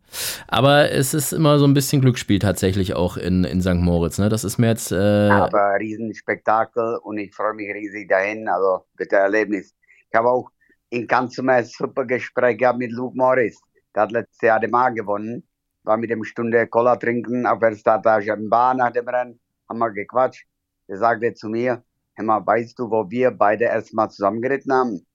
Aber 0.47 0.91
es 0.91 1.13
ist 1.13 1.33
immer 1.33 1.59
so 1.59 1.65
ein 1.65 1.73
bisschen 1.73 2.01
Glücksspiel 2.01 2.39
tatsächlich 2.39 2.95
auch 2.95 3.17
in, 3.17 3.43
in 3.43 3.61
St. 3.61 3.75
Moritz, 3.75 4.17
ne? 4.17 4.29
Das 4.29 4.43
ist 4.43 4.57
mir 4.57 4.69
jetzt. 4.69 4.91
Äh 4.91 5.29
aber 5.29 5.75
Riesenspektakel 5.79 6.99
und 7.03 7.19
ich 7.19 7.35
freue 7.35 7.53
mich 7.53 7.69
riesig 7.71 8.09
dahin. 8.09 8.47
Also 8.47 8.85
bitte 8.95 9.17
Erlebnis. 9.17 9.75
Ich 10.09 10.17
habe 10.17 10.29
auch 10.29 10.49
in 10.89 11.05
Kanzumel 11.05 11.63
super 11.65 12.05
Gespräch 12.05 12.57
gehabt 12.57 12.79
mit 12.79 12.91
Luke 12.91 13.15
Morris. 13.15 13.59
Der 13.93 14.03
hat 14.03 14.11
letztes 14.11 14.41
Jahr 14.41 14.59
den 14.59 14.71
Mann 14.71 14.95
gewonnen 14.95 15.43
war 15.87 15.97
mit 15.97 16.09
dem 16.09 16.23
Stunde 16.23 16.67
Cola 16.67 16.95
trinken 16.97 17.47
auf 17.47 17.59
der 17.59 17.75
Startage 17.75 18.33
im 18.33 18.49
Bar 18.49 18.73
nach 18.75 18.91
dem 18.91 19.07
Rennen, 19.07 19.39
haben 19.67 19.79
wir 19.79 19.91
gequatscht. 19.91 20.45
Er 20.87 20.97
sagte 20.97 21.33
zu 21.33 21.49
mir, 21.49 21.83
mal, 22.17 22.45
weißt 22.45 22.77
du, 22.77 22.89
wo 22.89 23.09
wir 23.09 23.31
beide 23.31 23.65
erstmal 23.65 24.09
zusammengeritten 24.09 24.73
haben? 24.73 25.05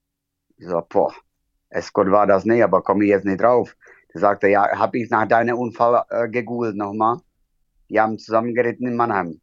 Ich 0.56 0.66
so, 0.66 0.82
boah, 0.88 1.14
Escort 1.70 2.10
war 2.10 2.26
das 2.26 2.44
nicht, 2.44 2.62
aber 2.62 2.82
komme 2.82 3.04
ich 3.04 3.10
jetzt 3.10 3.24
nicht 3.24 3.40
drauf. 3.40 3.76
Er 4.14 4.20
sagte, 4.20 4.48
ja, 4.48 4.78
habe 4.78 4.98
ich 4.98 5.10
nach 5.10 5.26
deinem 5.26 5.56
Unfall 5.58 6.04
äh, 6.10 6.28
gegoogelt 6.28 6.76
nochmal. 6.76 7.18
Die 7.88 8.00
haben 8.00 8.18
zusammengeritten 8.18 8.86
in 8.86 8.96
Mannheim. 8.96 9.40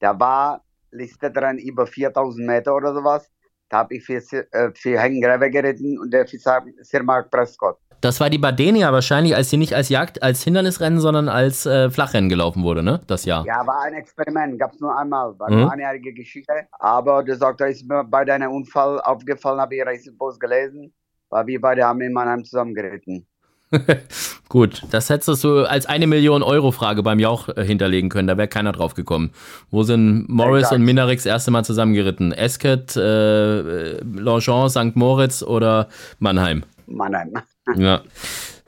da 0.00 0.18
war 0.18 0.64
Liste 0.90 1.30
dran 1.30 1.58
über 1.58 1.86
4000 1.86 2.46
Meter 2.46 2.74
oder 2.74 2.94
sowas. 2.94 3.30
Da 3.68 3.78
habe 3.78 3.94
ich 3.94 4.04
für, 4.04 4.16
äh, 4.52 4.70
für 4.74 4.98
Hängen 4.98 5.20
geritten 5.20 5.98
und 5.98 6.12
der 6.12 6.26
für 6.26 6.38
Sir 6.38 7.02
Mark 7.02 7.30
Prescott. 7.30 7.78
Das 8.00 8.20
war 8.20 8.30
die 8.30 8.38
Badenia 8.38 8.92
wahrscheinlich, 8.92 9.36
als 9.36 9.50
sie 9.50 9.56
nicht 9.56 9.74
als 9.74 9.88
Jagd, 9.88 10.22
als 10.22 10.42
Hindernisrennen, 10.42 11.00
sondern 11.00 11.28
als 11.28 11.66
äh, 11.66 11.90
Flachrennen 11.90 12.28
gelaufen 12.28 12.62
wurde, 12.62 12.82
ne? 12.82 13.00
Das 13.06 13.24
Jahr. 13.24 13.44
Ja, 13.46 13.66
war 13.66 13.82
ein 13.82 13.94
Experiment, 13.94 14.58
gab 14.58 14.72
es 14.72 14.80
nur 14.80 14.96
einmal, 14.96 15.38
war 15.38 15.50
mhm. 15.50 15.58
eine 15.58 15.70
einjährige 15.72 16.14
Geschichte. 16.14 16.52
Aber 16.78 17.22
der 17.22 17.36
sagt, 17.36 17.60
da 17.60 17.66
ist 17.66 17.86
mir 17.86 18.04
bei 18.04 18.24
deinem 18.24 18.52
Unfall 18.52 19.00
aufgefallen, 19.00 19.60
habe 19.60 19.76
ich 19.76 19.84
Racingpost 19.84 20.40
gelesen, 20.40 20.92
weil 21.28 21.46
wir 21.46 21.60
beide 21.60 21.84
haben 21.84 22.00
in 22.00 22.12
Mannheim 22.12 22.44
zusammengeritten. 22.44 23.26
Gut, 24.48 24.82
das 24.90 25.10
hättest 25.10 25.44
du 25.44 25.64
als 25.64 25.86
eine 25.86 26.08
Million 26.08 26.42
Euro 26.42 26.72
Frage 26.72 27.02
beim 27.02 27.20
Jauch 27.20 27.48
äh, 27.50 27.64
hinterlegen 27.64 28.08
können, 28.10 28.26
da 28.26 28.36
wäre 28.36 28.48
keiner 28.48 28.72
drauf 28.72 28.94
gekommen. 28.94 29.30
Wo 29.70 29.84
sind 29.84 30.28
Morris 30.28 30.62
Exakt. 30.62 30.80
und 30.80 30.84
Minarix 30.84 31.22
das 31.22 31.30
erste 31.30 31.50
Mal 31.50 31.64
zusammengeritten? 31.64 32.32
Esket, 32.32 32.96
äh, 32.96 34.00
Longchamp, 34.00 34.70
St. 34.70 34.96
Moritz 34.96 35.42
oder 35.42 35.88
Mannheim? 36.18 36.64
Mannheim. 36.90 37.32
Ja. 37.76 38.02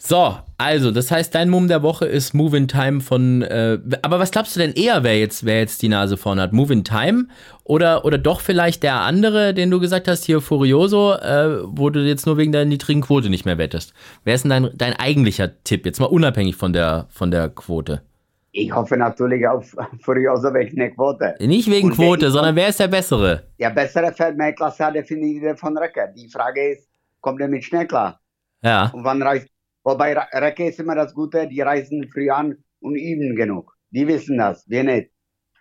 So, 0.04 0.36
also, 0.58 0.90
das 0.90 1.12
heißt, 1.12 1.32
dein 1.32 1.48
Mumm 1.48 1.68
der 1.68 1.82
Woche 1.82 2.06
ist 2.06 2.34
Move 2.34 2.56
in 2.56 2.66
Time 2.66 3.00
von. 3.00 3.42
Äh, 3.42 3.78
aber 4.02 4.18
was 4.18 4.32
glaubst 4.32 4.56
du 4.56 4.60
denn 4.60 4.72
eher, 4.72 5.04
wer 5.04 5.18
jetzt, 5.18 5.44
wer 5.44 5.60
jetzt 5.60 5.80
die 5.80 5.88
Nase 5.88 6.16
vorne 6.16 6.42
hat? 6.42 6.52
Move 6.52 6.72
in 6.72 6.82
Time 6.82 7.28
oder, 7.62 8.04
oder 8.04 8.18
doch 8.18 8.40
vielleicht 8.40 8.82
der 8.82 8.96
andere, 8.96 9.54
den 9.54 9.70
du 9.70 9.78
gesagt 9.78 10.08
hast, 10.08 10.24
hier 10.24 10.40
Furioso, 10.40 11.14
äh, 11.14 11.62
wo 11.64 11.88
du 11.88 12.00
jetzt 12.00 12.26
nur 12.26 12.36
wegen 12.36 12.50
der 12.50 12.64
niedrigen 12.64 13.00
Quote 13.00 13.30
nicht 13.30 13.44
mehr 13.44 13.58
wettest? 13.58 13.94
Wer 14.24 14.34
ist 14.34 14.42
denn 14.42 14.50
dein, 14.50 14.70
dein 14.74 14.94
eigentlicher 14.94 15.50
Tipp, 15.62 15.86
jetzt 15.86 16.00
mal 16.00 16.06
unabhängig 16.06 16.56
von 16.56 16.72
der, 16.72 17.06
von 17.08 17.30
der 17.30 17.48
Quote? 17.48 18.02
Ich 18.50 18.74
hoffe 18.74 18.96
natürlich 18.96 19.46
auf 19.46 19.74
Furioso 20.00 20.52
wegen 20.52 20.76
der 20.76 20.90
Quote. 20.90 21.36
Nicht 21.40 21.70
wegen 21.70 21.90
Quote, 21.90 22.30
sondern 22.30 22.54
wer 22.56 22.68
ist 22.68 22.80
der 22.80 22.88
Bessere? 22.88 23.44
Der 23.58 23.70
bessere 23.70 24.12
fällt 24.12 24.36
mir 24.36 24.52
Klasse 24.52 24.90
definitiv 24.92 25.58
von 25.58 25.78
Recker. 25.78 26.08
Die 26.08 26.28
Frage 26.28 26.72
ist, 26.72 26.91
kommt 27.22 27.40
er 27.40 27.48
mit 27.48 27.64
schnell 27.64 27.86
klar? 27.86 28.20
Ja. 28.62 28.90
Und 28.92 29.04
wann 29.04 29.22
reist 29.22 29.48
Wobei 29.84 30.16
Recke 30.16 30.68
ist 30.68 30.78
immer 30.78 30.94
das 30.94 31.14
Gute, 31.14 31.48
die 31.48 31.60
reisen 31.60 32.08
früh 32.08 32.30
an 32.30 32.56
und 32.80 32.94
üben 32.94 33.34
genug. 33.34 33.76
Die 33.90 34.06
wissen 34.06 34.38
das, 34.38 34.68
wir 34.68 34.84
nicht. 34.84 35.10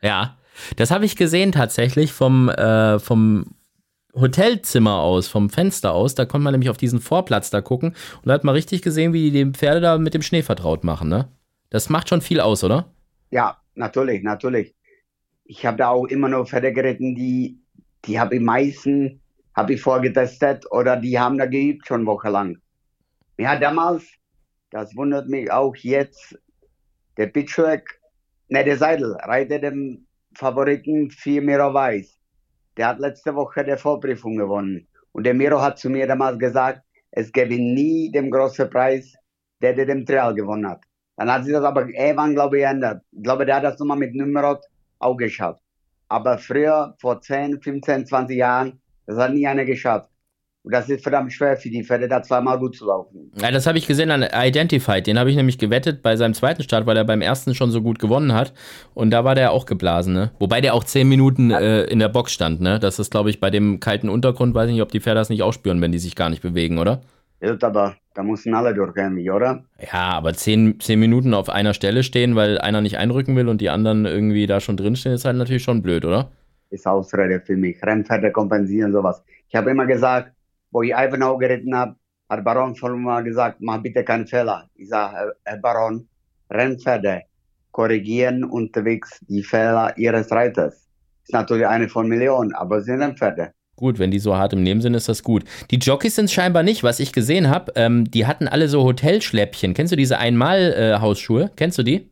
Ja, 0.02 0.38
das 0.76 0.92
habe 0.92 1.06
ich 1.06 1.16
gesehen 1.16 1.52
tatsächlich 1.52 2.14
vom, 2.14 2.50
äh, 2.50 3.00
vom 3.00 3.56
Hotelzimmer 4.14 5.00
aus, 5.00 5.28
vom 5.28 5.50
Fenster 5.50 5.94
aus. 5.94 6.16
Da 6.16 6.26
konnte 6.26 6.44
man 6.44 6.54
nämlich 6.54 6.70
auf 6.70 6.78
diesen 6.78 7.00
Vorplatz 7.00 7.50
da 7.50 7.62
gucken 7.62 7.90
und 7.90 8.28
da 8.28 8.34
hat 8.34 8.44
man 8.44 8.54
richtig 8.54 8.82
gesehen, 8.82 9.14
wie 9.14 9.32
die 9.32 9.46
die 9.46 9.52
Pferde 9.52 9.82
da 9.82 9.98
mit 9.98 10.14
dem 10.14 10.22
Schnee 10.22 10.44
vertraut 10.44 10.84
machen. 10.84 11.10
Ne? 11.10 11.28
Das 11.70 11.90
macht 11.90 12.10
schon 12.10 12.22
viel 12.22 12.42
aus, 12.42 12.64
oder? 12.64 12.92
Ja, 13.32 13.58
natürlich, 13.76 14.24
natürlich. 14.24 14.76
Ich 15.46 15.66
habe 15.66 15.78
da 15.78 15.90
auch 15.90 16.06
immer 16.06 16.30
noch 16.30 16.48
Pferde 16.48 16.74
geritten, 16.74 17.16
die, 17.16 17.60
die 18.06 18.20
habe 18.20 18.36
ich 18.36 18.42
meisten 18.42 19.21
habe 19.56 19.74
ich 19.74 19.82
vorgetestet 19.82 20.66
oder 20.72 20.98
die 20.98 21.20
haben 21.20 21.38
da 21.38 21.46
geübt 21.46 21.88
schon 21.88 22.06
wochenlang. 22.06 22.58
Ja, 23.38 23.58
damals, 23.58 24.06
das 24.70 24.96
wundert 24.96 25.28
mich 25.28 25.52
auch 25.52 25.76
jetzt, 25.78 26.38
der 27.18 27.28
Pitchwork, 27.28 28.00
ne, 28.50 28.64
der 28.64 28.78
Seidel, 28.78 29.14
reitet 29.24 29.64
dem 29.64 30.06
Favoriten 30.36 31.12
für 31.12 31.42
Miro 31.42 31.74
Weiß. 31.74 32.18
Der 32.78 32.88
hat 32.88 33.00
letzte 33.00 33.36
Woche 33.36 33.64
der 33.66 33.78
Vorprüfung 33.78 34.38
gewonnen. 34.38 34.88
Und 35.12 35.26
der 35.26 35.34
Miro 35.34 35.62
hat 35.62 35.78
zu 35.78 35.90
mir 35.90 36.08
damals 36.08 36.40
gesagt, 36.40 36.82
es 37.12 37.32
gäbe 37.32 37.56
nie 37.56 38.10
den 38.12 38.32
großen 38.32 38.70
Preis, 38.70 39.14
der, 39.62 39.74
der 39.74 39.86
den 39.86 40.06
Trial 40.06 40.34
gewonnen 40.34 40.68
hat. 40.68 40.82
Dann 41.18 41.32
hat 41.32 41.44
sich 41.44 41.54
das 41.54 41.64
aber 41.64 41.88
irgendwann, 41.90 42.34
glaube 42.34 42.58
ich, 42.58 42.64
geändert. 42.64 43.04
Ich 43.12 43.24
glaube, 43.24 43.46
der 43.46 43.58
hat 43.58 43.64
das 43.66 43.78
nochmal 43.80 43.98
mit 43.98 44.16
Numerot 44.16 44.64
auch 45.00 45.18
geschafft. 45.18 45.62
Aber 46.08 46.38
früher, 46.38 46.96
vor 47.00 47.22
10, 47.22 47.62
15, 47.62 48.06
20 48.06 48.38
Jahren, 48.38 48.81
das 49.12 49.24
hat 49.24 49.34
nie 49.34 49.48
einer 49.48 49.66
geschafft. 49.66 50.10
Und 50.64 50.74
das 50.74 50.88
ist 50.90 51.02
verdammt 51.02 51.34
schwer 51.34 51.58
für 51.58 51.70
die 51.70 51.84
Pferde, 51.84 52.08
da 52.08 52.22
zweimal 52.22 52.60
gut 52.60 52.76
zu 52.76 52.86
laufen. 52.86 53.32
Ja, 53.42 53.50
das 53.50 53.66
habe 53.66 53.80
ich 53.80 53.88
gesehen 53.88 54.12
an 54.12 54.24
Identified. 54.32 55.08
Den 55.08 55.18
habe 55.18 55.32
ich 55.32 55.36
nämlich 55.36 55.58
gewettet 55.58 56.04
bei 56.04 56.16
seinem 56.16 56.36
zweiten 56.36 56.62
Start, 56.62 56.86
weil 56.86 56.98
er 56.98 57.04
beim 57.04 57.22
ersten 57.22 57.56
schon 57.56 57.72
so 57.72 57.82
gut 57.82 57.98
gewonnen 57.98 58.34
hat. 58.34 58.54
Und 58.94 59.10
da 59.10 59.24
war 59.24 59.34
der 59.34 59.54
auch 59.54 59.66
geblasen, 59.66 60.14
ne? 60.14 60.32
Wobei 60.38 60.62
der 60.62 60.76
auch 60.76 60.84
zehn 60.84 61.10
Minuten 61.10 61.50
äh, 61.50 61.86
in 61.86 61.98
der 61.98 62.10
Box 62.10 62.34
stand, 62.34 62.62
ne? 62.62 62.80
Das 62.80 63.00
ist, 63.00 63.10
glaube 63.10 63.32
ich, 63.32 63.40
bei 63.40 63.50
dem 63.50 63.80
kalten 63.80 64.08
Untergrund, 64.08 64.54
weiß 64.54 64.68
ich 64.68 64.74
nicht, 64.74 64.84
ob 64.84 64.92
die 64.92 65.00
Pferde 65.00 65.20
das 65.20 65.30
nicht 65.30 65.42
ausspüren, 65.42 65.82
wenn 65.82 65.92
die 65.92 66.00
sich 66.00 66.16
gar 66.16 66.30
nicht 66.30 66.44
bewegen, 66.44 66.78
oder? 66.78 67.02
Ja, 67.42 67.58
aber 67.60 67.96
da 68.14 68.22
müssen 68.22 68.54
alle 68.54 68.76
durch 68.76 68.96
irgendwie, 68.96 69.32
oder? 69.32 69.64
Ja, 69.92 70.12
aber 70.12 70.36
zehn, 70.36 70.80
zehn 70.80 71.00
Minuten 71.00 71.34
auf 71.34 71.50
einer 71.50 71.74
Stelle 71.74 72.04
stehen, 72.04 72.36
weil 72.36 72.60
einer 72.60 72.82
nicht 72.82 73.00
einrücken 73.00 73.36
will 73.36 73.48
und 73.48 73.62
die 73.62 73.72
anderen 73.72 74.06
irgendwie 74.06 74.46
da 74.46 74.60
schon 74.60 74.78
drinstehen, 74.78 75.16
ist 75.16 75.26
halt 75.26 75.38
natürlich 75.38 75.64
schon 75.64 75.82
blöd, 75.82 76.06
oder? 76.06 76.30
Ist 76.72 76.88
Ausrede 76.88 77.42
für 77.42 77.56
mich. 77.56 77.82
Rennpferde 77.84 78.32
kompensieren 78.32 78.92
sowas. 78.92 79.22
Ich 79.48 79.56
habe 79.56 79.72
immer 79.72 79.86
gesagt, 79.86 80.32
wo 80.72 80.82
ich 80.82 80.92
Ivanhoe 80.92 81.38
geritten 81.38 81.76
habe, 81.76 81.96
hat 82.30 82.44
Baron 82.44 82.76
von 82.76 83.04
mir 83.04 83.22
gesagt, 83.24 83.58
mach 83.60 83.82
bitte 83.82 84.04
keinen 84.04 84.26
Fehler. 84.26 84.70
Ich 84.76 84.90
sage, 84.90 85.36
Herr 85.44 85.58
Baron, 85.58 86.08
Rennpferde 86.50 87.24
korrigieren 87.72 88.44
unterwegs 88.44 89.20
die 89.28 89.44
Fehler 89.44 89.94
ihres 89.98 90.32
Reiters. 90.32 90.88
Ist 91.24 91.34
natürlich 91.34 91.68
eine 91.68 91.90
von 91.90 92.08
Millionen, 92.08 92.54
aber 92.56 92.78
es 92.78 92.86
sind 92.86 93.02
Rennpferde. 93.02 93.52
Gut, 93.76 94.00
wenn 94.00 94.12
die 94.12 94.20
so 94.20 94.38
hart 94.38 94.54
im 94.54 94.64
Nehmen 94.64 94.82
sind, 94.82 94.94
ist 94.94 95.10
das 95.10 95.24
gut. 95.24 95.44
Die 95.72 95.78
Jockeys 95.78 96.16
sind 96.16 96.30
scheinbar 96.30 96.64
nicht, 96.64 96.84
was 96.84 97.00
ich 97.00 97.14
gesehen 97.14 97.50
habe. 97.50 97.72
Ähm, 97.76 98.10
die 98.10 98.28
hatten 98.28 98.48
alle 98.48 98.68
so 98.68 98.84
Hotelschläppchen. 98.84 99.74
Kennst 99.74 99.92
du 99.92 99.96
diese 99.96 100.20
Einmal-Hausschuhe? 100.20 101.46
Äh, 101.46 101.50
Kennst 101.56 101.78
du 101.80 101.84
die? 101.84 102.10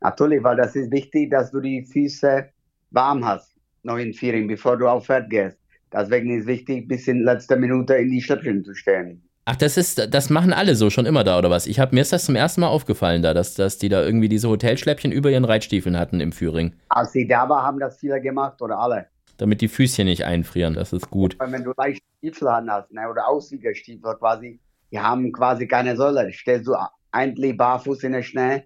Natürlich, 0.00 0.42
weil 0.42 0.56
das 0.56 0.76
ist 0.76 0.90
wichtig, 0.90 1.30
dass 1.30 1.50
du 1.50 1.60
die 1.60 1.84
Füße 1.84 2.46
warm 2.90 3.24
hast, 3.24 3.49
noch 3.82 3.96
in 3.96 4.12
Viering, 4.12 4.48
bevor 4.48 4.76
du 4.76 4.88
auf 4.88 5.06
Pferd 5.06 5.30
gehst. 5.30 5.58
Deswegen 5.92 6.30
ist 6.30 6.42
es 6.42 6.46
wichtig, 6.46 6.88
bis 6.88 7.08
in 7.08 7.24
letzter 7.24 7.56
Minute 7.56 7.94
in 7.94 8.10
die 8.10 8.22
Schläppchen 8.22 8.64
zu 8.64 8.74
stellen. 8.74 9.22
Ach, 9.44 9.56
das 9.56 9.76
ist, 9.76 10.14
das 10.14 10.30
machen 10.30 10.52
alle 10.52 10.76
so 10.76 10.90
schon 10.90 11.06
immer 11.06 11.24
da, 11.24 11.38
oder 11.38 11.50
was? 11.50 11.66
Ich 11.66 11.80
habe 11.80 11.94
mir 11.94 12.02
ist 12.02 12.12
das 12.12 12.26
zum 12.26 12.36
ersten 12.36 12.60
Mal 12.60 12.68
aufgefallen 12.68 13.22
da, 13.22 13.34
dass, 13.34 13.54
dass 13.54 13.78
die 13.78 13.88
da 13.88 14.04
irgendwie 14.04 14.28
diese 14.28 14.48
Hotelschläppchen 14.48 15.10
über 15.10 15.30
ihren 15.30 15.44
Reitstiefeln 15.44 15.98
hatten 15.98 16.20
im 16.20 16.30
Führing. 16.30 16.74
Als 16.88 17.12
sie 17.12 17.26
da 17.26 17.48
war, 17.48 17.62
haben 17.64 17.80
das 17.80 17.98
viele 17.98 18.20
gemacht 18.20 18.62
oder 18.62 18.78
alle. 18.78 19.06
Damit 19.38 19.60
die 19.60 19.68
Füßchen 19.68 20.06
nicht 20.06 20.24
einfrieren, 20.24 20.74
das 20.74 20.92
ist 20.92 21.10
gut. 21.10 21.36
Weil 21.40 21.50
wenn 21.50 21.64
du 21.64 21.72
leichte 21.76 22.04
Stiefel 22.18 22.48
hast, 22.48 22.92
ne, 22.92 23.08
oder 23.10 23.26
Auswiegerstiefel 23.26 24.14
quasi, 24.16 24.60
die 24.92 25.00
haben 25.00 25.32
quasi 25.32 25.66
keine 25.66 25.96
Säule. 25.96 26.30
Stellst 26.32 26.68
du 26.68 26.76
eigentlich 27.10 27.56
barfuß 27.56 28.04
in 28.04 28.12
der 28.12 28.22
Schnee. 28.22 28.64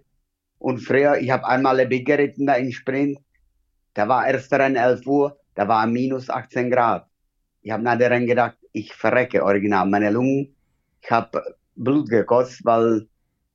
Und 0.59 0.79
früher, 0.79 1.17
ich 1.17 1.31
habe 1.31 1.47
einmal 1.47 1.79
ein 1.79 1.89
geritten 1.89 2.45
da 2.45 2.53
in 2.55 2.71
Sprint, 2.71 3.17
da 3.95 4.07
war 4.07 4.27
erst 4.27 4.53
Rennen 4.53 4.75
11 4.75 5.07
Uhr, 5.07 5.35
da 5.55 5.67
war 5.67 5.87
minus 5.87 6.29
18 6.29 6.69
Grad 6.69 7.07
ich 7.65 7.71
habe 7.71 7.81
nachher 7.81 8.11
dann 8.11 8.27
gedacht, 8.27 8.57
ich 8.73 8.93
verrecke 8.93 9.43
original 9.43 9.87
meine 9.87 10.11
Lungen. 10.11 10.55
Ich 11.01 11.09
habe 11.09 11.41
Blut 11.75 12.07
gekostet, 12.07 12.63
weil 12.63 13.07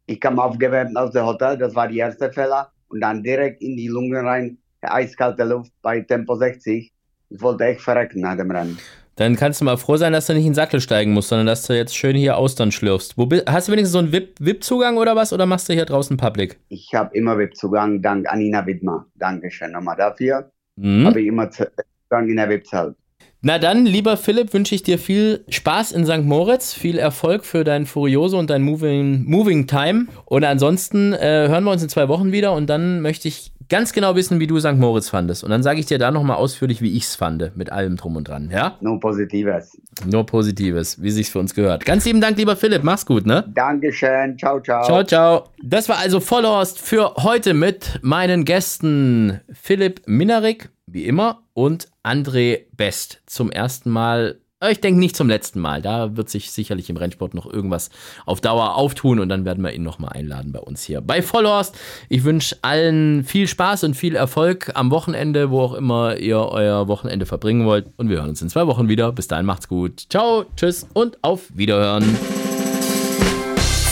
ich 0.06 0.20
kam 0.20 0.40
aufgewärmt 0.40 0.96
aus 0.96 1.12
dem 1.12 1.24
Hotel, 1.24 1.56
das 1.56 1.76
war 1.76 1.86
die 1.86 1.98
erste 1.98 2.32
Fehler, 2.32 2.72
und 2.88 3.00
dann 3.00 3.22
direkt 3.22 3.62
in 3.62 3.76
die 3.76 3.86
Lungen 3.86 4.26
rein, 4.26 4.58
eiskalte 4.80 5.44
Luft 5.44 5.72
bei 5.80 6.00
Tempo 6.00 6.34
60. 6.34 6.92
Ich 7.28 7.40
wollte 7.40 7.66
echt 7.66 7.82
verrecken 7.82 8.22
nach 8.22 8.36
dem 8.36 8.50
Rennen. 8.50 8.78
Dann 9.16 9.36
kannst 9.36 9.60
du 9.60 9.64
mal 9.64 9.76
froh 9.76 9.96
sein, 9.96 10.12
dass 10.12 10.26
du 10.26 10.32
nicht 10.32 10.44
in 10.44 10.50
den 10.50 10.54
Sattel 10.54 10.80
steigen 10.80 11.12
musst, 11.12 11.28
sondern 11.28 11.46
dass 11.46 11.66
du 11.66 11.76
jetzt 11.76 11.96
schön 11.96 12.16
hier 12.16 12.36
Austern 12.36 12.72
schlürfst. 12.72 13.18
Wo, 13.18 13.28
hast 13.46 13.68
du 13.68 13.72
wenigstens 13.72 13.92
so 13.92 13.98
einen 13.98 14.12
VIP-Zugang 14.12 14.96
oder 14.96 15.14
was? 15.16 15.32
Oder 15.32 15.46
machst 15.46 15.68
du 15.68 15.74
hier 15.74 15.84
draußen 15.84 16.16
Public? 16.16 16.58
Ich 16.68 16.94
habe 16.94 17.14
immer 17.16 17.38
VIP-Zugang, 17.38 18.00
dank 18.02 18.28
Anina 18.30 18.64
Widmer. 18.66 19.06
Dankeschön 19.16 19.72
nochmal 19.72 19.96
dafür. 19.96 20.50
Mhm. 20.76 21.06
Habe 21.06 21.20
ich 21.20 21.26
immer 21.26 21.50
Zugang 21.50 22.28
in 22.28 22.36
der 22.36 22.48
VIP-Zelt. 22.48 22.96
Na 23.42 23.58
dann, 23.58 23.86
lieber 23.86 24.18
Philipp, 24.18 24.52
wünsche 24.52 24.74
ich 24.74 24.82
dir 24.82 24.98
viel 24.98 25.44
Spaß 25.48 25.92
in 25.92 26.04
St. 26.04 26.24
Moritz, 26.24 26.74
viel 26.74 26.98
Erfolg 26.98 27.46
für 27.46 27.64
dein 27.64 27.86
Furioso 27.86 28.38
und 28.38 28.50
dein 28.50 28.60
Moving, 28.60 29.24
Moving 29.24 29.66
Time. 29.66 30.08
Und 30.26 30.44
ansonsten 30.44 31.14
äh, 31.14 31.48
hören 31.48 31.64
wir 31.64 31.70
uns 31.70 31.82
in 31.82 31.88
zwei 31.88 32.08
Wochen 32.08 32.32
wieder 32.32 32.52
und 32.52 32.68
dann 32.68 33.00
möchte 33.00 33.28
ich 33.28 33.52
ganz 33.70 33.94
genau 33.94 34.14
wissen, 34.14 34.40
wie 34.40 34.46
du 34.46 34.60
St. 34.60 34.74
Moritz 34.74 35.08
fandest. 35.08 35.42
Und 35.42 35.50
dann 35.50 35.62
sage 35.62 35.80
ich 35.80 35.86
dir 35.86 35.96
da 35.96 36.10
nochmal 36.10 36.36
ausführlich, 36.36 36.82
wie 36.82 36.94
ich 36.94 37.04
es 37.04 37.16
fand, 37.16 37.56
mit 37.56 37.72
allem 37.72 37.96
drum 37.96 38.16
und 38.16 38.28
dran, 38.28 38.50
ja? 38.52 38.76
Nur 38.82 39.00
Positives. 39.00 39.80
Nur 40.04 40.26
Positives, 40.26 41.00
wie 41.00 41.10
sich's 41.10 41.30
für 41.30 41.38
uns 41.38 41.54
gehört. 41.54 41.86
Ganz 41.86 42.04
lieben 42.04 42.20
Dank, 42.20 42.36
lieber 42.36 42.56
Philipp, 42.56 42.82
mach's 42.82 43.06
gut, 43.06 43.24
ne? 43.24 43.50
Dankeschön, 43.54 44.36
ciao, 44.36 44.60
ciao. 44.60 44.84
Ciao, 44.84 45.04
ciao. 45.04 45.44
Das 45.62 45.88
war 45.88 45.98
also 45.98 46.20
Vollhorst 46.20 46.78
für 46.78 47.14
heute 47.14 47.54
mit 47.54 48.00
meinen 48.02 48.44
Gästen 48.44 49.40
Philipp 49.52 50.02
Minarik, 50.06 50.68
wie 50.92 51.04
immer, 51.04 51.42
und 51.52 51.88
André 52.02 52.62
Best. 52.76 53.22
Zum 53.26 53.50
ersten 53.50 53.90
Mal, 53.90 54.40
äh, 54.60 54.72
ich 54.72 54.80
denke 54.80 55.00
nicht 55.00 55.16
zum 55.16 55.28
letzten 55.28 55.60
Mal. 55.60 55.82
Da 55.82 56.16
wird 56.16 56.28
sich 56.28 56.50
sicherlich 56.50 56.90
im 56.90 56.96
Rennsport 56.96 57.34
noch 57.34 57.46
irgendwas 57.46 57.90
auf 58.26 58.40
Dauer 58.40 58.76
auftun 58.76 59.20
und 59.20 59.28
dann 59.28 59.44
werden 59.44 59.62
wir 59.62 59.72
ihn 59.72 59.82
nochmal 59.82 60.12
einladen 60.12 60.52
bei 60.52 60.60
uns 60.60 60.82
hier 60.82 61.00
bei 61.00 61.22
Vollhorst. 61.22 61.78
Ich 62.08 62.24
wünsche 62.24 62.56
allen 62.62 63.24
viel 63.24 63.46
Spaß 63.46 63.84
und 63.84 63.94
viel 63.94 64.16
Erfolg 64.16 64.72
am 64.74 64.90
Wochenende, 64.90 65.50
wo 65.50 65.60
auch 65.60 65.74
immer 65.74 66.16
ihr 66.16 66.38
euer 66.38 66.88
Wochenende 66.88 67.26
verbringen 67.26 67.66
wollt. 67.66 67.86
Und 67.96 68.08
wir 68.08 68.18
hören 68.18 68.30
uns 68.30 68.42
in 68.42 68.48
zwei 68.48 68.66
Wochen 68.66 68.88
wieder. 68.88 69.12
Bis 69.12 69.28
dahin 69.28 69.46
macht's 69.46 69.68
gut. 69.68 70.06
Ciao, 70.10 70.44
tschüss 70.56 70.86
und 70.94 71.22
auf 71.22 71.48
Wiederhören. 71.54 72.04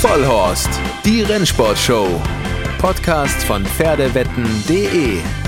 Vollhorst, 0.00 0.70
die 1.04 1.22
Rennsportshow. 1.22 2.06
Podcast 2.78 3.42
von 3.42 3.64
Pferdewetten.de 3.64 5.47